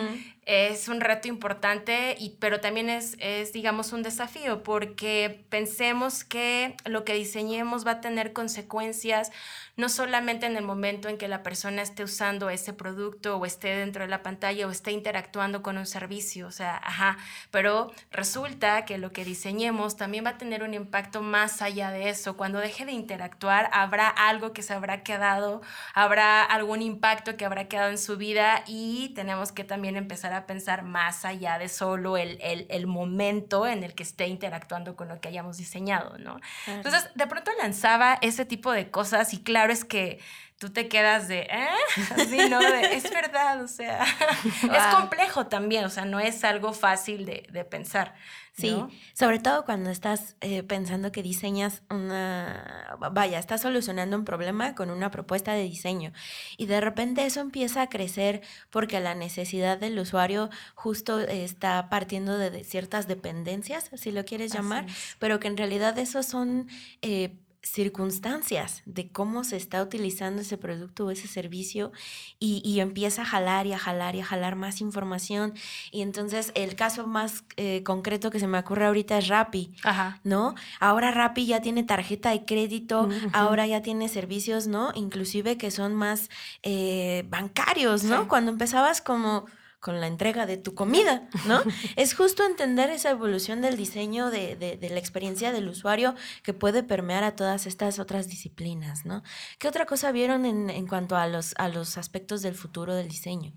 es 0.44 0.88
un 0.88 1.00
reto 1.00 1.28
importante, 1.28 2.14
y, 2.18 2.36
pero 2.38 2.60
también 2.60 2.88
es, 2.88 3.16
es, 3.18 3.52
digamos, 3.52 3.92
un 3.92 4.02
desafío, 4.02 4.62
porque 4.62 5.44
pensemos 5.48 6.24
que 6.24 6.76
lo 6.84 7.04
que 7.04 7.14
diseñemos 7.14 7.86
va 7.86 7.92
a 7.92 8.00
tener 8.00 8.32
consecuencias 8.32 9.30
no 9.78 9.88
solamente 9.88 10.44
en 10.46 10.56
el 10.56 10.64
momento 10.64 11.08
en 11.08 11.18
que 11.18 11.28
la 11.28 11.44
persona 11.44 11.82
esté 11.82 12.02
usando 12.02 12.50
ese 12.50 12.72
producto 12.72 13.36
o 13.36 13.46
esté 13.46 13.76
dentro 13.76 14.02
de 14.02 14.08
la 14.08 14.24
pantalla 14.24 14.66
o 14.66 14.70
esté 14.70 14.90
interactuando 14.90 15.62
con 15.62 15.78
un 15.78 15.86
servicio, 15.86 16.48
o 16.48 16.50
sea, 16.50 16.76
ajá, 16.78 17.16
pero 17.52 17.92
resulta 18.10 18.84
que 18.84 18.98
lo 18.98 19.12
que 19.12 19.24
diseñemos 19.24 19.96
también 19.96 20.24
va 20.24 20.30
a 20.30 20.38
tener 20.38 20.64
un 20.64 20.74
impacto 20.74 21.22
más 21.22 21.62
allá 21.62 21.92
de 21.92 22.08
eso. 22.08 22.36
Cuando 22.36 22.58
deje 22.58 22.86
de 22.86 22.92
interactuar, 22.92 23.70
habrá 23.72 24.08
algo 24.08 24.52
que 24.52 24.62
se 24.62 24.74
habrá 24.74 25.04
quedado, 25.04 25.62
habrá 25.94 26.42
algún 26.42 26.82
impacto 26.82 27.36
que 27.36 27.44
habrá 27.44 27.68
quedado 27.68 27.90
en 27.90 27.98
su 27.98 28.16
vida 28.18 28.64
y 28.66 29.10
tenemos 29.14 29.52
que 29.52 29.64
también 29.64 29.96
empezar 29.96 30.32
a 30.32 30.46
pensar 30.46 30.82
más 30.82 31.24
allá 31.24 31.58
de 31.58 31.68
solo 31.68 32.16
el, 32.16 32.38
el, 32.42 32.66
el 32.68 32.86
momento 32.86 33.66
en 33.66 33.84
el 33.84 33.94
que 33.94 34.02
esté 34.02 34.26
interactuando 34.26 34.96
con 34.96 35.08
lo 35.08 35.20
que 35.20 35.28
hayamos 35.28 35.56
diseñado, 35.56 36.18
¿no? 36.18 36.38
Entonces, 36.66 37.08
de 37.14 37.26
pronto 37.26 37.50
lanzaba 37.60 38.18
ese 38.20 38.44
tipo 38.44 38.72
de 38.72 38.90
cosas 38.90 39.32
y 39.32 39.42
claro 39.42 39.72
es 39.72 39.84
que 39.84 40.18
tú 40.58 40.70
te 40.70 40.88
quedas 40.88 41.28
de, 41.28 41.40
¿eh? 41.42 41.68
Así, 42.16 42.48
¿no? 42.48 42.58
De, 42.60 42.94
es 42.94 43.10
verdad, 43.10 43.62
o 43.62 43.68
sea, 43.68 44.04
es 44.44 44.94
complejo 44.94 45.46
también, 45.46 45.84
o 45.84 45.90
sea, 45.90 46.04
no 46.04 46.20
es 46.20 46.44
algo 46.44 46.72
fácil 46.72 47.24
de, 47.24 47.46
de 47.50 47.64
pensar. 47.64 48.14
Sí, 48.58 48.72
¿no? 48.72 48.90
sobre 49.14 49.38
todo 49.38 49.64
cuando 49.64 49.90
estás 49.90 50.34
eh, 50.40 50.64
pensando 50.64 51.12
que 51.12 51.22
diseñas 51.22 51.82
una, 51.90 52.98
vaya, 53.12 53.38
estás 53.38 53.60
solucionando 53.62 54.16
un 54.16 54.24
problema 54.24 54.74
con 54.74 54.90
una 54.90 55.12
propuesta 55.12 55.52
de 55.52 55.62
diseño 55.62 56.12
y 56.56 56.66
de 56.66 56.80
repente 56.80 57.24
eso 57.24 57.40
empieza 57.40 57.82
a 57.82 57.88
crecer 57.88 58.42
porque 58.70 58.98
la 58.98 59.14
necesidad 59.14 59.78
del 59.78 59.96
usuario 59.96 60.50
justo 60.74 61.20
está 61.20 61.88
partiendo 61.88 62.36
de, 62.36 62.64
ciertas 62.64 63.06
dependencias, 63.06 63.90
si 63.94 64.10
lo 64.10 64.24
quieres 64.24 64.52
llamar, 64.52 64.86
pero 65.20 65.38
que 65.38 65.46
en 65.46 65.56
realidad 65.56 65.96
esos 65.98 66.26
son... 66.26 66.68
eh, 67.02 67.36
circunstancias 67.62 68.82
de 68.86 69.08
cómo 69.10 69.44
se 69.44 69.56
está 69.56 69.82
utilizando 69.82 70.42
ese 70.42 70.56
producto 70.58 71.06
o 71.06 71.10
ese 71.10 71.26
servicio 71.26 71.92
y, 72.38 72.62
y 72.64 72.80
empieza 72.80 73.22
a 73.22 73.24
jalar 73.24 73.66
y 73.66 73.72
a 73.72 73.78
jalar 73.78 74.14
y 74.14 74.20
a 74.20 74.24
jalar 74.24 74.56
más 74.56 74.80
información 74.80 75.54
y 75.90 76.02
entonces 76.02 76.52
el 76.54 76.76
caso 76.76 77.06
más 77.06 77.44
eh, 77.56 77.82
concreto 77.82 78.30
que 78.30 78.40
se 78.40 78.46
me 78.46 78.58
ocurre 78.58 78.86
ahorita 78.86 79.18
es 79.18 79.28
Rappi, 79.28 79.74
Ajá. 79.82 80.20
¿no? 80.24 80.54
Ahora 80.80 81.10
Rappi 81.10 81.46
ya 81.46 81.60
tiene 81.60 81.82
tarjeta 81.82 82.30
de 82.30 82.44
crédito, 82.44 83.02
Ujú. 83.02 83.30
ahora 83.32 83.66
ya 83.66 83.82
tiene 83.82 84.08
servicios, 84.08 84.66
¿no? 84.66 84.92
Inclusive 84.94 85.56
que 85.56 85.70
son 85.70 85.94
más 85.94 86.30
eh, 86.62 87.24
bancarios, 87.28 88.04
¿no? 88.04 88.22
Sí. 88.22 88.28
Cuando 88.28 88.50
empezabas 88.52 89.00
como 89.00 89.46
con 89.80 90.00
la 90.00 90.06
entrega 90.06 90.44
de 90.46 90.56
tu 90.56 90.74
comida, 90.74 91.28
¿no? 91.46 91.60
es 91.96 92.14
justo 92.14 92.44
entender 92.44 92.90
esa 92.90 93.10
evolución 93.10 93.60
del 93.62 93.76
diseño, 93.76 94.30
de, 94.30 94.56
de- 94.56 94.76
de 94.76 94.90
la 94.90 94.98
experiencia 94.98 95.52
del 95.52 95.68
usuario 95.68 96.14
que 96.42 96.52
puede 96.54 96.82
permear 96.82 97.24
a 97.24 97.36
todas 97.36 97.66
estas 97.66 97.98
otras 97.98 98.28
disciplinas, 98.28 99.04
¿no? 99.04 99.22
¿Qué 99.58 99.68
otra 99.68 99.86
cosa 99.86 100.10
vieron 100.12 100.44
en, 100.46 100.70
en 100.70 100.86
cuanto 100.86 101.16
a 101.16 101.26
los, 101.26 101.54
a 101.58 101.68
los 101.68 101.96
aspectos 101.98 102.42
del 102.42 102.54
futuro 102.54 102.94
del 102.94 103.08
diseño? 103.08 103.52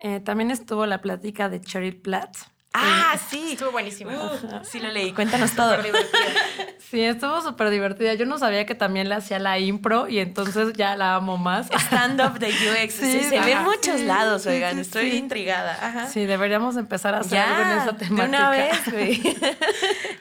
Eh, 0.00 0.20
también 0.20 0.50
estuvo 0.50 0.86
la 0.86 1.00
plática 1.02 1.48
de 1.48 1.60
Cheryl 1.60 2.00
Platt. 2.00 2.36
Ah, 2.72 3.18
sí. 3.30 3.52
Estuvo 3.52 3.72
buenísimo. 3.72 4.10
Sí 4.62 4.78
lo 4.78 4.90
leí, 4.90 5.12
cuéntanos 5.12 5.52
todo. 5.52 5.76
Sí, 6.90 7.02
estuvo 7.02 7.40
súper 7.40 7.70
divertida. 7.70 8.14
Yo 8.14 8.26
no 8.26 8.36
sabía 8.38 8.66
que 8.66 8.74
también 8.74 9.08
le 9.08 9.14
hacía 9.14 9.38
la 9.38 9.60
impro 9.60 10.08
y 10.08 10.18
entonces 10.18 10.72
ya 10.72 10.96
la 10.96 11.14
amo 11.14 11.36
más. 11.38 11.68
Stand-up 11.86 12.40
de 12.40 12.48
UX. 12.48 12.94
Sí, 12.94 13.12
Sí, 13.12 13.20
se 13.28 13.38
ve 13.38 13.52
en 13.52 13.62
muchos 13.62 14.00
Sí, 14.00 14.06
lados, 14.06 14.44
oigan. 14.46 14.74
sí, 14.74 14.80
Estoy 14.80 15.10
intrigada. 15.12 15.78
Ajá. 15.80 16.06
Sí, 16.08 16.26
deberíamos 16.26 16.76
empezar 16.76 17.14
a 17.14 17.18
hacer 17.18 17.38
algo 17.38 17.62
en 17.62 17.78
esa 17.78 17.92
de 17.92 17.98
temática. 18.06 18.28
una 18.28 18.50
vez, 18.50 18.90
güey. 18.90 19.22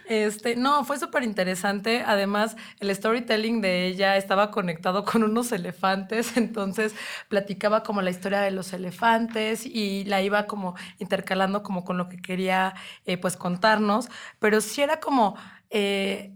Este, 0.10 0.56
no, 0.56 0.84
fue 0.86 0.97
súper 1.00 1.22
interesante. 1.24 2.04
Además, 2.06 2.56
el 2.80 2.93
storytelling 2.95 3.62
de 3.62 3.86
ella 3.86 4.18
estaba 4.18 4.50
conectado 4.50 5.06
con 5.06 5.24
unos 5.24 5.52
elefantes, 5.52 6.36
entonces 6.36 6.95
platicaba 7.28 7.84
como 7.84 8.02
la 8.02 8.10
historia 8.10 8.41
de 8.41 8.50
los 8.50 8.74
elefantes 8.74 9.68
y 9.68 10.06
la 10.06 10.24
iba 10.24 10.47
como 10.47 10.76
intercalando 10.97 11.62
como 11.62 11.84
con 11.86 11.97
lo 12.00 12.10
que 12.10 12.18
quería 12.18 12.38
eh, 13.05 13.17
pues 13.17 13.37
contarnos, 13.37 14.09
pero 14.39 14.61
sí 14.61 14.81
era 14.81 14.99
como... 14.99 15.35
eh, 15.69 16.33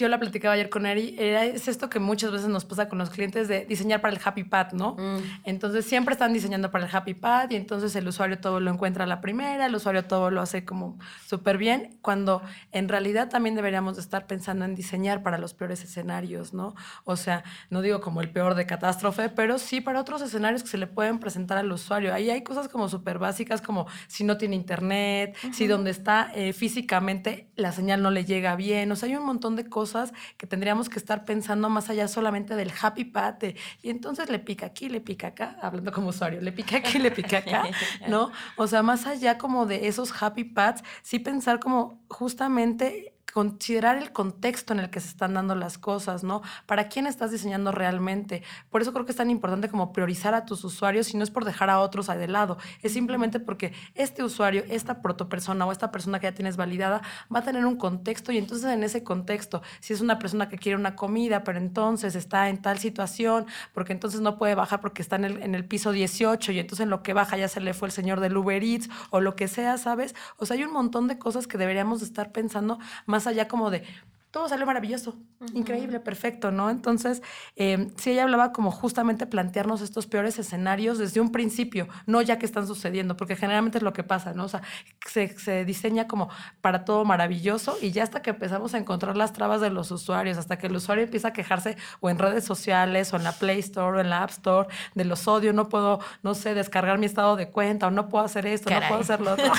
yo 0.00 0.08
la 0.08 0.18
platicaba 0.18 0.54
ayer 0.54 0.70
con 0.70 0.86
Eri, 0.86 1.14
era, 1.18 1.44
es 1.44 1.68
esto 1.68 1.90
que 1.90 1.98
muchas 1.98 2.32
veces 2.32 2.48
nos 2.48 2.64
pasa 2.64 2.88
con 2.88 2.98
los 2.98 3.10
clientes 3.10 3.48
de 3.48 3.66
diseñar 3.66 4.00
para 4.00 4.14
el 4.14 4.20
Happy 4.24 4.44
Pad, 4.44 4.72
¿no? 4.72 4.96
Mm. 4.98 5.18
Entonces 5.44 5.84
siempre 5.84 6.14
están 6.14 6.32
diseñando 6.32 6.70
para 6.70 6.86
el 6.86 6.90
Happy 6.94 7.14
Pad 7.14 7.50
y 7.50 7.56
entonces 7.56 7.94
el 7.96 8.08
usuario 8.08 8.38
todo 8.38 8.60
lo 8.60 8.70
encuentra 8.70 9.04
a 9.04 9.06
la 9.06 9.20
primera, 9.20 9.66
el 9.66 9.74
usuario 9.74 10.04
todo 10.04 10.30
lo 10.30 10.40
hace 10.40 10.64
como 10.64 10.98
súper 11.26 11.58
bien, 11.58 11.98
cuando 12.00 12.42
en 12.72 12.88
realidad 12.88 13.28
también 13.28 13.54
deberíamos 13.54 13.98
estar 13.98 14.26
pensando 14.26 14.64
en 14.64 14.74
diseñar 14.74 15.22
para 15.22 15.36
los 15.36 15.52
peores 15.52 15.84
escenarios, 15.84 16.54
¿no? 16.54 16.74
O 17.04 17.16
sea, 17.16 17.44
no 17.68 17.82
digo 17.82 18.00
como 18.00 18.22
el 18.22 18.30
peor 18.30 18.54
de 18.54 18.64
catástrofe, 18.64 19.28
pero 19.28 19.58
sí 19.58 19.82
para 19.82 20.00
otros 20.00 20.22
escenarios 20.22 20.62
que 20.62 20.70
se 20.70 20.78
le 20.78 20.86
pueden 20.86 21.18
presentar 21.18 21.58
al 21.58 21.70
usuario. 21.70 22.14
Ahí 22.14 22.30
hay 22.30 22.42
cosas 22.42 22.68
como 22.68 22.88
súper 22.88 23.18
básicas, 23.18 23.60
como 23.60 23.86
si 24.08 24.24
no 24.24 24.38
tiene 24.38 24.56
internet, 24.56 25.36
si 25.52 25.66
donde 25.66 25.90
está 25.90 26.32
eh, 26.34 26.54
físicamente 26.54 27.50
la 27.56 27.72
señal 27.72 28.02
no 28.02 28.10
le 28.10 28.24
llega 28.24 28.56
bien, 28.56 28.90
o 28.90 28.96
sea, 28.96 29.08
hay 29.08 29.16
un 29.16 29.26
montón 29.26 29.56
de 29.56 29.68
cosas 29.68 29.89
que 30.36 30.46
tendríamos 30.46 30.88
que 30.88 30.98
estar 30.98 31.24
pensando 31.24 31.68
más 31.68 31.90
allá 31.90 32.08
solamente 32.08 32.56
del 32.56 32.72
happy 32.80 33.04
path 33.04 33.44
y 33.82 33.90
entonces 33.90 34.30
le 34.30 34.38
pica 34.38 34.66
aquí, 34.66 34.88
le 34.88 35.00
pica 35.00 35.28
acá, 35.28 35.56
hablando 35.62 35.92
como 35.92 36.08
usuario, 36.08 36.40
le 36.40 36.52
pica 36.52 36.78
aquí, 36.78 36.98
le 36.98 37.10
pica 37.10 37.38
acá, 37.38 37.64
¿no? 38.08 38.30
O 38.56 38.66
sea, 38.66 38.82
más 38.82 39.06
allá 39.06 39.38
como 39.38 39.66
de 39.66 39.88
esos 39.88 40.12
happy 40.22 40.44
paths, 40.44 40.82
sí 41.02 41.18
pensar 41.18 41.60
como 41.60 42.02
justamente 42.08 43.14
considerar 43.32 43.96
el 43.98 44.12
contexto 44.12 44.72
en 44.72 44.80
el 44.80 44.90
que 44.90 45.00
se 45.00 45.08
están 45.08 45.34
dando 45.34 45.54
las 45.54 45.78
cosas, 45.78 46.22
¿no? 46.24 46.42
¿Para 46.66 46.88
quién 46.88 47.06
estás 47.06 47.30
diseñando 47.30 47.72
realmente? 47.72 48.42
Por 48.70 48.82
eso 48.82 48.92
creo 48.92 49.04
que 49.04 49.12
es 49.12 49.16
tan 49.16 49.30
importante 49.30 49.68
como 49.68 49.92
priorizar 49.92 50.34
a 50.34 50.44
tus 50.44 50.64
usuarios 50.64 51.12
y 51.14 51.16
no 51.16 51.24
es 51.24 51.30
por 51.30 51.44
dejar 51.44 51.70
a 51.70 51.80
otros 51.80 52.10
de 52.18 52.28
lado, 52.28 52.58
es 52.82 52.92
simplemente 52.92 53.40
porque 53.40 53.72
este 53.94 54.22
usuario, 54.22 54.64
esta 54.68 55.02
protopersona 55.02 55.66
o 55.66 55.72
esta 55.72 55.90
persona 55.90 56.18
que 56.18 56.26
ya 56.26 56.34
tienes 56.34 56.56
validada 56.56 57.02
va 57.34 57.40
a 57.40 57.42
tener 57.42 57.64
un 57.66 57.76
contexto 57.76 58.32
y 58.32 58.38
entonces 58.38 58.70
en 58.70 58.82
ese 58.82 59.04
contexto, 59.04 59.62
si 59.80 59.92
es 59.92 60.00
una 60.00 60.18
persona 60.18 60.48
que 60.48 60.58
quiere 60.58 60.76
una 60.76 60.96
comida, 60.96 61.44
pero 61.44 61.58
entonces 61.58 62.14
está 62.14 62.48
en 62.48 62.60
tal 62.60 62.78
situación, 62.78 63.46
porque 63.72 63.92
entonces 63.92 64.20
no 64.20 64.38
puede 64.38 64.54
bajar 64.54 64.80
porque 64.80 65.02
está 65.02 65.16
en 65.16 65.24
el, 65.24 65.42
en 65.42 65.54
el 65.54 65.64
piso 65.64 65.92
18 65.92 66.52
y 66.52 66.58
entonces 66.58 66.84
en 66.84 66.90
lo 66.90 67.02
que 67.02 67.12
baja 67.12 67.36
ya 67.36 67.48
se 67.48 67.60
le 67.60 67.74
fue 67.74 67.88
el 67.88 67.92
señor 67.92 68.20
del 68.20 68.36
Uber 68.36 68.62
Eats 68.62 68.88
o 69.10 69.20
lo 69.20 69.36
que 69.36 69.48
sea, 69.48 69.78
¿sabes? 69.78 70.14
O 70.36 70.46
sea, 70.46 70.56
hay 70.56 70.64
un 70.64 70.72
montón 70.72 71.08
de 71.08 71.18
cosas 71.18 71.46
que 71.46 71.58
deberíamos 71.58 72.02
estar 72.02 72.32
pensando 72.32 72.78
más 73.06 73.19
allá 73.26 73.48
como 73.48 73.70
de, 73.70 73.84
todo 74.30 74.48
salió 74.48 74.64
maravilloso, 74.64 75.16
increíble, 75.54 75.98
perfecto, 75.98 76.52
¿no? 76.52 76.70
Entonces, 76.70 77.20
eh, 77.56 77.90
sí, 77.96 78.12
ella 78.12 78.22
hablaba 78.22 78.52
como 78.52 78.70
justamente 78.70 79.26
plantearnos 79.26 79.80
estos 79.80 80.06
peores 80.06 80.38
escenarios 80.38 80.98
desde 80.98 81.20
un 81.20 81.32
principio, 81.32 81.88
no 82.06 82.22
ya 82.22 82.38
que 82.38 82.46
están 82.46 82.68
sucediendo, 82.68 83.16
porque 83.16 83.34
generalmente 83.34 83.78
es 83.78 83.82
lo 83.82 83.92
que 83.92 84.04
pasa, 84.04 84.32
¿no? 84.32 84.44
O 84.44 84.48
sea, 84.48 84.62
se, 85.04 85.36
se, 85.36 85.64
diseña 85.64 86.06
como 86.06 86.28
para 86.60 86.84
todo 86.84 87.04
maravilloso 87.04 87.76
y 87.82 87.90
ya 87.90 88.04
hasta 88.04 88.22
que 88.22 88.30
empezamos 88.30 88.72
a 88.74 88.78
encontrar 88.78 89.16
las 89.16 89.32
trabas 89.32 89.60
de 89.60 89.70
los 89.70 89.90
usuarios, 89.90 90.38
hasta 90.38 90.58
que 90.58 90.68
el 90.68 90.76
usuario 90.76 91.02
empieza 91.02 91.28
a 91.28 91.32
quejarse 91.32 91.76
o 91.98 92.08
en 92.08 92.18
redes 92.20 92.44
sociales 92.44 93.12
o 93.12 93.16
en 93.16 93.24
la 93.24 93.32
Play 93.32 93.58
Store 93.58 93.98
o 93.98 94.00
en 94.00 94.10
la 94.10 94.22
App 94.22 94.30
Store 94.30 94.68
de 94.94 95.04
los 95.04 95.26
odios, 95.26 95.56
no 95.56 95.68
puedo, 95.68 95.98
no 96.22 96.34
sé, 96.34 96.54
descargar 96.54 96.98
mi 96.98 97.06
estado 97.06 97.34
de 97.34 97.50
cuenta 97.50 97.88
o 97.88 97.90
no 97.90 98.08
puedo 98.08 98.24
hacer 98.24 98.46
esto, 98.46 98.70
no 98.70 98.80
puedo 98.86 99.00
hacer 99.00 99.20
lo 99.20 99.32
otro. 99.32 99.52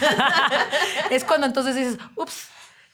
es 1.12 1.26
cuando 1.26 1.46
entonces 1.46 1.76
dices, 1.76 1.98
ups 2.16 2.48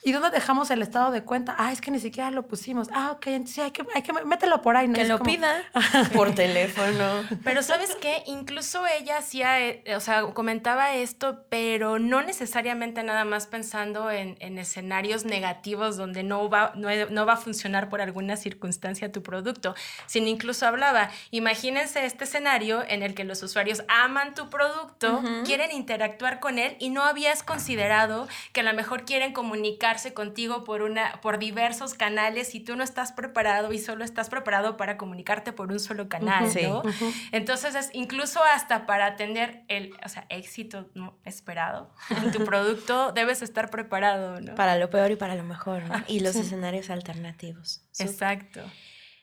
¿Y 0.08 0.14
dónde 0.14 0.30
dejamos 0.30 0.72
el 0.72 0.82
estado 0.82 1.12
de 1.12 1.26
cuenta? 1.26 1.53
Ah, 1.58 1.74
es 1.74 1.82
que 1.82 1.91
ni 1.91 1.99
siquiera 1.99 2.32
lo 2.32 2.47
pusimos. 2.47 2.88
Ah, 2.93 3.12
ok, 3.12 3.28
sí, 3.45 3.60
hay 3.60 3.72
que, 3.72 3.86
hay 3.93 4.01
que 4.03 4.14
mételo 4.14 4.62
por 4.62 4.78
ahí. 4.78 4.88
¿no? 4.88 4.93
Que 4.93 5.03
lo 5.03 5.20
pida 5.20 5.66
por 6.14 6.34
teléfono. 6.34 7.26
Pero 7.43 7.62
¿sabes 7.62 7.93
qué? 7.99 8.24
Incluso 8.26 8.88
ella 8.88 9.18
hacía, 9.18 9.60
eh, 9.60 9.84
o 9.97 9.99
sea, 9.99 10.22
comentaba 10.28 10.93
esto, 10.93 11.43
pero 11.49 11.99
no 11.99 12.24
necesariamente 12.24 13.03
nada 13.03 13.26
más 13.26 13.47
pensando 13.47 14.10
en, 14.10 14.38
en 14.39 14.58
escenarios 14.58 15.26
negativos 15.26 15.97
donde 15.97 16.24
no 16.24 16.49
va, 16.49 16.72
no, 16.76 16.88
no, 17.10 17.26
va 17.26 17.34
a 17.34 17.38
funcionar 17.38 17.89
por 17.89 17.99
alguna 17.99 18.38
circunstancia 18.38 19.12
tu 19.12 19.22
producto, 19.22 19.76
sino 20.05 20.28
incluso 20.28 20.66
hablaba, 20.66 21.12
imagínense 21.32 22.05
este 22.05 22.24
escenario 22.24 22.82
en 22.88 23.03
el 23.03 23.14
que 23.14 23.26
los 23.26 23.43
usuarios 23.43 23.84
aman 23.89 24.36
tu 24.36 24.49
producto, 24.49 25.22
quieren 25.43 25.74
interactuar 25.74 26.39
con 26.39 26.60
él 26.60 26.78
y 26.80 26.91
no 26.91 27.03
habías 27.03 27.43
considerado 27.43 28.30
que 28.53 28.62
a 28.62 28.64
lo 28.64 28.74
mejor 28.74 29.03
quieren 29.03 29.34
comunicar 29.34 29.97
contigo 30.14 30.64
por, 30.64 30.82
una, 30.82 31.20
por 31.22 31.39
diversos 31.39 31.93
canales 31.93 32.56
y 32.56 32.60
tú 32.60 32.76
no 32.76 32.84
estás 32.84 33.12
preparado 33.12 33.74
y 33.74 33.80
solo 33.80 34.04
estás 34.04 34.30
preparado 34.30 34.78
para 34.78 34.98
comunicarte 34.98 35.52
por 35.54 35.72
un 35.72 35.80
solo 35.80 36.10
canal, 36.10 36.50
¿no? 36.62 36.84
Entonces, 37.32 37.76
es 37.76 37.89
incluso 37.93 38.43
hasta 38.43 38.86
para 38.86 39.16
tener 39.16 39.64
el 39.68 39.93
o 40.06 40.10
sea, 40.10 40.26
éxito 40.30 40.89
esperado 41.26 41.93
en 42.10 42.32
tu 42.32 42.43
producto, 42.45 43.12
debes 43.12 43.41
estar 43.41 43.70
preparado, 43.70 44.39
¿no? 44.41 44.56
Para 44.56 44.78
lo 44.78 44.89
peor 44.89 45.12
y 45.12 45.16
para 45.16 45.36
lo 45.36 45.43
mejor, 45.43 45.84
¿no? 45.84 46.04
Y 46.08 46.20
los 46.22 46.36
escenarios 46.36 46.89
alternativos. 46.89 47.84
Exacto. 48.00 48.62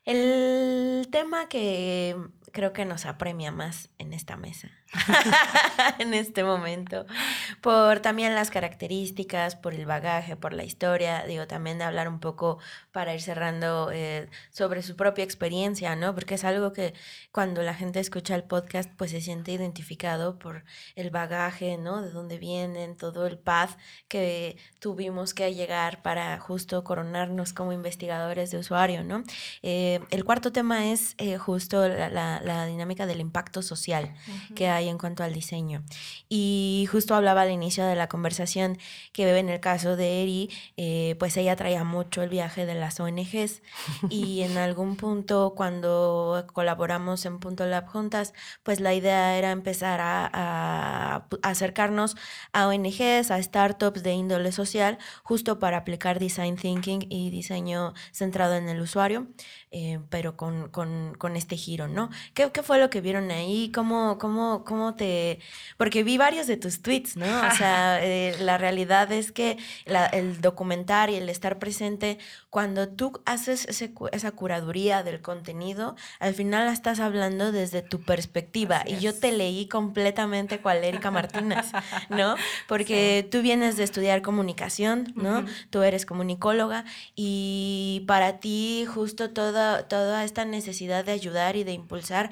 El 0.04 1.08
tema 1.10 1.48
que 1.48 2.14
creo 2.54 2.72
que 2.72 2.84
nos 2.84 3.04
apremia 3.04 3.50
más 3.50 3.90
en 3.98 4.12
esta 4.12 4.36
mesa, 4.36 4.70
en 5.98 6.14
este 6.14 6.44
momento, 6.44 7.04
por 7.60 7.98
también 7.98 8.36
las 8.36 8.50
características, 8.50 9.56
por 9.56 9.74
el 9.74 9.86
bagaje, 9.86 10.36
por 10.36 10.52
la 10.52 10.62
historia, 10.62 11.24
digo, 11.26 11.48
también 11.48 11.82
hablar 11.82 12.08
un 12.08 12.20
poco 12.20 12.58
para 12.92 13.12
ir 13.12 13.20
cerrando 13.20 13.90
eh, 13.92 14.28
sobre 14.50 14.82
su 14.82 14.94
propia 14.94 15.24
experiencia, 15.24 15.96
¿no? 15.96 16.14
Porque 16.14 16.34
es 16.34 16.44
algo 16.44 16.72
que 16.72 16.94
cuando 17.32 17.60
la 17.62 17.74
gente 17.74 17.98
escucha 17.98 18.36
el 18.36 18.44
podcast, 18.44 18.88
pues 18.96 19.10
se 19.10 19.20
siente 19.20 19.50
identificado 19.50 20.38
por 20.38 20.64
el 20.94 21.10
bagaje, 21.10 21.76
¿no? 21.76 22.02
De 22.02 22.12
dónde 22.12 22.38
vienen, 22.38 22.96
todo 22.96 23.26
el 23.26 23.36
path 23.36 23.76
que 24.06 24.56
tuvimos 24.78 25.34
que 25.34 25.52
llegar 25.54 26.02
para 26.02 26.38
justo 26.38 26.84
coronarnos 26.84 27.52
como 27.52 27.72
investigadores 27.72 28.52
de 28.52 28.58
usuario, 28.58 29.02
¿no? 29.02 29.24
Eh, 29.62 29.98
el 30.10 30.24
cuarto 30.24 30.52
tema 30.52 30.92
es 30.92 31.16
eh, 31.18 31.36
justo 31.36 31.88
la 31.88 32.43
dinámica 32.66 33.06
del 33.06 33.20
impacto 33.20 33.62
social 33.62 34.14
que 34.54 34.68
hay 34.68 34.88
en 34.88 34.98
cuanto 34.98 35.22
al 35.22 35.32
diseño. 35.32 35.82
Y 36.28 36.86
justo 36.90 37.14
hablaba 37.14 37.42
al 37.42 37.50
inicio 37.50 37.84
de 37.84 37.96
la 37.96 38.08
conversación 38.08 38.78
que 39.12 39.34
en 39.38 39.48
el 39.48 39.60
caso 39.60 39.96
de 39.96 40.22
Eri, 40.22 40.50
eh, 40.76 41.16
pues 41.18 41.36
ella 41.36 41.56
traía 41.56 41.84
mucho 41.84 42.22
el 42.22 42.28
viaje 42.28 42.66
de 42.66 42.74
las 42.74 43.00
ONGs 43.00 43.62
y 44.10 44.42
en 44.42 44.58
algún 44.58 44.96
punto 44.96 45.54
cuando 45.56 46.46
colaboramos 46.52 47.24
en 47.26 47.38
Punto 47.38 47.66
Lab 47.66 47.86
juntas, 47.86 48.32
pues 48.62 48.80
la 48.80 48.94
idea 48.94 49.36
era 49.36 49.50
empezar 49.50 50.00
a, 50.00 50.30
a 50.32 51.26
acercarnos 51.42 52.16
a 52.52 52.68
ONGs, 52.68 53.30
a 53.30 53.42
startups 53.42 54.02
de 54.02 54.12
índole 54.12 54.52
social, 54.52 54.98
justo 55.22 55.58
para 55.58 55.78
aplicar 55.78 56.18
design 56.18 56.56
thinking 56.56 57.06
y 57.08 57.30
diseño 57.30 57.94
centrado 58.12 58.54
en 58.54 58.68
el 58.68 58.80
usuario. 58.80 59.26
Eh, 59.76 59.98
pero 60.08 60.36
con, 60.36 60.68
con, 60.68 61.14
con, 61.18 61.34
este 61.34 61.56
giro, 61.56 61.88
¿no? 61.88 62.08
¿Qué, 62.34 62.50
¿Qué, 62.52 62.62
fue 62.62 62.78
lo 62.78 62.90
que 62.90 63.00
vieron 63.00 63.30
ahí? 63.30 63.70
¿Cómo, 63.72 64.18
cómo, 64.18 64.64
cómo 64.64 64.94
te...? 64.94 65.38
Porque 65.76 66.02
vi 66.02 66.18
varios 66.18 66.46
de 66.46 66.56
tus 66.56 66.82
tweets, 66.82 67.16
¿no? 67.16 67.26
O 67.26 67.54
sea, 67.56 67.98
eh, 68.04 68.34
la 68.40 68.58
realidad 68.58 69.10
es 69.12 69.32
que 69.32 69.56
la, 69.86 70.06
el 70.06 70.40
documentar 70.40 71.10
y 71.10 71.16
el 71.16 71.28
estar 71.28 71.58
presente, 71.58 72.18
cuando 72.50 72.88
tú 72.88 73.22
haces 73.24 73.66
ese, 73.66 73.92
esa 74.12 74.32
curaduría 74.32 75.02
del 75.02 75.22
contenido, 75.22 75.96
al 76.18 76.34
final 76.34 76.68
estás 76.72 77.00
hablando 77.00 77.52
desde 77.52 77.82
tu 77.82 78.00
perspectiva. 78.02 78.82
y 78.86 78.98
yo 78.98 79.14
te 79.14 79.32
leí 79.32 79.68
completamente 79.68 80.58
cual 80.58 80.84
Erika 80.84 81.10
Martínez, 81.10 81.66
¿no? 82.08 82.36
Porque 82.66 83.26
tú 83.30 83.40
vienes 83.42 83.76
de 83.76 83.84
estudiar 83.84 84.22
comunicación, 84.22 85.12
¿no? 85.14 85.44
Tú 85.70 85.82
eres 85.82 86.04
comunicóloga 86.06 86.84
y 87.14 88.04
para 88.06 88.40
ti 88.40 88.86
justo 88.86 89.30
toda 89.30 89.54
toda, 89.88 90.24
esta 90.24 90.44
necesidad 90.44 91.04
de 91.04 91.12
ayudar 91.12 91.56
y 91.56 91.64
de 91.64 91.72
impulsar, 91.72 92.23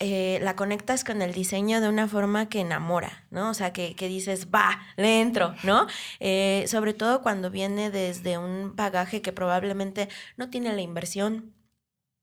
eh, 0.00 0.38
la 0.42 0.56
conectas 0.56 1.04
con 1.04 1.22
el 1.22 1.32
diseño 1.32 1.80
de 1.80 1.88
una 1.88 2.08
forma 2.08 2.48
que 2.48 2.60
enamora, 2.60 3.26
¿no? 3.30 3.50
O 3.50 3.54
sea, 3.54 3.72
que, 3.72 3.94
dices, 3.96 4.48
va, 4.52 4.82
le 4.96 5.20
entro, 5.20 5.54
¿no? 5.62 5.86
Eh, 6.20 6.64
sobre 6.66 6.94
todo 6.94 7.22
cuando 7.22 7.50
viene 7.50 7.90
desde 7.90 8.36
un 8.36 8.74
bagaje 8.74 9.22
que 9.22 9.32
probablemente 9.32 10.08
no 10.36 10.50
tiene 10.50 10.72
la 10.72 10.82
inversión, 10.82 11.54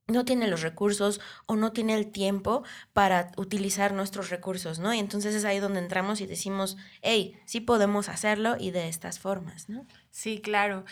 no 0.08 0.26
tiene 0.26 0.48
los 0.48 0.62
recursos 0.62 1.22
o 1.46 1.56
no 1.56 1.72
tiene 1.72 1.96
el 1.96 2.12
tiempo 2.12 2.64
para 2.92 3.32
utilizar 3.38 3.94
nuestros 3.94 4.30
recursos, 4.30 4.80
¿no? 4.80 4.94
Y 4.94 5.00
entonces 5.00 5.34
es 5.34 5.46
ahí 5.46 5.60
donde 5.60 5.80
entramos 5.80 6.20
y 6.20 6.26
decimos, 6.26 6.76
hey, 7.02 7.40
sí 7.46 7.62
podemos 7.62 8.10
hacerlo 8.10 8.58
y 8.60 8.72
de 8.72 8.90
estas 8.90 9.20
formas, 9.20 9.70
¿no? 9.70 9.88
Sí, 10.10 10.42
claro. 10.42 10.84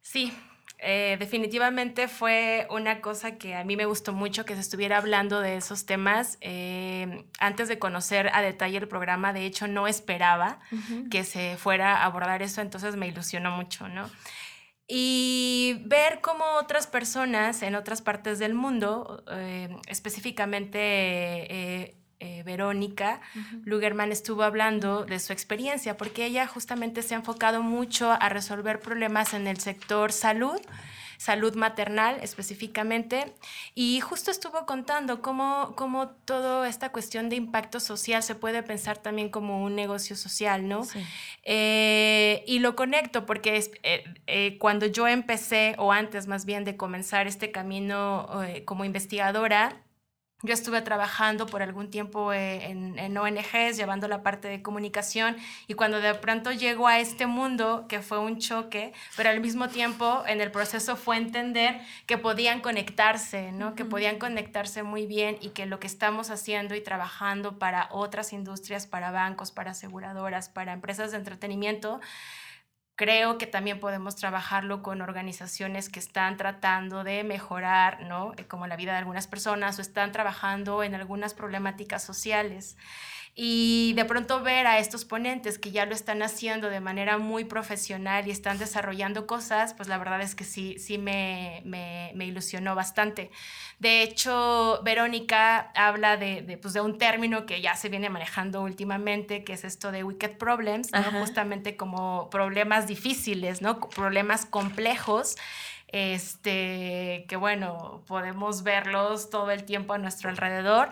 Sí, 0.00 0.32
eh, 0.80 1.16
definitivamente 1.18 2.06
fue 2.06 2.68
una 2.70 3.00
cosa 3.00 3.36
que 3.36 3.56
a 3.56 3.64
mí 3.64 3.76
me 3.76 3.84
gustó 3.84 4.12
mucho 4.12 4.44
que 4.44 4.54
se 4.54 4.60
estuviera 4.60 4.98
hablando 4.98 5.40
de 5.40 5.56
esos 5.56 5.86
temas. 5.86 6.38
Eh, 6.40 7.24
antes 7.40 7.68
de 7.68 7.78
conocer 7.78 8.30
a 8.32 8.42
detalle 8.42 8.78
el 8.78 8.86
programa, 8.86 9.32
de 9.32 9.44
hecho, 9.44 9.66
no 9.66 9.88
esperaba 9.88 10.60
que 11.10 11.24
se 11.24 11.56
fuera 11.56 11.96
a 11.96 12.04
abordar 12.04 12.42
eso, 12.42 12.60
entonces 12.60 12.96
me 12.96 13.08
ilusionó 13.08 13.50
mucho, 13.50 13.88
¿no? 13.88 14.08
Y 14.86 15.82
ver 15.86 16.20
cómo 16.20 16.44
otras 16.54 16.86
personas 16.86 17.62
en 17.62 17.74
otras 17.74 18.00
partes 18.00 18.38
del 18.38 18.54
mundo, 18.54 19.24
eh, 19.30 19.68
específicamente 19.86 21.96
eh, 22.20 22.42
Verónica 22.44 23.20
Lugerman 23.64 24.12
estuvo 24.12 24.42
hablando 24.42 25.04
de 25.04 25.18
su 25.18 25.32
experiencia, 25.32 25.96
porque 25.96 26.26
ella 26.26 26.46
justamente 26.46 27.02
se 27.02 27.14
ha 27.14 27.18
enfocado 27.18 27.62
mucho 27.62 28.10
a 28.10 28.28
resolver 28.28 28.80
problemas 28.80 29.34
en 29.34 29.46
el 29.46 29.58
sector 29.58 30.12
salud, 30.12 30.60
salud 31.18 31.54
maternal 31.56 32.18
específicamente, 32.22 33.34
y 33.74 34.00
justo 34.00 34.30
estuvo 34.30 34.64
contando 34.66 35.20
cómo, 35.20 35.74
cómo 35.76 36.08
toda 36.08 36.68
esta 36.68 36.90
cuestión 36.90 37.28
de 37.28 37.36
impacto 37.36 37.80
social 37.80 38.22
se 38.22 38.34
puede 38.34 38.62
pensar 38.62 38.98
también 38.98 39.28
como 39.28 39.62
un 39.62 39.74
negocio 39.74 40.16
social, 40.16 40.68
¿no? 40.68 40.86
Eh, 41.42 42.44
y 42.46 42.60
lo 42.60 42.76
conecto 42.76 43.26
porque 43.26 43.56
es, 43.56 43.70
eh, 43.82 44.04
eh, 44.26 44.58
cuando 44.58 44.86
yo 44.86 45.08
empecé, 45.08 45.74
o 45.78 45.92
antes 45.92 46.28
más 46.28 46.44
bien 46.44 46.64
de 46.64 46.76
comenzar 46.76 47.26
este 47.26 47.50
camino 47.50 48.28
como 48.64 48.84
investigadora, 48.84 49.82
yo 50.42 50.54
estuve 50.54 50.82
trabajando 50.82 51.46
por 51.46 51.62
algún 51.62 51.90
tiempo 51.90 52.32
eh, 52.32 52.70
en, 52.70 53.18
ONGs, 53.18 53.76
llevando 53.76 54.06
la 54.06 54.22
parte 54.22 54.46
de 54.46 54.62
comunicación, 54.62 55.36
y 55.66 55.74
cuando 55.74 56.00
de 56.00 56.14
pronto 56.14 56.52
llego 56.52 56.86
a 56.86 57.00
este 57.00 57.26
mundo, 57.26 57.86
que 57.88 58.02
fue 58.02 58.20
un 58.20 58.38
choque, 58.38 58.92
pero 59.16 59.30
al 59.30 59.40
mismo 59.40 59.68
tiempo 59.68 60.22
en 60.28 60.40
el 60.40 60.52
proceso 60.52 60.94
fue 60.94 61.16
entender 61.16 61.80
que 62.06 62.18
podían 62.18 62.60
conectarse, 62.60 63.50
¿no? 63.50 63.74
Que 63.74 63.84
podían 63.84 64.18
conectarse 64.18 64.84
muy 64.84 65.06
bien 65.06 65.38
y 65.40 65.48
que 65.50 65.66
lo 65.66 65.80
que 65.80 65.88
estamos 65.88 66.30
haciendo 66.30 66.76
y 66.76 66.80
trabajando 66.82 67.58
para 67.58 67.88
otras 67.90 68.32
industrias, 68.32 68.86
para 68.86 69.10
bancos, 69.10 69.50
para 69.50 69.72
aseguradoras, 69.72 70.48
para 70.48 70.72
empresas 70.72 71.10
de 71.10 71.16
entretenimiento, 71.16 72.00
Creo 72.98 73.38
que 73.38 73.46
también 73.46 73.78
podemos 73.78 74.16
trabajarlo 74.16 74.82
con 74.82 75.02
organizaciones 75.02 75.88
que 75.88 76.00
están 76.00 76.36
tratando 76.36 77.04
de 77.04 77.22
mejorar, 77.22 78.00
¿no? 78.02 78.32
Eh, 78.36 78.44
como 78.48 78.66
la 78.66 78.74
vida 78.74 78.90
de 78.90 78.98
algunas 78.98 79.28
personas 79.28 79.78
o 79.78 79.82
están 79.82 80.10
trabajando 80.10 80.82
en 80.82 80.96
algunas 80.96 81.32
problemáticas 81.32 82.02
sociales 82.02 82.76
y 83.40 83.92
de 83.92 84.04
pronto 84.04 84.42
ver 84.42 84.66
a 84.66 84.80
estos 84.80 85.04
ponentes 85.04 85.60
que 85.60 85.70
ya 85.70 85.86
lo 85.86 85.94
están 85.94 86.22
haciendo 86.24 86.70
de 86.70 86.80
manera 86.80 87.18
muy 87.18 87.44
profesional 87.44 88.26
y 88.26 88.32
están 88.32 88.58
desarrollando 88.58 89.28
cosas, 89.28 89.74
pues 89.74 89.88
la 89.88 89.96
verdad 89.96 90.20
es 90.22 90.34
que 90.34 90.42
sí, 90.42 90.76
sí 90.80 90.98
me, 90.98 91.62
me, 91.64 92.10
me 92.16 92.26
ilusionó 92.26 92.74
bastante. 92.74 93.30
De 93.78 94.02
hecho, 94.02 94.80
Verónica 94.82 95.70
habla 95.76 96.16
de, 96.16 96.42
de, 96.42 96.58
pues 96.58 96.74
de, 96.74 96.80
un 96.80 96.98
término 96.98 97.46
que 97.46 97.60
ya 97.60 97.76
se 97.76 97.88
viene 97.88 98.10
manejando 98.10 98.60
últimamente, 98.60 99.44
que 99.44 99.52
es 99.52 99.62
esto 99.62 99.92
de 99.92 100.02
wicked 100.02 100.36
problems, 100.36 100.90
¿no? 100.90 101.00
justamente 101.20 101.76
como 101.76 102.30
problemas 102.30 102.88
difíciles, 102.88 103.62
¿no? 103.62 103.78
problemas 103.78 104.46
complejos 104.46 105.36
este, 105.88 107.24
que 107.28 107.36
bueno, 107.36 108.02
podemos 108.06 108.62
verlos 108.62 109.30
todo 109.30 109.50
el 109.50 109.64
tiempo 109.64 109.94
a 109.94 109.98
nuestro 109.98 110.28
alrededor, 110.28 110.90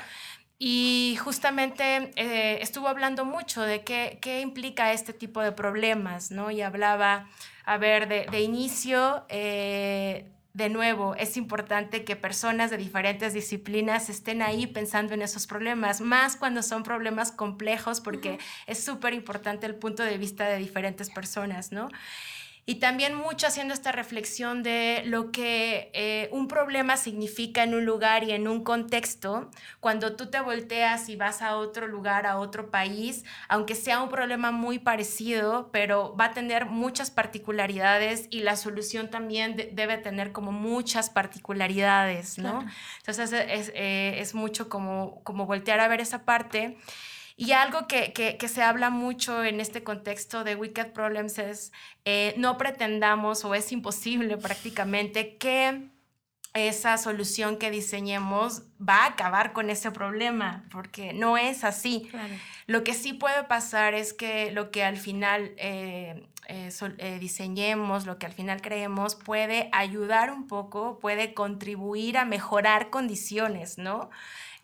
y 0.58 1.16
justamente 1.20 2.12
eh, 2.16 2.58
estuvo 2.62 2.88
hablando 2.88 3.24
mucho 3.24 3.62
de 3.62 3.84
qué, 3.84 4.18
qué, 4.22 4.40
implica 4.40 4.92
este 4.92 5.12
tipo 5.12 5.42
de 5.42 5.52
problemas, 5.52 6.30
¿no? 6.30 6.50
Y 6.50 6.62
hablaba, 6.62 7.28
a 7.64 7.76
ver, 7.76 8.08
de, 8.08 8.26
de 8.30 8.40
inicio, 8.40 9.24
eh, 9.28 10.30
de 10.54 10.70
nuevo, 10.70 11.14
es 11.16 11.36
importante 11.36 12.02
que 12.04 12.16
personas 12.16 12.70
de 12.70 12.78
diferentes 12.78 13.34
disciplinas 13.34 14.08
estén 14.08 14.40
ahí 14.40 14.66
pensando 14.66 15.12
en 15.12 15.20
esos 15.20 15.46
problemas, 15.46 16.00
más 16.00 16.36
cuando 16.36 16.62
son 16.62 16.82
problemas 16.82 17.30
complejos, 17.30 18.00
porque 18.00 18.38
es 18.66 18.82
súper 18.82 19.12
importante 19.12 19.66
el 19.66 19.74
punto 19.74 20.02
de 20.02 20.16
vista 20.16 20.48
de 20.48 20.56
diferentes 20.56 21.10
personas, 21.10 21.72
¿no? 21.72 21.90
Y 22.68 22.76
también 22.76 23.14
mucho 23.14 23.46
haciendo 23.46 23.72
esta 23.72 23.92
reflexión 23.92 24.64
de 24.64 25.04
lo 25.06 25.30
que 25.30 25.92
eh, 25.94 26.28
un 26.32 26.48
problema 26.48 26.96
significa 26.96 27.62
en 27.62 27.74
un 27.74 27.84
lugar 27.84 28.24
y 28.24 28.32
en 28.32 28.48
un 28.48 28.64
contexto, 28.64 29.52
cuando 29.78 30.16
tú 30.16 30.30
te 30.30 30.40
volteas 30.40 31.08
y 31.08 31.14
vas 31.14 31.42
a 31.42 31.56
otro 31.56 31.86
lugar, 31.86 32.26
a 32.26 32.38
otro 32.38 32.72
país, 32.72 33.24
aunque 33.48 33.76
sea 33.76 34.02
un 34.02 34.08
problema 34.08 34.50
muy 34.50 34.80
parecido, 34.80 35.70
pero 35.70 36.16
va 36.16 36.26
a 36.26 36.32
tener 36.32 36.66
muchas 36.66 37.12
particularidades 37.12 38.26
y 38.30 38.40
la 38.40 38.56
solución 38.56 39.10
también 39.10 39.54
debe 39.72 39.96
tener 39.98 40.32
como 40.32 40.50
muchas 40.50 41.08
particularidades, 41.08 42.36
¿no? 42.36 42.66
Entonces 42.98 43.32
es, 43.32 43.70
eh, 43.76 44.16
es, 44.18 44.34
mucho 44.34 44.68
como, 44.68 45.22
como 45.22 45.46
voltear 45.46 45.78
a 45.78 45.86
ver 45.86 46.00
esa 46.00 46.24
parte. 46.24 46.76
Y 47.38 47.52
algo 47.52 47.86
que, 47.86 48.14
que, 48.14 48.48
se 48.48 48.62
habla 48.62 48.88
mucho 48.88 49.44
en 49.44 49.60
este 49.60 49.82
contexto 49.82 50.42
de 50.42 50.56
Wicked 50.56 50.92
Problems 50.92 51.38
es 51.38 51.70
eh, 52.06 52.34
no 52.38 52.56
pretendamos 52.56 53.44
o 53.44 53.54
es 53.54 53.72
imposible 53.72 54.38
prácticamente 54.38 55.36
que 55.36 55.90
esa 56.54 56.96
solución 56.96 57.58
que 57.58 57.70
diseñemos 57.70 58.62
va 58.80 59.04
a 59.04 59.06
acabar 59.08 59.52
con 59.52 59.68
ese 59.68 59.90
problema, 59.90 60.64
porque 60.70 61.12
no 61.12 61.36
es 61.36 61.64
así. 61.64 62.08
Lo 62.66 62.82
que 62.82 62.94
sí 62.94 63.12
puede 63.12 63.44
pasar 63.44 63.92
es 63.92 64.14
que 64.14 64.50
lo 64.52 64.70
que 64.70 64.82
al 64.82 64.96
final 64.96 65.52
eh, 65.58 66.26
eh, 66.48 67.18
diseñemos, 67.18 68.06
lo 68.06 68.18
que 68.18 68.26
al 68.26 68.32
final 68.32 68.62
creemos, 68.62 69.14
puede 69.14 69.68
ayudar 69.72 70.30
un 70.30 70.46
poco, 70.46 70.98
puede 70.98 71.34
contribuir 71.34 72.18
a 72.18 72.24
mejorar 72.24 72.90
condiciones, 72.90 73.78
¿no? 73.78 74.10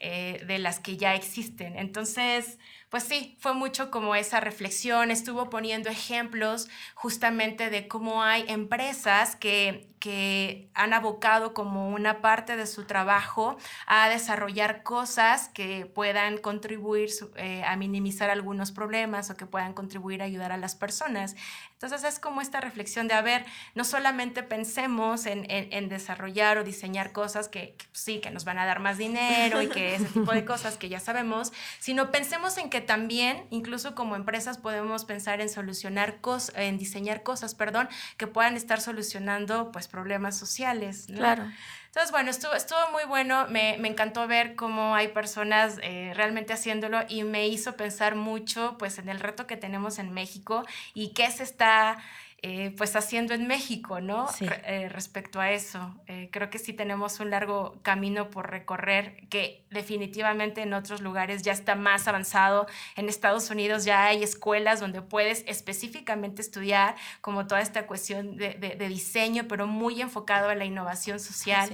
Eh, 0.04 0.42
de 0.48 0.58
las 0.58 0.80
que 0.80 0.96
ya 0.96 1.14
existen. 1.14 1.78
Entonces, 1.78 2.58
pues 2.88 3.04
sí, 3.04 3.36
fue 3.38 3.54
mucho 3.54 3.92
como 3.92 4.16
esa 4.16 4.40
reflexión, 4.40 5.12
estuvo 5.12 5.48
poniendo 5.48 5.90
ejemplos 5.90 6.68
justamente 6.94 7.70
de 7.70 7.86
cómo 7.86 8.20
hay 8.20 8.44
empresas 8.48 9.36
que, 9.36 9.92
que 10.00 10.68
han 10.74 10.92
abocado 10.92 11.54
como 11.54 11.88
una 11.90 12.20
parte 12.20 12.56
de 12.56 12.66
su 12.66 12.82
trabajo 12.82 13.56
a 13.86 14.08
desarrollar 14.08 14.82
cosas 14.82 15.48
que 15.50 15.86
puedan 15.86 16.36
contribuir 16.38 17.10
eh, 17.36 17.62
a 17.64 17.76
minimizar 17.76 18.28
algunos 18.28 18.72
problemas 18.72 19.30
o 19.30 19.36
que 19.36 19.46
puedan 19.46 19.72
contribuir 19.72 20.20
a 20.20 20.24
ayudar 20.24 20.50
a 20.50 20.56
las 20.56 20.74
personas. 20.74 21.36
Entonces 21.82 22.08
es 22.08 22.20
como 22.20 22.40
esta 22.40 22.60
reflexión 22.60 23.08
de, 23.08 23.14
a 23.14 23.22
ver, 23.22 23.44
no 23.74 23.82
solamente 23.82 24.44
pensemos 24.44 25.26
en, 25.26 25.46
en, 25.48 25.88
desarrollar 25.88 26.58
o 26.58 26.64
diseñar 26.64 27.10
cosas 27.10 27.48
que, 27.48 27.74
sí, 27.90 28.20
que 28.20 28.30
nos 28.30 28.44
van 28.44 28.60
a 28.60 28.66
dar 28.66 28.78
más 28.78 28.98
dinero 28.98 29.60
y 29.62 29.68
que 29.68 29.96
ese 29.96 30.04
tipo 30.04 30.32
de 30.32 30.44
cosas 30.44 30.76
que 30.76 30.88
ya 30.88 31.00
sabemos, 31.00 31.52
sino 31.80 32.12
pensemos 32.12 32.56
en 32.58 32.70
que 32.70 32.80
también, 32.80 33.48
incluso 33.50 33.96
como 33.96 34.14
empresas, 34.14 34.58
podemos 34.58 35.04
pensar 35.04 35.40
en 35.40 35.48
solucionar 35.48 36.20
cosas, 36.20 36.54
en 36.56 36.78
diseñar 36.78 37.24
cosas, 37.24 37.56
perdón, 37.56 37.88
que 38.16 38.28
puedan 38.28 38.56
estar 38.56 38.80
solucionando 38.80 39.72
pues 39.72 39.88
problemas 39.88 40.38
sociales. 40.38 41.06
Claro. 41.08 41.50
Entonces, 41.92 42.10
bueno, 42.10 42.30
estuvo, 42.30 42.54
estuvo 42.54 42.78
muy 42.90 43.04
bueno, 43.04 43.46
me, 43.50 43.76
me 43.78 43.86
encantó 43.86 44.26
ver 44.26 44.54
cómo 44.54 44.94
hay 44.94 45.08
personas 45.08 45.78
eh, 45.82 46.12
realmente 46.14 46.54
haciéndolo 46.54 47.00
y 47.06 47.22
me 47.22 47.48
hizo 47.48 47.76
pensar 47.76 48.14
mucho 48.14 48.76
pues 48.78 48.96
en 48.98 49.10
el 49.10 49.20
reto 49.20 49.46
que 49.46 49.58
tenemos 49.58 49.98
en 49.98 50.10
México 50.10 50.64
y 50.94 51.08
qué 51.08 51.30
se 51.30 51.42
está 51.42 51.98
eh, 52.44 52.74
pues 52.76 52.96
haciendo 52.96 53.34
en 53.34 53.46
México, 53.46 54.00
¿no? 54.00 54.26
Eh, 54.40 54.88
respecto 54.88 55.40
a 55.40 55.52
eso. 55.52 55.94
Eh, 56.08 56.28
creo 56.32 56.50
que 56.50 56.58
sí 56.58 56.72
tenemos 56.72 57.20
un 57.20 57.30
largo 57.30 57.80
camino 57.82 58.30
por 58.30 58.50
recorrer 58.50 59.28
que 59.28 59.64
definitivamente 59.70 60.62
en 60.62 60.74
otros 60.74 61.02
lugares 61.02 61.42
ya 61.42 61.52
está 61.52 61.76
más 61.76 62.08
avanzado. 62.08 62.66
En 62.96 63.08
Estados 63.08 63.48
Unidos 63.50 63.84
ya 63.84 64.06
hay 64.06 64.24
escuelas 64.24 64.80
donde 64.80 65.02
puedes 65.02 65.44
específicamente 65.46 66.42
estudiar 66.42 66.96
como 67.20 67.46
toda 67.46 67.60
esta 67.60 67.86
cuestión 67.86 68.36
de, 68.36 68.54
de, 68.54 68.88
diseño, 68.88 69.44
pero 69.46 69.68
muy 69.68 70.02
enfocado 70.02 70.48
a 70.48 70.56
la 70.56 70.64
innovación 70.64 71.20
social, 71.20 71.70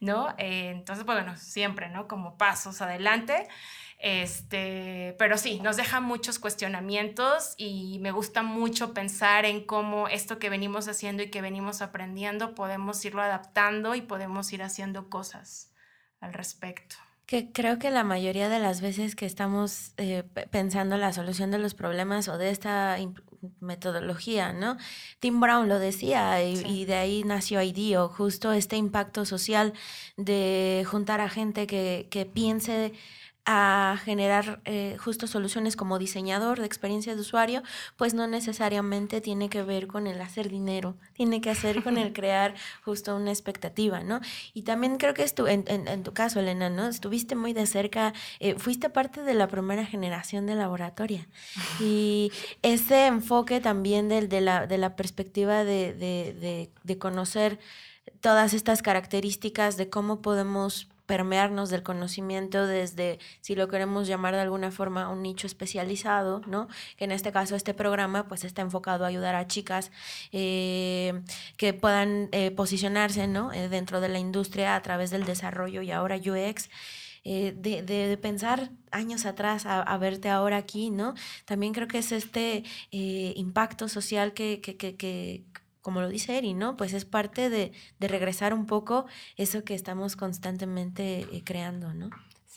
¿no? 0.00 0.34
entonces, 0.36 1.06
pues, 1.06 1.16
bueno, 1.16 1.38
siempre, 1.38 1.88
¿no? 1.88 2.06
Como 2.06 2.36
pasos 2.36 2.82
adelante. 2.82 3.48
Este, 4.02 5.14
pero 5.18 5.36
sí, 5.36 5.60
nos 5.60 5.76
deja 5.76 6.00
muchos 6.00 6.38
cuestionamientos 6.38 7.52
y 7.58 7.98
me 8.00 8.12
gusta 8.12 8.42
mucho 8.42 8.94
pensar 8.94 9.44
en 9.44 9.62
cómo 9.62 10.08
esto 10.08 10.38
que 10.38 10.48
venimos 10.48 10.88
haciendo 10.88 11.22
y 11.22 11.30
que 11.30 11.42
venimos 11.42 11.82
aprendiendo 11.82 12.54
podemos 12.54 13.04
irlo 13.04 13.20
adaptando 13.20 13.94
y 13.94 14.00
podemos 14.00 14.50
ir 14.54 14.62
haciendo 14.62 15.10
cosas 15.10 15.74
al 16.18 16.32
respecto. 16.32 16.96
Que 17.26 17.52
creo 17.52 17.78
que 17.78 17.90
la 17.90 18.02
mayoría 18.02 18.48
de 18.48 18.58
las 18.58 18.80
veces 18.80 19.14
que 19.14 19.26
estamos 19.26 19.92
eh, 19.98 20.24
pensando 20.50 20.96
la 20.96 21.12
solución 21.12 21.50
de 21.50 21.58
los 21.58 21.74
problemas 21.74 22.26
o 22.28 22.38
de 22.38 22.50
esta 22.50 22.96
metodología, 23.60 24.54
¿no? 24.54 24.78
Tim 25.20 25.40
Brown 25.40 25.68
lo 25.68 25.78
decía 25.78 26.42
y, 26.42 26.86
de 26.86 26.94
ahí 26.94 27.22
nació 27.22 27.60
IDEO, 27.62 28.08
justo 28.08 28.52
este 28.52 28.76
impacto 28.76 29.26
social 29.26 29.74
de 30.16 30.84
juntar 30.90 31.20
a 31.20 31.28
gente 31.28 31.66
que, 31.66 32.08
que 32.10 32.24
piense 32.26 32.94
a 33.44 33.96
generar 34.04 34.60
eh, 34.64 34.96
justo 34.98 35.26
soluciones 35.26 35.76
como 35.76 35.98
diseñador 35.98 36.60
de 36.60 36.66
experiencia 36.66 37.14
de 37.14 37.20
usuario, 37.20 37.62
pues 37.96 38.14
no 38.14 38.26
necesariamente 38.26 39.20
tiene 39.20 39.48
que 39.48 39.62
ver 39.62 39.86
con 39.86 40.06
el 40.06 40.20
hacer 40.20 40.48
dinero, 40.48 40.96
tiene 41.14 41.40
que 41.40 41.50
hacer 41.50 41.82
con 41.82 41.96
el 41.96 42.12
crear 42.14 42.54
justo 42.84 43.16
una 43.16 43.30
expectativa, 43.30 44.02
¿no? 44.02 44.20
Y 44.54 44.62
también 44.62 44.96
creo 44.98 45.14
que 45.14 45.22
estu 45.22 45.46
en, 45.46 45.64
en, 45.66 46.02
tu 46.02 46.12
caso, 46.12 46.40
Elena, 46.40 46.70
¿no? 46.70 46.86
Estuviste 46.86 47.34
muy 47.34 47.52
de 47.52 47.66
cerca, 47.66 48.12
eh, 48.40 48.56
fuiste 48.58 48.90
parte 48.90 49.22
de 49.22 49.34
la 49.34 49.48
primera 49.48 49.86
generación 49.86 50.46
de 50.46 50.54
laboratoria 50.54 51.26
y 51.80 52.32
ese 52.62 53.06
enfoque 53.06 53.60
también 53.60 54.08
del, 54.08 54.28
de, 54.28 54.40
la, 54.40 54.66
de 54.66 54.78
la 54.78 54.96
perspectiva 54.96 55.64
de, 55.64 55.94
de, 55.94 56.34
de, 56.34 56.70
de 56.82 56.98
conocer 56.98 57.58
todas 58.20 58.54
estas 58.54 58.82
características 58.82 59.76
de 59.76 59.88
cómo 59.88 60.20
podemos 60.20 60.88
permearnos 61.10 61.70
del 61.70 61.82
conocimiento 61.82 62.68
desde, 62.68 63.18
si 63.40 63.56
lo 63.56 63.66
queremos 63.66 64.06
llamar 64.06 64.36
de 64.36 64.42
alguna 64.42 64.70
forma, 64.70 65.08
un 65.08 65.22
nicho 65.24 65.48
especializado, 65.48 66.40
¿no? 66.46 66.68
Que 66.96 67.06
en 67.06 67.10
este 67.10 67.32
caso 67.32 67.56
este 67.56 67.74
programa 67.74 68.28
pues 68.28 68.44
está 68.44 68.62
enfocado 68.62 69.04
a 69.04 69.08
ayudar 69.08 69.34
a 69.34 69.48
chicas 69.48 69.90
eh, 70.30 71.20
que 71.56 71.74
puedan 71.74 72.28
eh, 72.30 72.52
posicionarse, 72.52 73.26
¿no? 73.26 73.52
Eh, 73.52 73.68
dentro 73.68 74.00
de 74.00 74.08
la 74.08 74.20
industria 74.20 74.76
a 74.76 74.82
través 74.82 75.10
del 75.10 75.24
desarrollo 75.24 75.82
y 75.82 75.90
ahora 75.90 76.14
UX. 76.14 76.70
de, 77.24 78.18
pensar 78.22 78.70
años 78.92 79.26
atrás 79.26 79.66
a, 79.66 79.98
verte 79.98 80.28
ahora 80.28 80.58
aquí, 80.58 80.90
¿no? 80.90 81.14
También 81.44 81.72
creo 81.72 81.88
que 81.88 81.98
es 81.98 82.12
este 82.12 82.62
impacto 82.92 83.88
social 83.88 84.32
que, 84.32 84.60
que 84.60 85.44
como 85.82 86.00
lo 86.00 86.08
dice 86.08 86.36
Eri, 86.38 86.54
¿no? 86.54 86.76
Pues 86.76 86.92
es 86.92 87.04
parte 87.04 87.50
de, 87.50 87.72
de 87.98 88.08
regresar 88.08 88.54
un 88.54 88.66
poco 88.66 89.06
eso 89.36 89.64
que 89.64 89.74
estamos 89.74 90.16
constantemente 90.16 91.20
eh, 91.32 91.42
creando, 91.44 91.94
¿no? 91.94 92.10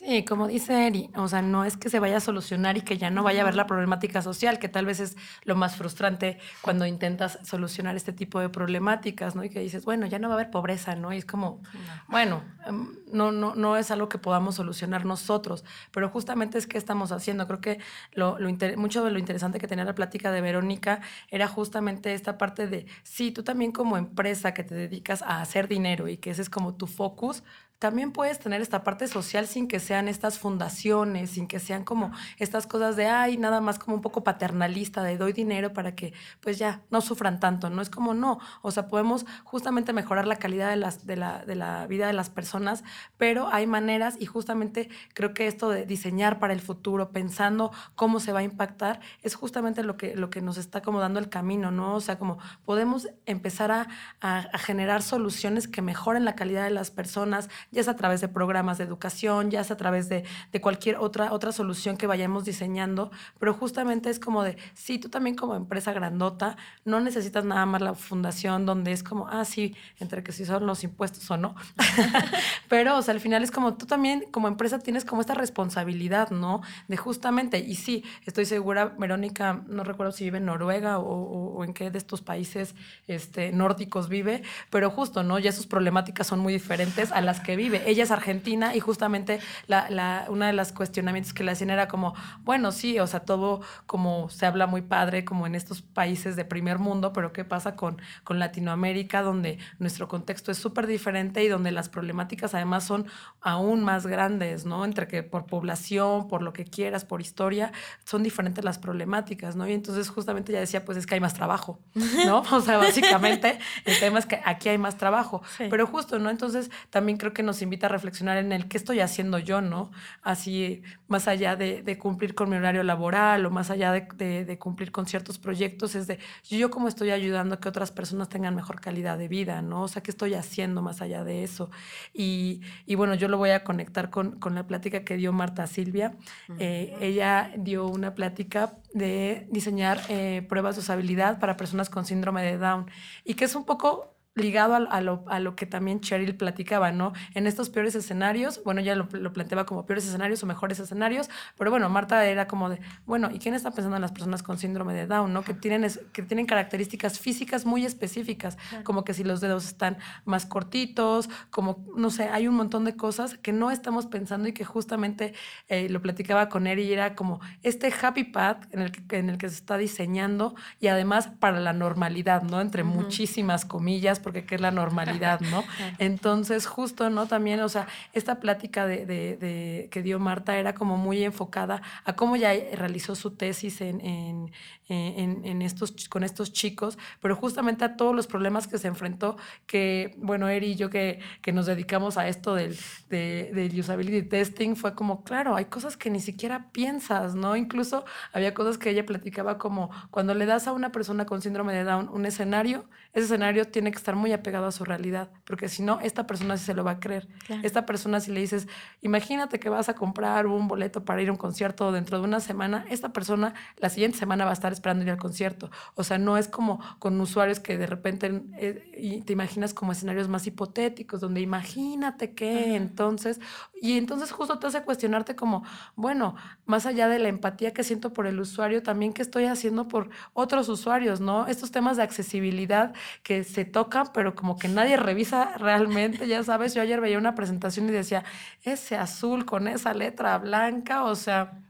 Sí, 0.06 0.22
como 0.22 0.48
dice 0.48 0.86
Eri, 0.86 1.10
o 1.16 1.28
sea, 1.28 1.40
no 1.40 1.64
es 1.64 1.78
que 1.78 1.88
se 1.88 1.98
vaya 1.98 2.18
a 2.18 2.20
solucionar 2.20 2.76
y 2.76 2.82
que 2.82 2.98
ya 2.98 3.08
no 3.08 3.22
vaya 3.22 3.40
a 3.40 3.42
haber 3.42 3.54
la 3.54 3.66
problemática 3.66 4.20
social, 4.20 4.58
que 4.58 4.68
tal 4.68 4.84
vez 4.84 5.00
es 5.00 5.16
lo 5.44 5.56
más 5.56 5.76
frustrante 5.76 6.38
cuando 6.60 6.84
intentas 6.84 7.38
solucionar 7.42 7.96
este 7.96 8.12
tipo 8.12 8.38
de 8.38 8.50
problemáticas, 8.50 9.34
¿no? 9.34 9.44
Y 9.44 9.48
que 9.48 9.60
dices, 9.60 9.86
bueno, 9.86 10.04
ya 10.04 10.18
no 10.18 10.28
va 10.28 10.34
a 10.34 10.36
haber 10.36 10.50
pobreza, 10.50 10.94
¿no? 10.94 11.10
Y 11.14 11.16
es 11.16 11.24
como, 11.24 11.62
bueno, 12.06 12.42
em, 12.66 12.98
no, 13.12 13.32
no, 13.32 13.54
no 13.54 13.78
es 13.78 13.90
algo 13.90 14.10
que 14.10 14.18
podamos 14.18 14.56
solucionar 14.56 15.06
nosotros, 15.06 15.64
pero 15.90 16.10
justamente 16.10 16.58
es 16.58 16.66
que 16.66 16.76
estamos 16.76 17.10
haciendo. 17.10 17.46
Creo 17.46 17.62
que 17.62 17.78
lo, 18.12 18.38
lo 18.38 18.50
mucho 18.76 19.04
de 19.04 19.10
lo 19.10 19.18
interesante 19.18 19.58
que 19.58 19.68
tenía 19.68 19.86
la 19.86 19.94
plática 19.94 20.30
de 20.30 20.42
Verónica 20.42 21.00
era 21.30 21.48
justamente 21.48 22.12
esta 22.12 22.36
parte 22.36 22.66
de, 22.66 22.84
sí, 23.04 23.32
tú 23.32 23.42
también 23.42 23.72
como 23.72 23.96
empresa 23.96 24.52
que 24.52 24.64
te 24.64 24.74
dedicas 24.74 25.22
a 25.22 25.40
hacer 25.40 25.66
dinero 25.66 26.08
y 26.08 26.18
que 26.18 26.28
ese 26.28 26.42
es 26.42 26.50
como 26.50 26.74
tu 26.74 26.86
focus, 26.86 27.42
también 27.78 28.12
puedes 28.12 28.38
tener 28.38 28.62
esta 28.62 28.82
parte 28.82 29.08
social 29.08 29.46
sin 29.46 29.68
que 29.68 29.80
sean 29.80 30.08
estas 30.08 30.38
fundaciones, 30.38 31.30
sin 31.30 31.46
que 31.46 31.58
sean 31.58 31.84
como 31.84 32.12
estas 32.38 32.66
cosas 32.66 32.96
de, 32.96 33.06
ay, 33.06 33.36
nada 33.36 33.60
más 33.60 33.78
como 33.78 33.96
un 33.96 34.02
poco 34.02 34.24
paternalista, 34.24 35.02
de 35.02 35.18
doy 35.18 35.32
dinero 35.32 35.72
para 35.72 35.94
que 35.94 36.14
pues 36.40 36.58
ya 36.58 36.82
no 36.90 37.00
sufran 37.00 37.40
tanto, 37.40 37.70
no 37.70 37.82
es 37.82 37.90
como 37.90 38.14
no, 38.14 38.38
o 38.62 38.70
sea, 38.70 38.88
podemos 38.88 39.26
justamente 39.44 39.92
mejorar 39.92 40.26
la 40.26 40.36
calidad 40.36 40.70
de, 40.70 40.76
las, 40.76 41.06
de, 41.06 41.16
la, 41.16 41.44
de 41.44 41.56
la 41.56 41.86
vida 41.86 42.06
de 42.06 42.12
las 42.12 42.30
personas, 42.30 42.84
pero 43.18 43.48
hay 43.52 43.66
maneras 43.66 44.16
y 44.18 44.26
justamente 44.26 44.88
creo 45.12 45.34
que 45.34 45.46
esto 45.46 45.68
de 45.68 45.84
diseñar 45.84 46.38
para 46.38 46.52
el 46.52 46.60
futuro, 46.60 47.10
pensando 47.10 47.70
cómo 47.94 48.20
se 48.20 48.32
va 48.32 48.40
a 48.40 48.44
impactar, 48.44 49.00
es 49.22 49.34
justamente 49.34 49.82
lo 49.82 49.96
que, 49.96 50.16
lo 50.16 50.30
que 50.30 50.40
nos 50.40 50.56
está 50.56 50.80
como 50.80 51.00
dando 51.00 51.18
el 51.18 51.28
camino, 51.28 51.70
¿no? 51.70 51.94
O 51.94 52.00
sea, 52.00 52.18
como 52.18 52.38
podemos 52.64 53.08
empezar 53.26 53.70
a, 53.70 53.88
a, 54.20 54.38
a 54.38 54.58
generar 54.58 55.02
soluciones 55.02 55.68
que 55.68 55.82
mejoren 55.82 56.24
la 56.24 56.34
calidad 56.34 56.64
de 56.64 56.70
las 56.70 56.90
personas, 56.90 57.48
ya 57.74 57.82
sea 57.82 57.92
a 57.92 57.96
través 57.96 58.20
de 58.20 58.28
programas 58.28 58.78
de 58.78 58.84
educación, 58.84 59.50
ya 59.50 59.62
sea 59.64 59.74
a 59.74 59.76
través 59.76 60.08
de, 60.08 60.24
de, 60.52 60.60
cualquier 60.60 60.96
otra, 60.96 61.32
otra 61.32 61.52
solución 61.52 61.96
que 61.96 62.06
vayamos 62.06 62.44
diseñando, 62.44 63.10
pero 63.38 63.54
justamente 63.54 64.10
es 64.10 64.18
como 64.18 64.42
de, 64.42 64.56
sí, 64.74 64.98
tú 64.98 65.08
también 65.08 65.36
como 65.36 65.54
empresa 65.54 65.92
grandota, 65.92 66.56
no 66.84 67.00
necesitas 67.00 67.44
nada 67.44 67.66
más 67.66 67.82
la 67.82 67.94
fundación 67.94 68.66
donde 68.66 68.92
es 68.92 69.02
como, 69.02 69.28
ah, 69.28 69.44
sí, 69.44 69.76
entre 70.00 70.22
que 70.22 70.32
si 70.32 70.44
son 70.44 70.66
los 70.66 70.84
impuestos 70.84 71.30
o 71.30 71.36
no, 71.36 71.54
pero, 72.68 72.98
o 72.98 73.02
sea, 73.02 73.14
al 73.14 73.20
final 73.20 73.42
es 73.42 73.50
como 73.50 73.74
tú 73.74 73.86
también 73.86 74.24
como 74.30 74.48
empresa 74.48 74.78
tienes 74.78 75.04
como 75.04 75.20
esta 75.20 75.34
responsabilidad, 75.34 76.30
¿no? 76.30 76.62
De 76.88 76.96
justamente, 76.96 77.58
y 77.58 77.74
sí, 77.74 78.04
estoy 78.24 78.46
segura, 78.46 78.94
Verónica, 78.98 79.62
no 79.66 79.84
recuerdo 79.84 80.12
si 80.12 80.24
vive 80.24 80.38
en 80.38 80.46
Noruega 80.46 80.98
o, 80.98 81.12
o, 81.12 81.54
o 81.54 81.64
en 81.64 81.74
qué 81.74 81.90
de 81.90 81.98
estos 81.98 82.22
países 82.22 82.74
este, 83.06 83.52
nórdicos 83.52 84.08
vive, 84.08 84.42
pero 84.70 84.90
justo, 84.90 85.22
¿no? 85.22 85.38
Ya 85.38 85.52
sus 85.52 85.66
problemáticas 85.66 86.26
son 86.26 86.40
muy 86.40 86.52
diferentes 86.52 87.12
a 87.12 87.20
las 87.20 87.40
que 87.40 87.53
vive 87.56 87.64
vive. 87.64 87.82
Ella 87.86 88.02
es 88.02 88.10
argentina 88.10 88.74
y 88.74 88.80
justamente 88.80 89.40
la, 89.66 89.88
la, 89.90 90.26
una 90.28 90.46
de 90.46 90.52
las 90.52 90.72
cuestionamientos 90.72 91.32
que 91.32 91.44
le 91.44 91.52
hacían 91.52 91.70
era 91.70 91.88
como, 91.88 92.14
bueno, 92.42 92.72
sí, 92.72 92.98
o 92.98 93.06
sea, 93.06 93.20
todo 93.20 93.60
como 93.86 94.28
se 94.30 94.46
habla 94.46 94.66
muy 94.66 94.82
padre 94.82 95.24
como 95.24 95.46
en 95.46 95.54
estos 95.54 95.82
países 95.82 96.36
de 96.36 96.44
primer 96.44 96.78
mundo, 96.78 97.12
pero 97.12 97.32
¿qué 97.32 97.44
pasa 97.44 97.74
con, 97.76 98.00
con 98.22 98.38
Latinoamérica 98.38 99.22
donde 99.22 99.58
nuestro 99.78 100.08
contexto 100.08 100.52
es 100.52 100.58
súper 100.58 100.86
diferente 100.86 101.42
y 101.42 101.48
donde 101.48 101.70
las 101.70 101.88
problemáticas 101.88 102.54
además 102.54 102.84
son 102.84 103.06
aún 103.40 103.82
más 103.82 104.06
grandes, 104.06 104.66
¿no? 104.66 104.84
Entre 104.84 105.08
que 105.08 105.22
por 105.22 105.46
población, 105.46 106.28
por 106.28 106.42
lo 106.42 106.52
que 106.52 106.64
quieras, 106.64 107.04
por 107.04 107.20
historia, 107.20 107.72
son 108.04 108.22
diferentes 108.22 108.64
las 108.64 108.78
problemáticas, 108.78 109.56
¿no? 109.56 109.66
Y 109.68 109.72
entonces 109.72 110.08
justamente 110.08 110.52
ella 110.52 110.60
decía, 110.60 110.84
pues 110.84 110.98
es 110.98 111.06
que 111.06 111.14
hay 111.14 111.20
más 111.20 111.34
trabajo, 111.34 111.80
¿no? 112.26 112.42
O 112.54 112.60
sea, 112.60 112.78
básicamente 112.78 113.58
el 113.84 113.98
tema 113.98 114.18
es 114.18 114.26
que 114.26 114.40
aquí 114.44 114.68
hay 114.68 114.78
más 114.78 114.96
trabajo, 114.96 115.42
sí. 115.56 115.64
pero 115.68 115.86
justo, 115.86 116.18
¿no? 116.18 116.30
Entonces 116.30 116.70
también 116.90 117.18
creo 117.18 117.32
que 117.32 117.42
nos 117.44 117.62
invita 117.62 117.86
a 117.86 117.90
reflexionar 117.90 118.38
en 118.38 118.52
el 118.52 118.68
qué 118.68 118.76
estoy 118.76 119.00
haciendo 119.00 119.38
yo, 119.38 119.60
¿no? 119.60 119.90
Así, 120.22 120.82
más 121.08 121.28
allá 121.28 121.56
de, 121.56 121.82
de 121.82 121.98
cumplir 121.98 122.34
con 122.34 122.50
mi 122.50 122.56
horario 122.56 122.82
laboral 122.82 123.46
o 123.46 123.50
más 123.50 123.70
allá 123.70 123.92
de, 123.92 124.08
de, 124.16 124.44
de, 124.44 124.58
cumplir 124.58 124.90
con 124.90 125.06
ciertos 125.06 125.38
proyectos, 125.38 125.94
es 125.94 126.06
de 126.06 126.18
yo 126.44 126.70
cómo 126.70 126.88
estoy 126.88 127.10
ayudando 127.10 127.56
a 127.56 127.60
que 127.60 127.68
otras 127.68 127.92
personas 127.92 128.28
tengan 128.28 128.54
mejor 128.54 128.80
calidad 128.80 129.18
de 129.18 129.28
vida, 129.28 129.62
¿no? 129.62 129.82
O 129.82 129.88
sea, 129.88 130.02
qué 130.02 130.10
estoy 130.10 130.34
haciendo 130.34 130.82
más 130.82 131.02
allá 131.02 131.24
de 131.24 131.44
eso. 131.44 131.70
Y, 132.12 132.62
y 132.86 132.94
bueno, 132.94 133.14
yo 133.14 133.28
lo 133.28 133.38
voy 133.38 133.50
a 133.50 133.64
conectar 133.64 134.10
con, 134.10 134.38
con 134.38 134.54
la 134.54 134.66
plática 134.66 135.04
que 135.04 135.16
dio 135.16 135.32
Marta 135.32 135.66
Silvia. 135.66 136.16
Eh, 136.58 136.96
ella 137.00 137.52
dio 137.56 137.86
una 137.86 138.14
plática 138.14 138.74
de 138.92 139.46
diseñar 139.50 140.00
eh, 140.08 140.44
pruebas 140.48 140.76
de 140.76 140.80
usabilidad 140.80 141.40
para 141.40 141.56
personas 141.56 141.90
con 141.90 142.04
síndrome 142.04 142.42
de 142.42 142.58
Down 142.58 142.86
y 143.24 143.34
que 143.34 143.44
es 143.44 143.54
un 143.54 143.64
poco 143.64 144.13
ligado 144.34 144.74
a, 144.74 144.78
a, 144.78 145.00
lo, 145.00 145.24
a, 145.28 145.38
lo, 145.40 145.54
que 145.56 145.66
también 145.66 146.00
Cheryl 146.00 146.34
platicaba, 146.36 146.92
¿no? 146.92 147.12
En 147.34 147.46
estos 147.46 147.70
peores 147.70 147.94
escenarios, 147.94 148.60
bueno, 148.64 148.80
ya 148.80 148.96
lo, 148.96 149.08
lo, 149.12 149.32
planteaba 149.32 149.64
como 149.64 149.86
peores 149.86 150.06
escenarios 150.06 150.42
o 150.42 150.46
mejores 150.46 150.78
escenarios, 150.78 151.30
pero 151.56 151.70
bueno, 151.70 151.88
Marta 151.88 152.24
era 152.26 152.48
como 152.48 152.68
de, 152.68 152.80
bueno, 153.06 153.30
¿y 153.32 153.38
quién 153.38 153.54
está 153.54 153.70
pensando 153.70 153.96
en 153.96 154.02
las 154.02 154.12
personas 154.12 154.42
con 154.42 154.58
síndrome 154.58 154.94
de 154.94 155.06
Down, 155.06 155.32
¿no? 155.32 155.42
Que 155.42 155.54
tienen, 155.54 155.88
que 156.12 156.22
tienen 156.22 156.46
características 156.46 157.18
físicas 157.18 157.64
muy 157.64 157.84
específicas, 157.84 158.58
como 158.82 159.04
que 159.04 159.14
si 159.14 159.24
los 159.24 159.40
dedos 159.40 159.66
están 159.66 159.98
más 160.24 160.46
cortitos, 160.46 161.30
como, 161.50 161.84
no 161.96 162.10
sé, 162.10 162.28
hay 162.28 162.48
un 162.48 162.54
montón 162.54 162.84
de 162.84 162.96
cosas 162.96 163.38
que 163.38 163.52
no 163.52 163.70
estamos 163.70 164.06
pensando 164.06 164.48
y 164.48 164.52
que 164.52 164.64
justamente 164.64 165.34
eh, 165.68 165.88
lo 165.88 166.02
platicaba 166.02 166.48
con 166.48 166.66
él 166.66 166.80
y 166.80 166.92
era 166.92 167.14
como 167.14 167.40
este 167.62 167.92
happy 167.92 168.24
path 168.24 168.66
en 168.72 168.80
el 168.80 168.90
que, 168.90 169.18
en 169.18 169.30
el 169.30 169.38
que 169.38 169.48
se 169.48 169.56
está 169.56 169.76
diseñando 169.76 170.54
y 170.80 170.88
además 170.88 171.28
para 171.38 171.60
la 171.60 171.72
normalidad, 171.72 172.42
¿no? 172.42 172.60
Entre 172.60 172.82
uh 172.82 172.86
-huh. 172.86 172.94
muchísimas 172.94 173.64
comillas, 173.64 174.20
porque 174.24 174.44
qué 174.44 174.56
es 174.56 174.60
la 174.60 174.72
normalidad, 174.72 175.40
¿no? 175.40 175.62
Entonces, 175.98 176.66
justo, 176.66 177.10
¿no? 177.10 177.26
También, 177.26 177.60
o 177.60 177.68
sea, 177.68 177.86
esta 178.14 178.40
plática 178.40 178.86
de, 178.86 179.06
de, 179.06 179.36
de, 179.36 179.88
que 179.92 180.02
dio 180.02 180.18
Marta 180.18 180.56
era 180.56 180.74
como 180.74 180.96
muy 180.96 181.22
enfocada 181.22 181.82
a 182.04 182.16
cómo 182.16 182.34
ya 182.34 182.52
realizó 182.72 183.14
su 183.14 183.32
tesis 183.32 183.80
en, 183.80 184.00
en, 184.00 184.52
en, 184.88 185.44
en, 185.44 185.62
estos, 185.62 185.92
con 186.08 186.24
estos 186.24 186.52
chicos, 186.52 186.98
pero 187.20 187.36
justamente 187.36 187.84
a 187.84 187.96
todos 187.96 188.14
los 188.14 188.26
problemas 188.26 188.66
que 188.66 188.78
se 188.78 188.88
enfrentó, 188.88 189.36
que, 189.66 190.14
bueno, 190.18 190.48
Eri 190.48 190.72
y 190.72 190.74
yo 190.76 190.90
que, 190.90 191.20
que 191.40 191.52
nos 191.52 191.66
dedicamos 191.66 192.18
a 192.18 192.28
esto 192.28 192.54
del, 192.54 192.76
de, 193.08 193.50
del 193.54 193.78
usability 193.78 194.28
testing, 194.28 194.76
fue 194.76 194.94
como, 194.94 195.24
claro, 195.24 195.56
hay 195.56 195.66
cosas 195.66 195.96
que 195.96 196.10
ni 196.10 196.20
siquiera 196.20 196.70
piensas, 196.72 197.34
¿no? 197.34 197.56
Incluso 197.56 198.04
había 198.32 198.52
cosas 198.52 198.78
que 198.78 198.90
ella 198.90 199.06
platicaba 199.06 199.58
como 199.58 199.90
cuando 200.10 200.34
le 200.34 200.46
das 200.46 200.66
a 200.66 200.72
una 200.72 200.92
persona 200.92 201.24
con 201.26 201.40
síndrome 201.40 201.72
de 201.72 201.84
Down 201.84 202.10
un 202.12 202.26
escenario, 202.26 202.84
ese 203.12 203.26
escenario 203.26 203.66
tiene 203.66 203.90
que 203.90 203.98
estar 203.98 204.16
muy 204.16 204.32
apegado 204.32 204.66
a 204.66 204.72
su 204.72 204.84
realidad, 204.84 205.30
porque 205.44 205.68
si 205.68 205.82
no, 205.82 206.00
esta 206.00 206.26
persona 206.26 206.56
sí 206.56 206.64
se 206.64 206.74
lo 206.74 206.84
va 206.84 206.92
a 206.92 207.00
creer. 207.00 207.28
Claro. 207.46 207.62
Esta 207.64 207.86
persona 207.86 208.20
si 208.20 208.32
le 208.32 208.40
dices, 208.40 208.68
imagínate 209.02 209.58
que 209.60 209.68
vas 209.68 209.88
a 209.88 209.94
comprar 209.94 210.46
un 210.46 210.68
boleto 210.68 211.04
para 211.04 211.22
ir 211.22 211.28
a 211.28 211.32
un 211.32 211.38
concierto 211.38 211.92
dentro 211.92 212.18
de 212.18 212.24
una 212.24 212.40
semana, 212.40 212.84
esta 212.90 213.12
persona 213.12 213.54
la 213.78 213.88
siguiente 213.88 214.18
semana 214.18 214.44
va 214.44 214.50
a 214.50 214.54
estar 214.54 214.73
esperando 214.74 215.04
ir 215.04 215.10
al 215.10 215.16
concierto. 215.16 215.70
O 215.94 216.04
sea, 216.04 216.18
no 216.18 216.36
es 216.36 216.48
como 216.48 216.80
con 216.98 217.18
usuarios 217.20 217.60
que 217.60 217.78
de 217.78 217.86
repente 217.86 218.42
eh, 218.58 219.22
te 219.24 219.32
imaginas 219.32 219.72
como 219.72 219.92
escenarios 219.92 220.28
más 220.28 220.46
hipotéticos, 220.46 221.20
donde 221.20 221.40
imagínate 221.40 222.34
que 222.34 222.76
entonces, 222.76 223.40
y 223.80 223.96
entonces 223.96 224.30
justo 224.32 224.58
te 224.58 224.66
hace 224.66 224.82
cuestionarte 224.82 225.34
como, 225.34 225.64
bueno, 225.96 226.36
más 226.66 226.84
allá 226.84 227.08
de 227.08 227.18
la 227.18 227.28
empatía 227.28 227.72
que 227.72 227.84
siento 227.84 228.12
por 228.12 228.26
el 228.26 228.38
usuario, 228.38 228.82
también 228.82 229.12
qué 229.12 229.22
estoy 229.22 229.46
haciendo 229.46 229.88
por 229.88 230.10
otros 230.34 230.68
usuarios, 230.68 231.20
¿no? 231.20 231.46
Estos 231.46 231.70
temas 231.70 231.96
de 231.96 232.02
accesibilidad 232.02 232.92
que 233.22 233.44
se 233.44 233.64
tocan 233.64 233.94
pero 234.12 234.34
como 234.34 234.56
que 234.58 234.68
nadie 234.68 234.96
revisa 234.96 235.56
realmente, 235.56 236.26
ya 236.26 236.42
sabes, 236.42 236.74
yo 236.74 236.82
ayer 236.82 237.00
veía 237.00 237.18
una 237.18 237.34
presentación 237.34 237.88
y 237.88 237.92
decía, 237.92 238.24
ese 238.62 238.96
azul 238.96 239.44
con 239.44 239.68
esa 239.68 239.94
letra 239.94 240.38
blanca, 240.38 241.04
o 241.04 241.14
sea, 241.14 241.60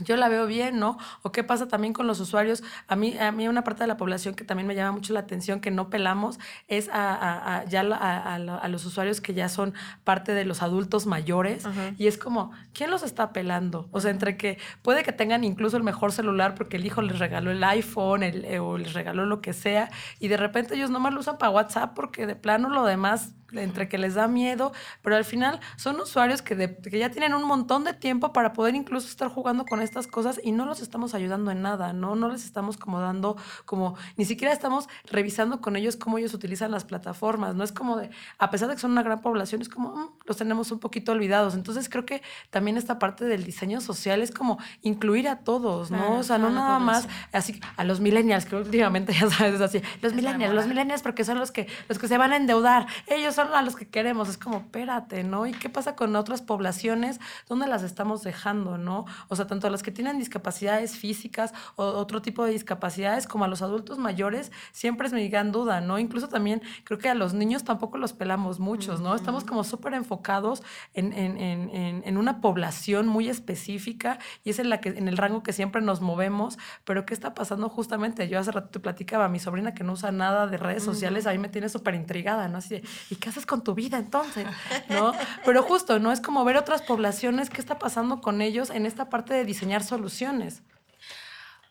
yo 0.00 0.16
la 0.16 0.28
veo 0.28 0.46
bien, 0.46 0.78
¿no? 0.78 0.98
O 1.22 1.32
qué 1.32 1.44
pasa 1.44 1.68
también 1.68 1.92
con 1.92 2.06
los 2.06 2.20
usuarios. 2.20 2.62
A 2.88 2.96
mí, 2.96 3.16
a 3.18 3.32
mí 3.32 3.48
una 3.48 3.64
parte 3.64 3.82
de 3.82 3.86
la 3.86 3.96
población 3.96 4.34
que 4.34 4.44
también 4.44 4.66
me 4.66 4.74
llama 4.74 4.92
mucho 4.92 5.12
la 5.12 5.20
atención, 5.20 5.60
que 5.60 5.70
no 5.70 5.90
pelamos, 5.90 6.38
es 6.68 6.88
a, 6.88 7.14
a, 7.14 7.58
a 7.58 7.64
ya 7.64 7.80
a, 7.80 8.68
los 8.68 8.84
usuarios 8.84 9.20
que 9.20 9.34
ya 9.34 9.48
son 9.48 9.74
parte 10.04 10.32
de 10.32 10.44
los 10.44 10.62
adultos 10.62 11.06
mayores. 11.06 11.64
Uh 11.64 11.68
-huh. 11.68 11.94
Y 11.98 12.06
es 12.06 12.18
como, 12.18 12.52
¿quién 12.72 12.90
los 12.90 13.02
está 13.02 13.32
pelando? 13.32 13.88
O 13.92 14.00
sea, 14.00 14.10
entre 14.10 14.36
que 14.36 14.58
puede 14.82 15.02
que 15.02 15.12
tengan 15.12 15.44
incluso 15.44 15.76
el 15.76 15.82
mejor 15.82 16.12
celular 16.12 16.54
porque 16.54 16.76
el 16.76 16.86
hijo 16.86 17.02
les 17.02 17.18
regaló 17.18 17.50
el 17.50 17.62
iPhone 17.64 18.22
el, 18.22 18.58
o 18.58 18.78
les 18.78 18.92
regaló 18.92 19.26
lo 19.26 19.40
que 19.40 19.52
sea, 19.52 19.90
y 20.18 20.28
de 20.28 20.36
repente 20.36 20.74
ellos 20.74 20.90
nomás 20.90 21.12
lo 21.14 21.20
usan 21.20 21.38
para 21.38 21.50
WhatsApp 21.50 21.94
porque 21.94 22.26
de 22.26 22.36
plano 22.36 22.68
lo 22.68 22.84
demás 22.84 23.32
entre 23.52 23.88
que 23.88 23.98
les 23.98 24.14
da 24.14 24.28
miedo, 24.28 24.72
pero 25.02 25.16
al 25.16 25.24
final 25.24 25.60
son 25.76 26.00
usuarios 26.00 26.42
que, 26.42 26.56
que 26.56 26.98
ya 26.98 27.10
tienen 27.10 27.34
un 27.34 27.44
montón 27.44 27.84
de 27.84 27.94
tiempo 27.94 28.32
para 28.32 28.52
poder 28.52 28.74
incluso 28.74 29.08
estar 29.08 29.28
jugando 29.28 29.64
con 29.64 29.80
estas 29.80 30.06
cosas 30.06 30.40
y 30.42 30.52
no 30.52 30.66
los 30.66 30.80
estamos 30.80 31.14
ayudando 31.14 31.50
en 31.50 31.62
nada, 31.62 31.92
¿no? 31.92 32.16
No 32.16 32.28
les 32.28 32.44
estamos 32.44 32.76
como 32.76 33.00
dando, 33.00 33.36
como, 33.64 33.96
ni 34.16 34.24
siquiera 34.24 34.52
estamos 34.52 34.88
revisando 35.04 35.60
con 35.60 35.76
ellos 35.76 35.96
cómo 35.96 36.18
ellos 36.18 36.34
utilizan 36.34 36.70
las 36.70 36.84
plataformas, 36.84 37.54
¿no? 37.54 37.64
Es 37.64 37.72
como 37.72 37.96
de, 37.96 38.10
a 38.38 38.50
pesar 38.50 38.68
de 38.68 38.74
que 38.74 38.80
son 38.80 38.92
una 38.92 39.02
gran 39.02 39.20
población, 39.20 39.62
es 39.62 39.68
como, 39.68 39.94
mm, 39.94 40.10
los 40.24 40.36
tenemos 40.36 40.70
un 40.72 40.78
poquito 40.78 41.12
olvidados. 41.12 41.54
Entonces 41.54 41.88
creo 41.88 42.04
que 42.04 42.22
también 42.50 42.76
esta 42.76 42.98
parte 42.98 43.24
del 43.24 43.44
diseño 43.44 43.80
social 43.80 44.22
es 44.22 44.30
como 44.30 44.58
incluir 44.82 45.28
a 45.28 45.40
todos, 45.40 45.90
¿no? 45.90 46.18
o 46.18 46.22
sea, 46.22 46.38
no 46.38 46.50
nada 46.50 46.78
más 46.78 47.08
así 47.32 47.60
a 47.76 47.84
los 47.84 48.00
millennials, 48.00 48.46
que 48.46 48.56
últimamente 48.56 49.12
ya 49.20 49.28
sabes, 49.30 49.54
es 49.54 49.60
así, 49.60 49.82
los 50.02 50.12
millennials, 50.14 50.54
los 50.54 50.66
millennials 50.66 51.02
porque 51.02 51.24
son 51.24 51.38
los 51.38 51.50
que, 51.50 51.68
los 51.88 51.98
que 51.98 52.08
se 52.08 52.18
van 52.18 52.32
a 52.32 52.36
endeudar, 52.36 52.86
ellos 53.06 53.35
son 53.36 53.54
a 53.54 53.62
los 53.62 53.76
que 53.76 53.86
queremos, 53.86 54.28
es 54.28 54.38
como, 54.38 54.58
espérate, 54.58 55.22
¿no? 55.22 55.46
¿Y 55.46 55.52
qué 55.52 55.68
pasa 55.68 55.94
con 55.94 56.16
otras 56.16 56.42
poblaciones? 56.42 57.20
¿Dónde 57.48 57.66
las 57.66 57.82
estamos 57.82 58.22
dejando, 58.22 58.78
no? 58.78 59.04
O 59.28 59.36
sea, 59.36 59.46
tanto 59.46 59.66
a 59.66 59.70
las 59.70 59.82
que 59.82 59.92
tienen 59.92 60.18
discapacidades 60.18 60.96
físicas 60.96 61.54
o 61.76 61.84
otro 61.84 62.22
tipo 62.22 62.44
de 62.44 62.52
discapacidades 62.52 63.28
como 63.28 63.44
a 63.44 63.48
los 63.48 63.62
adultos 63.62 63.98
mayores, 63.98 64.50
siempre 64.72 65.06
es 65.06 65.12
mi 65.12 65.28
gran 65.28 65.52
duda, 65.52 65.80
¿no? 65.80 65.98
Incluso 65.98 66.28
también 66.28 66.62
creo 66.84 66.98
que 66.98 67.08
a 67.08 67.14
los 67.14 67.34
niños 67.34 67.64
tampoco 67.64 67.98
los 67.98 68.12
pelamos 68.12 68.58
muchos, 68.58 69.00
¿no? 69.00 69.14
Estamos 69.14 69.44
como 69.44 69.64
súper 69.64 69.94
enfocados 69.94 70.62
en, 70.94 71.12
en, 71.12 71.36
en, 71.36 72.02
en, 72.04 72.16
una 72.16 72.40
población 72.40 73.06
muy 73.06 73.28
específica 73.28 74.18
y 74.44 74.50
es 74.50 74.58
en, 74.58 74.70
la 74.70 74.80
que, 74.80 74.88
en 74.90 75.08
el 75.08 75.16
rango 75.16 75.42
que 75.42 75.52
siempre 75.52 75.82
nos 75.82 76.00
movemos, 76.00 76.58
pero 76.84 77.04
¿qué 77.04 77.12
está 77.12 77.34
pasando 77.34 77.68
justamente? 77.68 78.28
Yo 78.28 78.38
hace 78.38 78.52
rato 78.52 78.70
te 78.70 78.80
platicaba, 78.80 79.28
mi 79.28 79.38
sobrina 79.38 79.74
que 79.74 79.84
no 79.84 79.92
usa 79.92 80.10
nada 80.10 80.46
de 80.46 80.56
redes 80.56 80.82
sociales, 80.82 81.26
a 81.26 81.32
mí 81.32 81.38
me 81.38 81.48
tiene 81.48 81.68
súper 81.68 81.94
intrigada, 81.94 82.48
¿no? 82.48 82.58
Así 82.58 82.76
de, 82.76 82.88
¿y 83.10 83.16
qué 83.26 83.30
haces 83.30 83.44
con 83.44 83.64
tu 83.64 83.74
vida 83.74 83.98
entonces? 83.98 84.46
¿No? 84.88 85.12
Pero 85.44 85.64
justo, 85.64 85.98
¿no? 85.98 86.12
Es 86.12 86.20
como 86.20 86.44
ver 86.44 86.56
otras 86.56 86.82
poblaciones, 86.82 87.50
qué 87.50 87.60
está 87.60 87.76
pasando 87.76 88.20
con 88.20 88.40
ellos 88.40 88.70
en 88.70 88.86
esta 88.86 89.08
parte 89.08 89.34
de 89.34 89.44
diseñar 89.44 89.82
soluciones. 89.82 90.62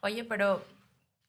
Oye, 0.01 0.26
pero 0.26 0.66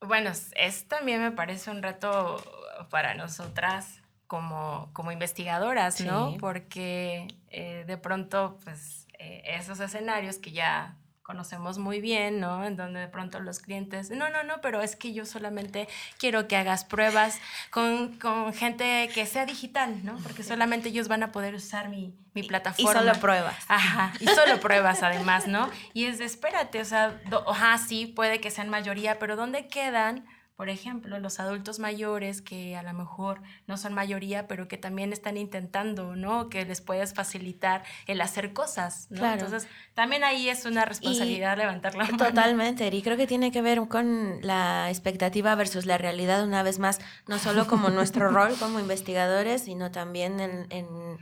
bueno, 0.01 0.31
es 0.57 0.87
también 0.89 1.21
me 1.21 1.31
parece 1.31 1.71
un 1.71 1.81
reto 1.81 2.43
para 2.89 3.13
nosotras 3.13 4.01
como, 4.27 4.89
como 4.91 5.13
investigadoras, 5.13 6.01
¿no? 6.01 6.35
Porque 6.41 7.29
eh, 7.49 7.85
de 7.87 7.97
pronto, 7.97 8.57
pues, 8.65 9.07
eh, 9.19 9.43
esos 9.45 9.79
escenarios 9.79 10.39
que 10.39 10.51
ya 10.51 10.97
conocemos 11.27 11.77
muy 11.77 11.99
bien, 11.99 12.39
¿no? 12.39 12.65
En 12.65 12.77
donde 12.77 13.01
de 13.01 13.07
pronto 13.09 13.41
los 13.41 13.59
clientes, 13.59 14.09
no, 14.11 14.29
no, 14.29 14.43
no, 14.43 14.61
pero 14.61 14.81
es 14.81 14.95
que 14.95 15.11
yo 15.13 15.25
solamente 15.25 15.89
quiero 16.17 16.47
que 16.47 16.55
hagas 16.55 16.85
pruebas 16.85 17.41
con, 17.69 18.17
con 18.17 18.53
gente 18.53 19.09
que 19.13 19.25
sea 19.25 19.45
digital, 19.45 20.05
¿no? 20.05 20.17
Porque 20.23 20.41
solamente 20.41 20.87
ellos 20.87 21.09
van 21.09 21.23
a 21.23 21.33
poder 21.33 21.53
usar 21.53 21.89
mi, 21.89 22.15
mi 22.33 22.43
plataforma. 22.43 22.91
Y 22.91 22.93
solo 22.93 23.19
pruebas. 23.19 23.57
Ajá, 23.67 24.13
y 24.21 24.27
solo 24.27 24.61
pruebas 24.61 25.03
además, 25.03 25.47
¿no? 25.47 25.69
Y 25.93 26.05
es 26.05 26.17
de, 26.17 26.23
espérate, 26.23 26.79
o 26.79 26.85
sea, 26.85 27.19
ajá, 27.45 27.77
sí, 27.77 28.05
puede 28.05 28.39
que 28.39 28.49
sean 28.49 28.69
mayoría, 28.69 29.19
pero 29.19 29.35
¿dónde 29.35 29.67
quedan? 29.67 30.25
Por 30.57 30.69
ejemplo, 30.69 31.19
los 31.19 31.39
adultos 31.39 31.77
mayores 31.77 32.41
que 32.41 32.75
a 32.75 32.81
lo 32.81 32.91
mejor 32.91 33.43
no 33.67 33.77
son 33.77 33.93
mayoría, 33.93 34.47
pero 34.47 34.67
que 34.67 34.75
también 34.77 35.13
están 35.13 35.37
intentando, 35.37 36.15
¿no? 36.15 36.49
Que 36.49 36.65
les 36.65 36.81
puedes 36.81 37.13
facilitar 37.13 37.83
el 38.07 38.19
hacer 38.21 38.53
cosas, 38.53 39.05
¿no? 39.11 39.19
Claro. 39.19 39.33
Entonces, 39.35 39.69
también 39.93 40.23
ahí 40.23 40.49
es 40.49 40.65
una 40.65 40.83
responsabilidad 40.83 41.57
levantar 41.57 41.93
la 41.93 42.05
mano. 42.05 42.17
Totalmente, 42.17 42.87
y 42.87 43.01
creo 43.03 43.17
que 43.17 43.27
tiene 43.27 43.51
que 43.51 43.61
ver 43.61 43.87
con 43.87 44.39
la 44.41 44.89
expectativa 44.89 45.53
versus 45.53 45.85
la 45.85 45.99
realidad, 45.99 46.43
una 46.43 46.63
vez 46.63 46.79
más, 46.79 46.99
no 47.27 47.37
solo 47.37 47.67
como 47.67 47.89
nuestro 47.91 48.29
rol 48.31 48.55
como 48.57 48.79
investigadores, 48.79 49.61
sino 49.61 49.91
también 49.91 50.39
en, 50.39 50.65
en 50.71 51.19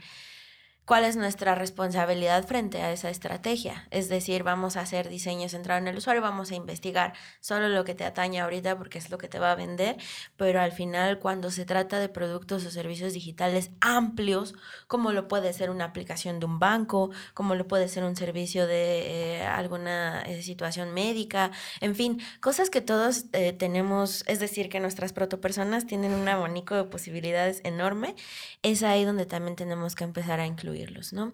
cuál 0.85 1.03
es 1.03 1.17
nuestra 1.17 1.55
responsabilidad 1.55 2.45
frente 2.45 2.81
a 2.81 2.91
esa 2.91 3.09
estrategia. 3.09 3.87
Es 3.89 4.07
decir, 4.07 4.43
vamos 4.43 4.77
a 4.77 4.81
hacer 4.81 5.09
diseño 5.09 5.49
centrado 5.49 5.79
en 5.79 5.87
el 5.87 5.97
usuario, 5.97 6.21
vamos 6.21 6.51
a 6.51 6.55
investigar 6.55 7.13
solo 7.39 7.67
lo 7.69 7.83
que 7.83 7.95
te 7.95 8.05
atañe 8.05 8.39
ahorita 8.39 8.77
porque 8.77 8.99
es 8.99 9.09
lo 9.09 9.17
que 9.17 9.27
te 9.27 9.39
va 9.39 9.51
a 9.51 9.55
vender, 9.55 9.97
pero 10.37 10.61
al 10.61 10.71
final 10.71 11.19
cuando 11.19 11.49
se 11.49 11.65
trata 11.65 11.99
de 11.99 12.07
productos 12.07 12.65
o 12.65 12.71
servicios 12.71 13.13
digitales 13.13 13.71
amplios, 13.81 14.53
como 14.87 15.11
lo 15.11 15.27
puede 15.27 15.51
ser 15.53 15.71
una 15.71 15.85
aplicación 15.85 16.39
de 16.39 16.45
un 16.45 16.59
banco, 16.59 17.09
como 17.33 17.55
lo 17.55 17.67
puede 17.67 17.87
ser 17.87 18.03
un 18.03 18.15
servicio 18.15 18.67
de 18.67 19.39
eh, 19.39 19.45
alguna 19.45 20.21
eh, 20.21 20.43
situación 20.43 20.93
médica, 20.93 21.51
en 21.81 21.95
fin, 21.95 22.21
cosas 22.41 22.69
que 22.69 22.81
todos 22.81 23.25
eh, 23.33 23.53
tenemos, 23.53 24.23
es 24.27 24.39
decir, 24.39 24.69
que 24.69 24.79
nuestras 24.79 25.13
protopersonas 25.13 25.87
tienen 25.87 26.13
un 26.13 26.27
abanico 26.27 26.75
de 26.75 26.83
posibilidades 26.83 27.61
enorme, 27.63 28.15
es 28.61 28.83
ahí 28.83 29.03
donde 29.03 29.25
también 29.25 29.55
tenemos 29.55 29.95
que 29.95 30.03
empezar 30.03 30.39
a 30.39 30.45
incluir 30.45 30.74
¿no? 31.13 31.31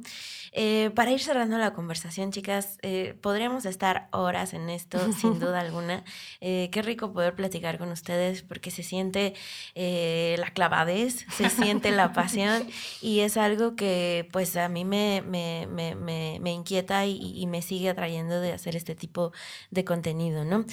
Eh, 0.54 0.92
para 0.96 1.12
ir 1.12 1.22
cerrando 1.22 1.58
la 1.58 1.74
conversación, 1.74 2.32
chicas, 2.32 2.78
eh, 2.82 3.16
podríamos 3.22 3.66
estar 3.66 4.10
horas 4.12 4.54
en 4.54 4.70
esto, 4.70 5.00
sin 5.14 5.40
duda 5.40 5.60
alguna. 5.60 6.04
Eh, 6.42 6.70
qué 6.72 6.82
rico 6.82 7.14
poder 7.14 7.36
platicar 7.36 7.78
con 7.78 7.90
ustedes 7.90 8.44
porque 8.44 8.72
se 8.72 8.84
siente 8.84 9.34
la 9.76 10.52
clavadez, 10.54 11.26
se 11.36 11.50
siente 11.50 11.92
la 11.92 12.14
pasión 12.14 12.68
y 13.02 13.22
es 13.22 13.38
algo 13.38 13.76
que 13.76 14.28
pues 14.32 14.56
a 14.58 14.68
mí 14.70 14.86
me, 14.86 15.24
me, 15.26 15.68
me, 15.68 15.96
me 16.40 16.52
inquieta 16.52 17.06
y, 17.06 17.18
y, 17.36 17.48
me 17.48 17.62
sigue 17.62 17.90
atrayendo 17.90 18.40
de 18.42 18.54
hacer 18.54 18.76
este 18.76 18.96
tipo 18.96 19.32
de 19.72 19.84
contenido, 19.84 20.46
¿no? 20.46 20.66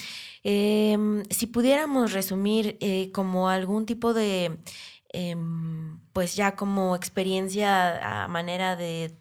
Em, 0.43 1.23
si 1.29 1.47
pudiéramos 1.47 2.13
resumir 2.13 2.77
como 3.13 3.49
algún 3.49 3.85
tipo 3.85 4.13
de 4.13 4.57
Em, 5.11 5.99
pues 6.13 6.35
ya 6.35 6.55
como 6.55 6.95
experiencia 6.95 8.23
a 8.23 8.27
manera 8.27 8.75
de, 8.75 9.17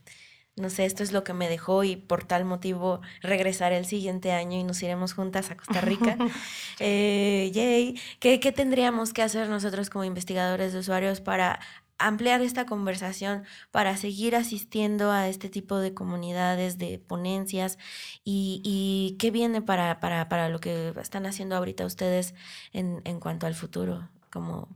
no 0.57 0.69
sé, 0.71 0.85
esto 0.85 1.03
es 1.03 1.13
lo 1.13 1.25
que 1.25 1.33
me 1.33 1.49
dejó 1.49 1.83
y 1.85 1.97
por 1.97 2.25
tal 2.25 2.45
motivo 2.45 3.01
regresaré 3.23 3.79
el 3.79 3.87
siguiente 3.87 4.33
año 4.33 4.59
y 4.59 4.65
nos 4.65 4.83
iremos 4.83 5.15
juntas 5.15 5.51
a 5.51 5.57
Costa 5.57 5.81
Rica. 5.81 6.17
eh, 6.81 7.51
yay. 7.55 7.99
¿Qué, 8.21 8.41
¿Qué 8.41 8.53
tendríamos 8.53 9.13
que 9.13 9.23
hacer 9.23 9.49
nosotros 9.49 9.91
como 9.91 10.05
investigadores 10.05 10.73
de 10.73 10.81
usuarios 10.81 11.21
para 11.21 11.61
ampliar 11.99 12.43
esta 12.43 12.65
conversación 12.67 13.45
para 13.71 13.97
seguir 13.97 14.37
asistiendo 14.37 15.11
a 15.11 15.29
este 15.29 15.49
tipo 15.49 15.79
de 15.79 15.95
comunidades, 15.95 16.79
de 16.79 16.99
ponencias 16.99 17.79
y, 18.25 18.63
y 18.65 19.17
qué 19.19 19.31
viene 19.31 19.63
para, 19.63 19.99
para, 20.01 20.29
para, 20.29 20.49
lo 20.49 20.61
que 20.61 20.95
están 21.01 21.27
haciendo 21.27 21.57
ahorita 21.57 21.85
ustedes 21.85 22.35
en, 22.73 23.03
en 23.05 23.19
cuanto 23.19 23.47
al 23.47 23.55
futuro 23.55 24.09
como 24.31 24.69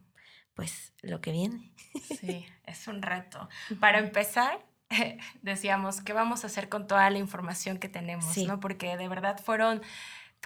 pues 0.54 0.92
lo 1.02 1.20
que 1.20 1.32
viene. 1.32 1.72
Sí, 2.20 2.46
es 2.64 2.88
un 2.88 3.02
reto. 3.02 3.48
Para 3.80 3.98
empezar, 3.98 4.64
decíamos, 5.42 6.00
¿qué 6.00 6.12
vamos 6.12 6.44
a 6.44 6.48
hacer 6.48 6.68
con 6.68 6.86
toda 6.86 7.08
la 7.10 7.18
información 7.18 7.78
que 7.78 7.88
tenemos? 7.88 8.36
¿no? 8.38 8.60
Porque 8.60 8.96
de 8.96 9.08
verdad 9.08 9.40
fueron 9.42 9.82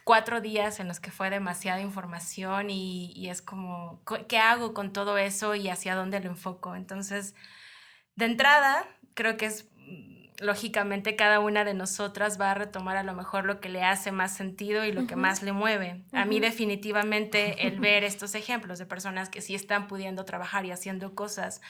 cuatro 0.04 0.40
días 0.40 0.78
en 0.78 0.88
los 0.88 1.00
que 1.00 1.10
fue 1.10 1.30
demasiada 1.30 1.80
información 1.80 2.70
y, 2.70 3.12
y, 3.16 3.28
es 3.28 3.42
como, 3.42 4.02
¿qué 4.28 4.38
hago 4.38 4.74
con 4.74 4.92
todo 4.92 5.18
eso 5.18 5.54
y 5.54 5.68
hacia 5.68 5.94
dónde 5.94 6.20
lo 6.20 6.30
enfoco? 6.30 6.76
Entonces, 6.76 7.34
de 8.14 8.26
entrada, 8.26 8.86
creo 9.14 9.36
que 9.36 9.46
es 9.46 9.68
lógicamente 10.38 11.16
cada 11.16 11.40
una 11.40 11.64
de 11.64 11.74
nosotras 11.74 12.40
va 12.40 12.50
a 12.50 12.54
retomar 12.54 12.96
a 12.96 13.02
lo 13.02 13.14
mejor 13.14 13.44
lo 13.44 13.60
que 13.60 13.68
le 13.68 13.82
hace 13.82 14.12
más 14.12 14.34
sentido 14.34 14.84
y 14.84 14.92
lo 14.92 15.06
que 15.06 15.16
más 15.16 15.42
le 15.42 15.52
mueve. 15.52 16.02
A 16.12 16.24
mí 16.24 16.40
definitivamente 16.40 17.66
el 17.66 17.80
ver 17.80 18.04
estos 18.04 18.34
ejemplos 18.34 18.78
de 18.78 18.86
personas 18.86 19.28
que 19.28 19.40
sí 19.40 19.54
están 19.54 19.86
pudiendo 19.86 20.24
trabajar 20.24 20.64
y 20.64 20.70
haciendo 20.70 21.14
cosas 21.14 21.60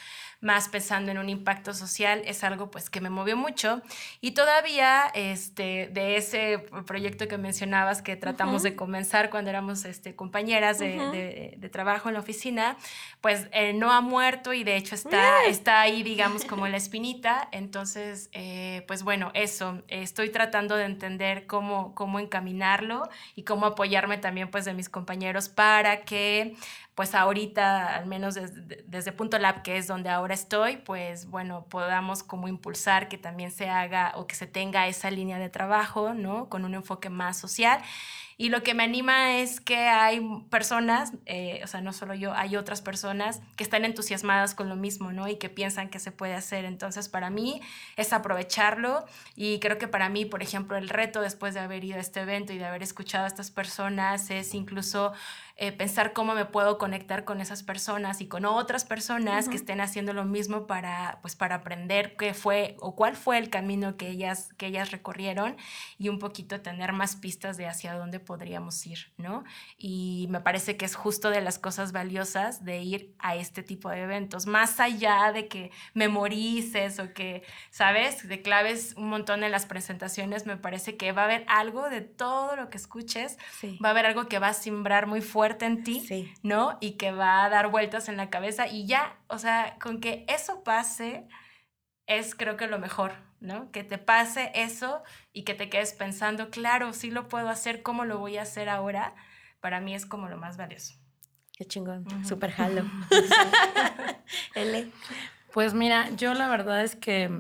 más 0.40 0.68
pensando 0.68 1.10
en 1.10 1.18
un 1.18 1.28
impacto 1.28 1.72
social 1.72 2.22
es 2.26 2.44
algo 2.44 2.70
pues 2.70 2.90
que 2.90 3.00
me 3.00 3.10
movió 3.10 3.36
mucho. 3.36 3.82
Y 4.20 4.32
todavía 4.32 5.10
este 5.14 5.88
de 5.92 6.16
ese 6.16 6.58
proyecto 6.86 7.28
que 7.28 7.38
mencionabas 7.38 8.02
que 8.02 8.16
tratamos 8.16 8.62
de 8.62 8.76
comenzar 8.76 9.30
cuando 9.30 9.50
éramos 9.50 9.84
este, 9.84 10.14
compañeras 10.14 10.78
de, 10.78 11.56
de, 11.58 11.68
trabajo 11.68 12.08
en 12.08 12.14
la 12.14 12.20
oficina 12.20 12.76
pues 13.20 13.48
eh, 13.52 13.72
no 13.72 13.92
ha 13.92 14.00
muerto 14.00 14.52
y 14.52 14.62
de 14.62 14.76
hecho 14.76 14.94
está, 14.94 15.44
está 15.46 15.80
ahí 15.80 16.02
digamos 16.02 16.44
como 16.44 16.68
la 16.68 16.76
espinita. 16.76 17.48
Entonces 17.52 18.28
eh, 18.32 18.55
pues 18.86 19.02
bueno 19.02 19.30
eso 19.34 19.82
estoy 19.88 20.30
tratando 20.30 20.76
de 20.76 20.84
entender 20.84 21.46
cómo, 21.46 21.94
cómo 21.94 22.18
encaminarlo 22.18 23.08
y 23.34 23.44
cómo 23.44 23.66
apoyarme 23.66 24.18
también 24.18 24.50
pues 24.50 24.64
de 24.64 24.74
mis 24.74 24.88
compañeros 24.88 25.48
para 25.48 26.02
que 26.04 26.54
pues 26.96 27.14
ahorita, 27.14 27.94
al 27.94 28.06
menos 28.06 28.34
desde, 28.34 28.82
desde, 28.86 29.12
Punto 29.12 29.38
Lab, 29.38 29.62
que 29.62 29.76
es 29.76 29.86
donde 29.86 30.08
ahora 30.08 30.32
estoy, 30.32 30.78
pues 30.78 31.26
bueno, 31.26 31.66
podamos 31.68 32.22
como 32.22 32.48
impulsar 32.48 33.08
que 33.08 33.18
también 33.18 33.50
se 33.50 33.68
haga 33.68 34.12
o 34.16 34.26
que 34.26 34.34
se 34.34 34.46
tenga 34.46 34.88
esa 34.88 35.10
línea 35.10 35.38
de 35.38 35.50
trabajo, 35.50 36.14
¿no? 36.14 36.48
Con 36.48 36.64
un 36.64 36.74
enfoque 36.74 37.10
más 37.10 37.38
social 37.38 37.82
Y 38.38 38.50
lo 38.50 38.62
que 38.62 38.74
me 38.74 38.82
anima 38.82 39.38
es 39.38 39.60
que 39.60 39.76
hay 39.88 40.20
personas, 40.50 41.12
eh, 41.24 41.60
o 41.64 41.66
sea, 41.66 41.80
no 41.80 41.94
solo 41.94 42.12
yo, 42.14 42.34
hay 42.34 42.56
otras 42.56 42.82
personas 42.82 43.40
que 43.56 43.64
están 43.64 43.86
entusiasmadas 43.86 44.54
con 44.54 44.68
lo 44.68 44.76
mismo, 44.76 45.10
¿no? 45.10 45.26
Y 45.26 45.36
que 45.36 45.48
piensan 45.48 45.88
que 45.88 45.98
se 45.98 46.12
puede 46.12 46.34
hacer. 46.34 46.66
Entonces, 46.66 47.08
para 47.08 47.30
mí 47.30 47.62
es 47.96 48.12
aprovecharlo 48.12 49.06
y 49.36 49.58
creo 49.60 49.78
que 49.78 49.88
para 49.88 50.10
mí, 50.10 50.26
por 50.26 50.42
ejemplo, 50.42 50.76
el 50.76 50.90
reto 50.90 51.22
después 51.22 51.54
de 51.54 51.60
haber 51.60 51.82
ido 51.82 51.96
a 51.96 52.00
este 52.00 52.20
evento 52.20 52.52
y 52.52 52.58
de 52.58 52.66
haber 52.66 52.82
escuchado 52.82 53.24
a 53.24 53.28
estas 53.28 53.50
personas 53.50 54.30
es 54.30 54.52
incluso 54.52 55.14
eh, 55.58 55.72
pensar 55.72 56.12
cómo 56.12 56.34
me 56.34 56.44
puedo 56.44 56.76
conectar 56.76 57.24
con 57.24 57.40
esas 57.40 57.62
personas 57.62 58.20
y 58.20 58.28
con 58.28 58.44
otras 58.44 58.84
personas 58.84 59.48
que 59.48 59.56
estén 59.56 59.80
haciendo 59.80 60.12
lo 60.12 60.26
mismo 60.26 60.66
para, 60.66 61.18
pues, 61.22 61.34
para 61.34 61.54
aprender 61.54 62.14
qué 62.16 62.34
fue 62.34 62.76
o 62.78 62.94
cuál 62.94 63.16
fue 63.16 63.38
el 63.38 63.48
camino 63.48 63.96
que 63.96 64.10
ellas, 64.10 64.50
que 64.58 64.66
ellas 64.66 64.90
recorrieron 64.90 65.56
y 65.96 66.10
un 66.10 66.18
poquito 66.18 66.60
tener 66.60 66.92
más 66.92 67.16
pistas 67.16 67.56
de 67.56 67.66
hacia 67.66 67.94
dónde 67.94 68.20
podríamos 68.26 68.86
ir, 68.86 69.14
¿no? 69.16 69.44
Y 69.78 70.26
me 70.28 70.40
parece 70.40 70.76
que 70.76 70.84
es 70.84 70.94
justo 70.94 71.30
de 71.30 71.40
las 71.40 71.58
cosas 71.58 71.92
valiosas 71.92 72.62
de 72.62 72.82
ir 72.82 73.14
a 73.18 73.36
este 73.36 73.62
tipo 73.62 73.88
de 73.88 74.02
eventos, 74.02 74.46
más 74.46 74.78
allá 74.80 75.32
de 75.32 75.48
que 75.48 75.70
memorices 75.94 76.98
o 76.98 77.14
que, 77.14 77.42
¿sabes?, 77.70 78.28
de 78.28 78.42
claves 78.42 78.92
un 78.98 79.08
montón 79.08 79.42
en 79.42 79.52
las 79.52 79.64
presentaciones, 79.64 80.44
me 80.44 80.58
parece 80.58 80.98
que 80.98 81.12
va 81.12 81.22
a 81.22 81.24
haber 81.24 81.46
algo 81.48 81.88
de 81.88 82.02
todo 82.02 82.56
lo 82.56 82.68
que 82.68 82.76
escuches, 82.76 83.38
va 83.82 83.88
a 83.88 83.92
haber 83.92 84.04
algo 84.04 84.28
que 84.28 84.38
va 84.38 84.48
a 84.48 84.52
simbrar 84.52 85.06
muy 85.06 85.22
fuerte 85.22 85.64
en 85.64 85.82
ti, 85.82 86.06
¿no? 86.42 86.76
Y 86.80 86.92
que 86.92 87.12
va 87.12 87.44
a 87.44 87.48
dar 87.48 87.70
vueltas 87.70 88.08
en 88.08 88.18
la 88.18 88.28
cabeza 88.28 88.66
y 88.66 88.86
ya, 88.86 89.16
o 89.28 89.38
sea, 89.38 89.78
con 89.80 90.00
que 90.00 90.26
eso 90.28 90.62
pase 90.64 91.28
es 92.06 92.34
creo 92.34 92.56
que 92.56 92.66
lo 92.66 92.78
mejor, 92.78 93.12
¿no? 93.46 93.70
Que 93.70 93.84
te 93.84 93.98
pase 93.98 94.50
eso 94.54 95.02
y 95.32 95.44
que 95.44 95.54
te 95.54 95.70
quedes 95.70 95.94
pensando, 95.94 96.50
claro, 96.50 96.92
sí 96.92 97.10
lo 97.10 97.28
puedo 97.28 97.48
hacer, 97.48 97.82
¿cómo 97.82 98.04
lo 98.04 98.18
voy 98.18 98.36
a 98.36 98.42
hacer 98.42 98.68
ahora? 98.68 99.14
Para 99.60 99.80
mí 99.80 99.94
es 99.94 100.04
como 100.04 100.28
lo 100.28 100.36
más 100.36 100.56
valioso. 100.56 100.94
Qué 101.56 101.64
chingón, 101.64 102.04
súper 102.26 102.50
jalo. 102.50 102.84
L. 104.54 104.92
Pues 105.56 105.72
mira, 105.72 106.10
yo 106.18 106.34
la 106.34 106.48
verdad 106.48 106.84
es 106.84 106.96
que 106.96 107.30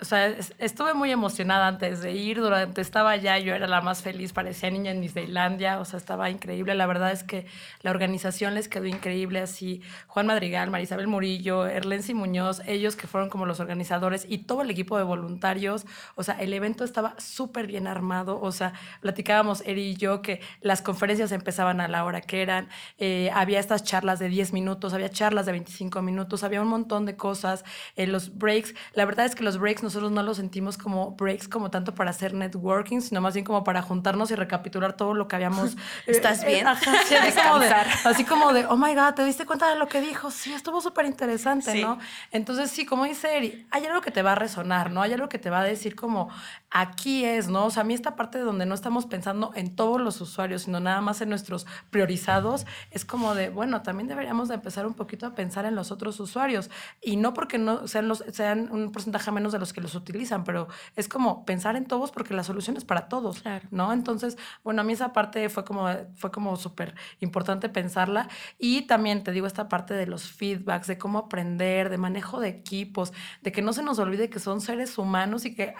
o 0.00 0.04
sea, 0.04 0.28
estuve 0.58 0.94
muy 0.94 1.10
emocionada 1.10 1.66
antes 1.66 2.00
de 2.00 2.12
ir, 2.12 2.40
durante 2.40 2.80
estaba 2.80 3.10
allá, 3.10 3.40
yo 3.40 3.56
era 3.56 3.66
la 3.66 3.80
más 3.80 4.02
feliz, 4.02 4.32
parecía 4.32 4.70
niña 4.70 4.92
en 4.92 5.00
Disneylandia, 5.00 5.80
o 5.80 5.84
sea, 5.84 5.96
estaba 5.96 6.30
increíble. 6.30 6.76
La 6.76 6.86
verdad 6.86 7.10
es 7.10 7.24
que 7.24 7.44
la 7.82 7.90
organización 7.90 8.54
les 8.54 8.68
quedó 8.68 8.86
increíble, 8.86 9.40
así 9.40 9.82
Juan 10.06 10.28
Madrigal, 10.28 10.70
Marisabel 10.70 11.08
Murillo, 11.08 11.66
Erlensi 11.66 12.14
Muñoz, 12.14 12.62
ellos 12.68 12.94
que 12.94 13.08
fueron 13.08 13.30
como 13.30 13.46
los 13.46 13.58
organizadores 13.58 14.26
y 14.28 14.38
todo 14.38 14.62
el 14.62 14.70
equipo 14.70 14.96
de 14.96 15.02
voluntarios, 15.02 15.86
o 16.14 16.22
sea, 16.22 16.36
el 16.36 16.52
evento 16.52 16.84
estaba 16.84 17.16
súper 17.18 17.66
bien 17.66 17.88
armado, 17.88 18.40
o 18.40 18.52
sea, 18.52 18.74
platicábamos 19.00 19.62
Eri 19.66 19.88
y 19.88 19.96
yo 19.96 20.22
que 20.22 20.40
las 20.60 20.82
conferencias 20.82 21.32
empezaban 21.32 21.80
a 21.80 21.88
la 21.88 22.04
hora 22.04 22.20
que 22.20 22.42
eran, 22.42 22.68
eh, 22.98 23.28
había 23.34 23.58
estas 23.58 23.82
charlas 23.82 24.20
de 24.20 24.28
10 24.28 24.52
minutos, 24.52 24.94
había 24.94 25.08
charlas 25.08 25.46
de 25.46 25.52
25 25.52 26.00
minutos, 26.00 26.44
había 26.44 26.62
un 26.62 26.68
montón 26.68 27.06
de 27.06 27.16
cosas 27.16 27.55
en 27.96 28.12
los 28.12 28.36
breaks. 28.36 28.74
La 28.94 29.04
verdad 29.04 29.26
es 29.26 29.34
que 29.34 29.44
los 29.44 29.58
breaks 29.58 29.82
nosotros 29.82 30.10
no 30.10 30.22
los 30.22 30.36
sentimos 30.36 30.78
como 30.78 31.12
breaks 31.12 31.48
como 31.48 31.70
tanto 31.70 31.94
para 31.94 32.10
hacer 32.10 32.34
networking, 32.34 33.00
sino 33.00 33.20
más 33.20 33.34
bien 33.34 33.44
como 33.44 33.64
para 33.64 33.82
juntarnos 33.82 34.30
y 34.30 34.34
recapitular 34.34 34.94
todo 34.94 35.14
lo 35.14 35.28
que 35.28 35.36
habíamos. 35.36 35.76
¿Estás 36.06 36.42
eh, 36.42 36.46
bien? 36.48 36.66
así, 36.66 38.24
como 38.24 38.52
de, 38.52 38.66
oh 38.68 38.76
my 38.76 38.94
God, 38.94 39.14
¿te 39.14 39.24
diste 39.24 39.46
cuenta 39.46 39.68
de 39.70 39.78
lo 39.78 39.88
que 39.88 40.00
dijo? 40.00 40.30
Sí, 40.30 40.52
estuvo 40.52 40.80
súper 40.80 41.06
interesante, 41.06 41.80
¿no? 41.80 41.98
Entonces, 42.32 42.70
sí, 42.70 42.86
como 42.86 43.04
dice 43.04 43.36
Eri, 43.36 43.66
hay 43.70 43.86
algo 43.86 44.00
que 44.00 44.10
te 44.10 44.22
va 44.22 44.32
a 44.32 44.34
resonar, 44.34 44.90
¿no? 44.90 45.02
Hay 45.02 45.12
algo 45.12 45.28
que 45.28 45.38
te 45.38 45.50
va 45.50 45.60
a 45.60 45.64
decir 45.64 45.94
como, 45.96 46.28
aquí 46.70 47.24
es, 47.24 47.48
¿no? 47.48 47.66
O 47.66 47.70
sea, 47.70 47.82
a 47.82 47.84
mí 47.84 47.94
esta 47.94 48.16
parte 48.16 48.38
de 48.38 48.44
donde 48.44 48.66
no 48.66 48.74
estamos 48.74 49.06
pensando 49.06 49.52
en 49.54 49.74
todos 49.74 50.00
los 50.00 50.20
usuarios, 50.20 50.62
sino 50.62 50.80
nada 50.80 51.00
más 51.00 51.20
en 51.20 51.28
nuestros 51.28 51.66
priorizados, 51.90 52.66
es 52.90 53.04
como 53.04 53.34
de, 53.34 53.50
bueno, 53.50 53.82
también 53.82 54.08
deberíamos 54.08 54.48
de 54.48 54.54
empezar 54.54 54.86
un 54.86 54.94
poquito 54.94 55.26
a 55.26 55.34
pensar 55.34 55.64
en 55.64 55.74
los 55.74 55.90
otros 55.90 56.18
usuarios. 56.20 56.70
Y 57.00 57.16
no 57.16 57.34
porque 57.36 57.58
no 57.58 57.86
sean, 57.86 58.08
los, 58.08 58.24
sean 58.32 58.72
un 58.72 58.90
porcentaje 58.90 59.30
menos 59.30 59.52
de 59.52 59.58
los 59.58 59.74
que 59.74 59.82
los 59.82 59.94
utilizan, 59.94 60.42
pero 60.42 60.68
es 60.96 61.06
como 61.06 61.44
pensar 61.44 61.76
en 61.76 61.84
todos 61.84 62.10
porque 62.10 62.32
la 62.32 62.42
solución 62.42 62.78
es 62.78 62.86
para 62.86 63.10
todos, 63.10 63.42
¿no? 63.70 63.92
Entonces, 63.92 64.38
bueno, 64.64 64.80
a 64.80 64.84
mí 64.84 64.94
esa 64.94 65.12
parte 65.12 65.50
fue 65.50 65.62
como, 65.62 65.86
fue 66.14 66.30
como 66.30 66.56
súper 66.56 66.94
importante 67.20 67.68
pensarla. 67.68 68.30
Y 68.58 68.86
también 68.86 69.22
te 69.22 69.32
digo 69.32 69.46
esta 69.46 69.68
parte 69.68 69.92
de 69.92 70.06
los 70.06 70.32
feedbacks, 70.32 70.86
de 70.86 70.96
cómo 70.96 71.18
aprender, 71.18 71.90
de 71.90 71.98
manejo 71.98 72.40
de 72.40 72.48
equipos, 72.48 73.12
de 73.42 73.52
que 73.52 73.60
no 73.60 73.74
se 73.74 73.82
nos 73.82 73.98
olvide 73.98 74.30
que 74.30 74.38
son 74.38 74.62
seres 74.62 74.96
humanos 74.96 75.44
y 75.44 75.54
que... 75.54 75.74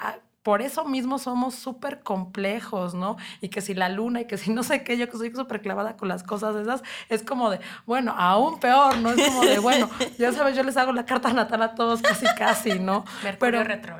Por 0.47 0.63
eso 0.63 0.85
mismo 0.85 1.19
somos 1.19 1.57
súper 1.57 2.05
complejos, 2.05 2.95
¿no? 2.95 3.17
Y 3.41 3.49
que 3.49 3.61
si 3.61 3.75
la 3.75 3.89
luna 3.89 4.21
y 4.21 4.25
que 4.27 4.39
si 4.39 4.53
no 4.53 4.63
sé 4.63 4.85
qué, 4.85 4.97
yo 4.97 5.11
que 5.11 5.19
soy 5.19 5.33
súper 5.35 5.61
clavada 5.61 5.97
con 5.97 6.07
las 6.07 6.23
cosas 6.23 6.55
esas, 6.55 6.85
es 7.09 7.25
como 7.25 7.51
de, 7.51 7.59
bueno, 7.85 8.15
aún 8.17 8.61
peor, 8.61 8.97
¿no? 8.99 9.11
Es 9.11 9.27
como 9.27 9.45
de, 9.45 9.59
bueno, 9.59 9.91
ya 10.19 10.31
sabes, 10.31 10.55
yo 10.55 10.63
les 10.63 10.77
hago 10.77 10.93
la 10.93 11.05
carta 11.05 11.33
natal 11.33 11.63
a 11.63 11.75
todos 11.75 12.01
casi, 12.01 12.27
casi, 12.39 12.79
¿no? 12.79 13.05
Mercurio 13.25 13.65
Pero, 13.67 13.97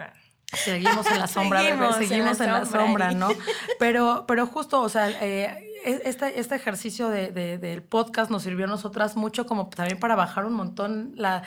Seguimos 0.53 1.11
en 1.11 1.19
la 1.19 1.27
sombra, 1.27 1.61
seguimos, 1.63 1.97
seguimos 1.97 2.41
en 2.41 2.53
la, 2.53 2.65
sombra, 2.65 3.11
¿no? 3.11 3.31
Pero, 3.81 4.25
pero 4.29 4.47
justo, 4.47 4.81
o 4.83 4.89
sea, 4.89 5.11
eh, 5.11 5.76
este, 5.87 6.41
este 6.41 6.55
ejercicio 6.57 7.09
de, 7.09 7.31
del 7.31 7.83
podcast 7.83 8.31
nos 8.31 8.43
sirvió 8.43 8.65
a 8.65 8.69
nosotras 8.69 9.17
mucho 9.17 9.47
como 9.47 9.69
también 9.69 10.01
para 10.01 10.17
bajar 10.17 10.45
un 10.45 10.53
montón 10.53 11.13
la, 11.15 11.43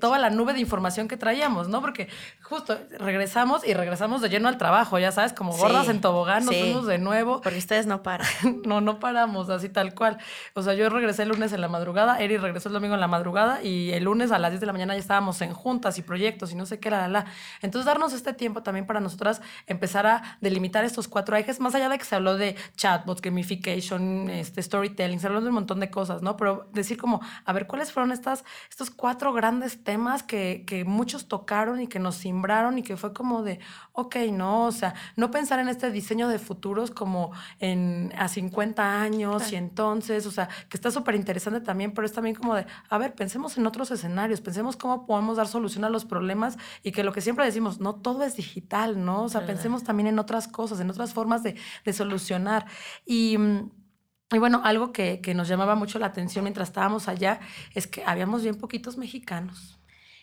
toda 0.00 0.18
la 0.18 0.30
nube 0.30 0.52
de 0.52 0.60
información 0.60 1.06
que 1.06 1.16
traíamos, 1.16 1.68
¿no? 1.68 1.80
Porque 1.80 2.08
justo 2.42 2.76
regresamos 2.98 3.66
y 3.66 3.74
regresamos 3.74 4.20
de 4.20 4.28
lleno 4.28 4.48
al 4.48 4.58
trabajo, 4.58 4.98
ya 4.98 5.12
sabes, 5.12 5.32
como 5.32 5.56
gordas 5.56 5.88
en 5.88 6.00
tobogán, 6.00 6.44
nos 6.44 6.56
fuimos 6.56 6.86
de 6.86 6.98
nuevo. 6.98 7.40
Porque 7.40 7.58
ustedes 7.58 7.86
no 7.86 8.02
paran. 8.02 8.26
no, 8.64 8.80
no 8.80 8.98
paramos, 8.98 9.48
así 9.48 9.68
tal 9.68 9.94
cual. 9.94 10.18
O 10.54 10.62
sea, 10.62 10.74
yo 10.74 10.88
regresé 10.88 11.22
el 11.22 11.28
lunes 11.28 11.52
en 11.52 11.60
la 11.60 11.68
madrugada, 11.68 12.20
Eri 12.20 12.36
regresó 12.36 12.68
el 12.68 12.74
domingo 12.74 12.94
en 12.94 13.00
la 13.00 13.08
madrugada 13.08 13.62
y 13.62 13.92
el 13.92 14.04
lunes 14.04 14.32
a 14.32 14.38
las 14.38 14.50
10 14.50 14.60
de 14.60 14.66
la 14.66 14.72
mañana 14.72 14.94
ya 14.94 15.00
estábamos 15.00 15.40
en 15.40 15.52
juntas 15.52 15.98
y 15.98 16.02
proyectos 16.02 16.52
y 16.52 16.56
no 16.56 16.66
sé 16.66 16.80
qué, 16.80 16.90
la, 16.90 17.02
la, 17.02 17.08
la. 17.08 17.26
Entonces, 17.62 17.86
darnos 17.86 18.12
este 18.12 18.32
tiempo 18.32 18.62
también 18.62 18.86
para 18.86 19.00
nosotras 19.00 19.40
empezar 19.66 20.06
a 20.06 20.38
delimitar 20.40 20.84
estos 20.84 21.06
cuatro 21.06 21.36
ejes, 21.36 21.60
más 21.60 21.74
allá 21.74 21.88
de 21.88 21.98
que 21.98 22.04
se 22.04 22.16
habló 22.16 22.36
de 22.36 22.56
chatbots, 22.76 23.20
gamification, 23.68 24.30
este, 24.30 24.62
storytelling, 24.62 25.20
se 25.20 25.26
hablan 25.26 25.44
de 25.44 25.48
un 25.48 25.54
montón 25.54 25.80
de 25.80 25.90
cosas, 25.90 26.22
¿no? 26.22 26.36
Pero 26.36 26.68
decir 26.72 26.96
como, 26.96 27.20
a 27.44 27.52
ver, 27.52 27.66
¿cuáles 27.66 27.92
fueron 27.92 28.12
estas, 28.12 28.44
estos 28.70 28.90
cuatro 28.90 29.32
grandes 29.32 29.82
temas 29.84 30.22
que, 30.22 30.64
que 30.66 30.84
muchos 30.84 31.28
tocaron 31.28 31.80
y 31.80 31.86
que 31.86 31.98
nos 31.98 32.16
simbraron 32.16 32.78
y 32.78 32.82
que 32.82 32.96
fue 32.96 33.12
como 33.12 33.42
de, 33.42 33.60
ok, 33.92 34.16
no, 34.32 34.66
o 34.66 34.72
sea, 34.72 34.94
no 35.16 35.30
pensar 35.30 35.58
en 35.58 35.68
este 35.68 35.90
diseño 35.90 36.28
de 36.28 36.38
futuros 36.38 36.90
como 36.90 37.32
en 37.58 38.12
a 38.16 38.28
50 38.28 39.00
años 39.00 39.52
y 39.52 39.56
entonces, 39.56 40.26
o 40.26 40.30
sea, 40.30 40.48
que 40.68 40.76
está 40.76 40.90
súper 40.90 41.14
interesante 41.14 41.60
también, 41.60 41.92
pero 41.92 42.06
es 42.06 42.12
también 42.12 42.34
como 42.34 42.54
de, 42.54 42.66
a 42.88 42.98
ver, 42.98 43.14
pensemos 43.14 43.56
en 43.58 43.66
otros 43.66 43.90
escenarios, 43.90 44.40
pensemos 44.40 44.76
cómo 44.76 45.06
podemos 45.06 45.36
dar 45.36 45.48
solución 45.48 45.84
a 45.84 45.90
los 45.90 46.04
problemas 46.04 46.56
y 46.82 46.92
que 46.92 47.02
lo 47.02 47.12
que 47.12 47.20
siempre 47.20 47.44
decimos, 47.44 47.80
no 47.80 47.94
todo 47.96 48.22
es 48.24 48.36
digital, 48.36 49.04
¿no? 49.04 49.24
O 49.24 49.28
sea, 49.28 49.46
pensemos 49.46 49.84
también 49.84 50.08
en 50.08 50.18
otras 50.18 50.48
cosas, 50.48 50.80
en 50.80 50.90
otras 50.90 51.12
formas 51.12 51.42
de, 51.42 51.56
de 51.84 51.92
solucionar. 51.92 52.66
Y 53.04 53.36
y 54.30 54.38
bueno, 54.38 54.60
algo 54.64 54.92
que, 54.92 55.20
que, 55.20 55.34
nos 55.34 55.48
llamaba 55.48 55.74
mucho 55.74 55.98
la 55.98 56.06
atención 56.06 56.44
mientras 56.44 56.68
estábamos 56.68 57.08
allá 57.08 57.40
es 57.74 57.86
que 57.86 58.04
habíamos 58.04 58.42
bien 58.42 58.56
poquitos 58.56 58.98
mexicanos. 58.98 59.77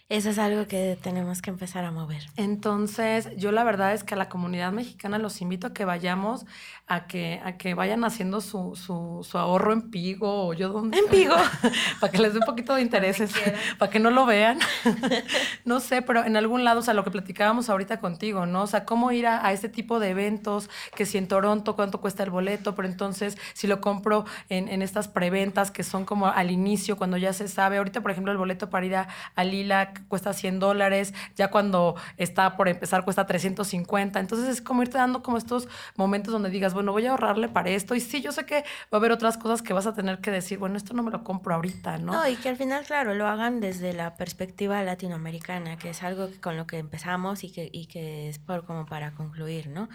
Eso 0.08 0.30
es 0.30 0.38
algo 0.38 0.68
que 0.68 1.00
tenemos 1.02 1.42
que 1.42 1.50
empezar 1.50 1.84
a 1.84 1.90
mover. 1.90 2.28
Entonces, 2.36 3.28
yo 3.38 3.52
la 3.52 3.64
verdad 3.64 3.92
es 3.92 4.04
que 4.04 4.14
a 4.14 4.18
la 4.18 4.30
comunidad 4.30 4.72
mexicana 4.72 5.18
los 5.18 5.42
invito 5.42 5.66
a 5.66 5.74
que 5.74 5.84
vayamos, 5.84 6.46
a 6.86 7.08
que, 7.08 7.42
a 7.44 7.58
que 7.58 7.74
vayan 7.74 8.04
haciendo 8.04 8.40
su, 8.40 8.76
su, 8.76 9.28
su 9.28 9.38
ahorro 9.40 9.74
en 9.74 9.90
Pigo 9.90 10.46
o 10.48 10.54
yo 10.54 10.70
donde... 10.70 11.00
En 11.00 11.08
Pigo. 11.08 11.34
para 12.00 12.12
que 12.12 12.20
les 12.20 12.34
dé 12.34 12.40
un 12.40 12.46
poquito 12.46 12.76
de 12.76 12.84
intereses, 12.84 13.32
para 13.80 13.92
que 13.92 13.98
no 13.98 14.12
lo 14.12 14.28
vean. 14.28 14.60
no 15.66 15.80
sé, 15.80 16.04
pero 16.04 16.24
en 16.24 16.38
algún 16.38 16.64
lado, 16.64 16.82
o 16.82 16.84
sea, 16.84 16.94
lo 16.94 17.04
que 17.04 17.10
platicábamos 17.10 17.72
ahorita 17.72 18.00
contigo, 18.00 18.46
¿no? 18.46 18.62
O 18.62 18.68
sea, 18.68 18.86
cómo 18.86 19.12
ir 19.12 19.26
a, 19.26 19.44
a 19.44 19.54
este 19.54 19.70
tipo 19.70 20.00
de 20.00 20.10
eventos, 20.10 20.70
que 20.96 21.08
si 21.08 21.18
en 21.18 21.28
Toronto 21.28 21.76
cuánto 21.76 22.00
cuesta 22.00 22.22
el 22.22 22.30
boleto, 22.30 22.76
pero 22.76 22.88
entonces 22.88 23.40
si 23.54 23.66
lo 23.66 23.82
compro 23.82 24.26
en, 24.50 24.68
en 24.68 24.84
estas 24.84 25.08
preventas 25.08 25.72
que 25.72 25.82
son 25.82 26.06
como 26.06 26.28
al 26.28 26.52
inicio, 26.52 26.96
cuando 26.96 27.18
ya 27.18 27.34
se 27.34 27.48
sabe. 27.48 27.78
Ahorita, 27.78 28.02
por 28.02 28.12
ejemplo, 28.12 28.32
el 28.32 28.38
boleto 28.38 28.70
para 28.70 28.86
ir 28.86 28.96
a, 28.98 29.08
a 29.34 29.44
Lila 29.44 29.95
cuesta 30.08 30.34
100 30.34 30.60
dólares, 30.60 31.14
ya 31.36 31.50
cuando 31.50 31.96
está 32.18 32.56
por 32.56 32.68
empezar 32.68 33.04
cuesta 33.04 33.26
350. 33.26 34.20
Entonces 34.20 34.50
es 34.50 34.62
como 34.62 34.82
irte 34.82 34.98
dando 34.98 35.24
como 35.24 35.38
estos 35.38 35.68
momentos 35.96 36.32
donde 36.32 36.50
digas, 36.50 36.74
bueno, 36.74 36.92
voy 36.92 37.06
a 37.06 37.12
ahorrarle 37.12 37.50
para 37.50 37.70
esto. 37.70 37.96
Y 37.96 38.00
sí, 38.00 38.22
yo 38.22 38.32
sé 38.32 38.46
que 38.46 38.62
va 38.62 38.94
a 38.94 38.98
haber 38.98 39.12
otras 39.12 39.38
cosas 39.38 39.62
que 39.62 39.74
vas 39.74 39.88
a 39.88 39.94
tener 39.94 40.20
que 40.20 40.32
decir, 40.32 40.58
bueno, 40.58 40.78
esto 40.78 40.94
no 40.94 41.04
me 41.04 41.12
lo 41.12 41.24
compro 41.24 41.56
ahorita, 41.56 41.98
¿no? 41.98 42.14
No, 42.14 42.28
y 42.28 42.36
que 42.36 42.50
al 42.50 42.58
final, 42.58 42.86
claro, 42.86 43.14
lo 43.16 43.28
hagan 43.28 43.60
desde 43.60 43.94
la 43.94 44.16
perspectiva 44.16 44.82
latinoamericana, 44.84 45.78
que 45.78 45.90
es 45.90 46.04
algo 46.04 46.30
con 46.42 46.58
lo 46.58 46.68
que 46.68 46.78
empezamos 46.78 47.44
y 47.44 47.52
que, 47.52 47.70
y 47.72 47.88
que 47.88 48.30
es 48.30 48.40
por, 48.40 48.66
como 48.66 48.86
para 48.86 49.12
concluir, 49.12 49.68
¿no? 49.68 49.90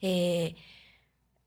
Eh, 0.00 0.54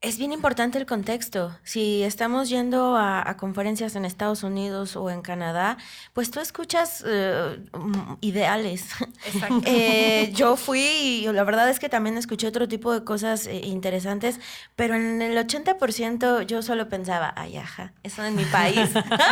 Es 0.02 0.18
bien 0.18 0.30
importante 0.30 0.76
el 0.76 0.84
contexto. 0.84 1.58
Si 1.64 2.02
estamos 2.02 2.50
yendo 2.50 2.96
a, 2.98 3.34
conferencias 3.38 3.96
en 3.96 4.04
Estados 4.04 4.42
Unidos 4.42 4.94
o 4.94 5.08
en 5.08 5.22
Canadá, 5.22 5.78
pues 6.12 6.30
tú 6.30 6.38
escuchas 6.38 7.02
eh, 7.06 7.58
mm, 7.72 8.18
ideales. 8.20 8.90
eh, 9.64 10.30
yo 10.34 10.56
fui 10.56 10.80
y 10.80 11.32
la 11.32 11.44
verdad 11.44 11.70
es 11.70 11.80
que 11.80 11.88
también 11.88 12.18
escuché 12.18 12.46
otro 12.46 12.68
tipo 12.68 12.92
de 12.92 13.04
cosas 13.04 13.46
eh, 13.46 13.62
interesantes, 13.64 14.38
pero 14.76 14.94
en 14.96 15.22
el 15.22 15.36
80% 15.38 16.44
yo 16.44 16.60
solo 16.60 16.90
pensaba, 16.90 17.32
ay, 17.34 17.56
ajá, 17.56 17.94
eso 18.02 18.22
en 18.22 18.36
mi 18.36 18.44
país, 18.44 18.90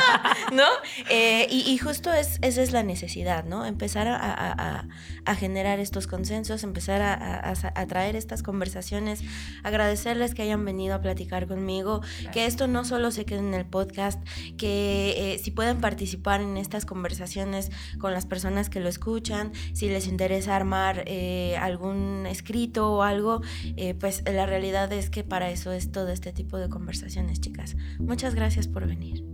¿no? 0.53 0.67
Eh, 1.11 1.47
y, 1.51 1.77
justo 1.77 2.11
es, 2.11 2.39
esa 2.41 2.63
es 2.63 2.73
la 2.73 2.83
necesidad, 2.83 3.45
¿no? 3.45 3.67
Empezar 3.67 4.09
a, 4.09 4.87
a 5.27 5.35
generar 5.35 5.79
estos 5.79 6.07
consensos, 6.07 6.65
empezar 6.65 7.03
a, 7.03 7.87
traer 7.87 8.17
estas 8.17 8.43
conversaciones, 8.43 9.23
agradecerles 9.63 10.35
que 10.35 10.43
hayan 10.43 10.54
venido 10.63 10.95
a 10.95 11.01
platicar 11.01 11.47
conmigo, 11.47 12.03
que 12.33 12.45
esto 12.45 12.67
no 12.67 12.85
solo 12.85 13.11
se 13.11 13.25
quede 13.25 13.39
en 13.39 13.55
el 13.55 13.65
podcast, 13.65 14.23
que 14.59 15.15
eh, 15.17 15.39
si 15.39 15.51
pueden 15.51 15.81
participar 15.81 16.43
en 16.43 16.59
estas 16.59 16.85
conversaciones 16.85 17.71
con 17.99 18.13
las 18.13 18.27
personas 18.27 18.69
que 18.69 18.81
lo 18.81 18.91
escuchan, 18.91 19.53
si 19.73 19.89
les 19.89 20.07
interesa 20.07 20.55
armar 20.55 21.05
eh, 21.07 21.57
algún 21.57 22.27
escrito 22.27 22.93
o 22.93 23.03
algo, 23.03 23.41
eh, 23.77 23.95
pues 23.95 24.23
la 24.31 24.45
realidad 24.45 24.93
es 24.93 25.09
que 25.09 25.25
para 25.25 25.51
eso 25.51 25.73
es 25.73 25.91
todo 25.91 26.11
este 26.11 26.33
tipo 26.33 26.59
de 26.59 26.69
conversaciones, 26.69 27.41
chicas. 27.41 27.77
Muchas 27.99 28.35
gracias 28.35 28.69
por 28.69 28.87
venir. 28.87 29.25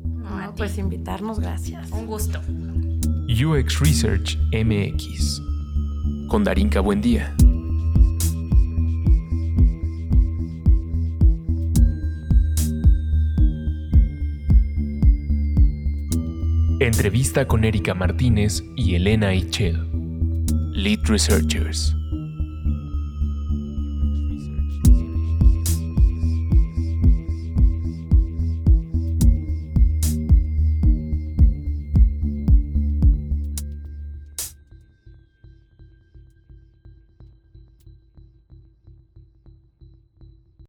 pues 0.57 0.79
invitarnos, 0.79 1.41
gracias. 1.41 1.91
Un 1.91 2.07
gusto. 2.07 2.41
UX 3.29 3.81
Research 3.81 4.39
MX 4.53 5.41
con 6.31 6.45
Darinka 6.45 6.81
Buendía. 6.81 7.35
Entrevista 16.81 17.47
con 17.47 17.64
Erika 17.64 17.93
Martínez 17.93 18.64
y 18.74 18.95
Elena 18.95 19.33
Eichel, 19.35 19.87
Lead 20.72 21.01
Researchers. 21.05 21.95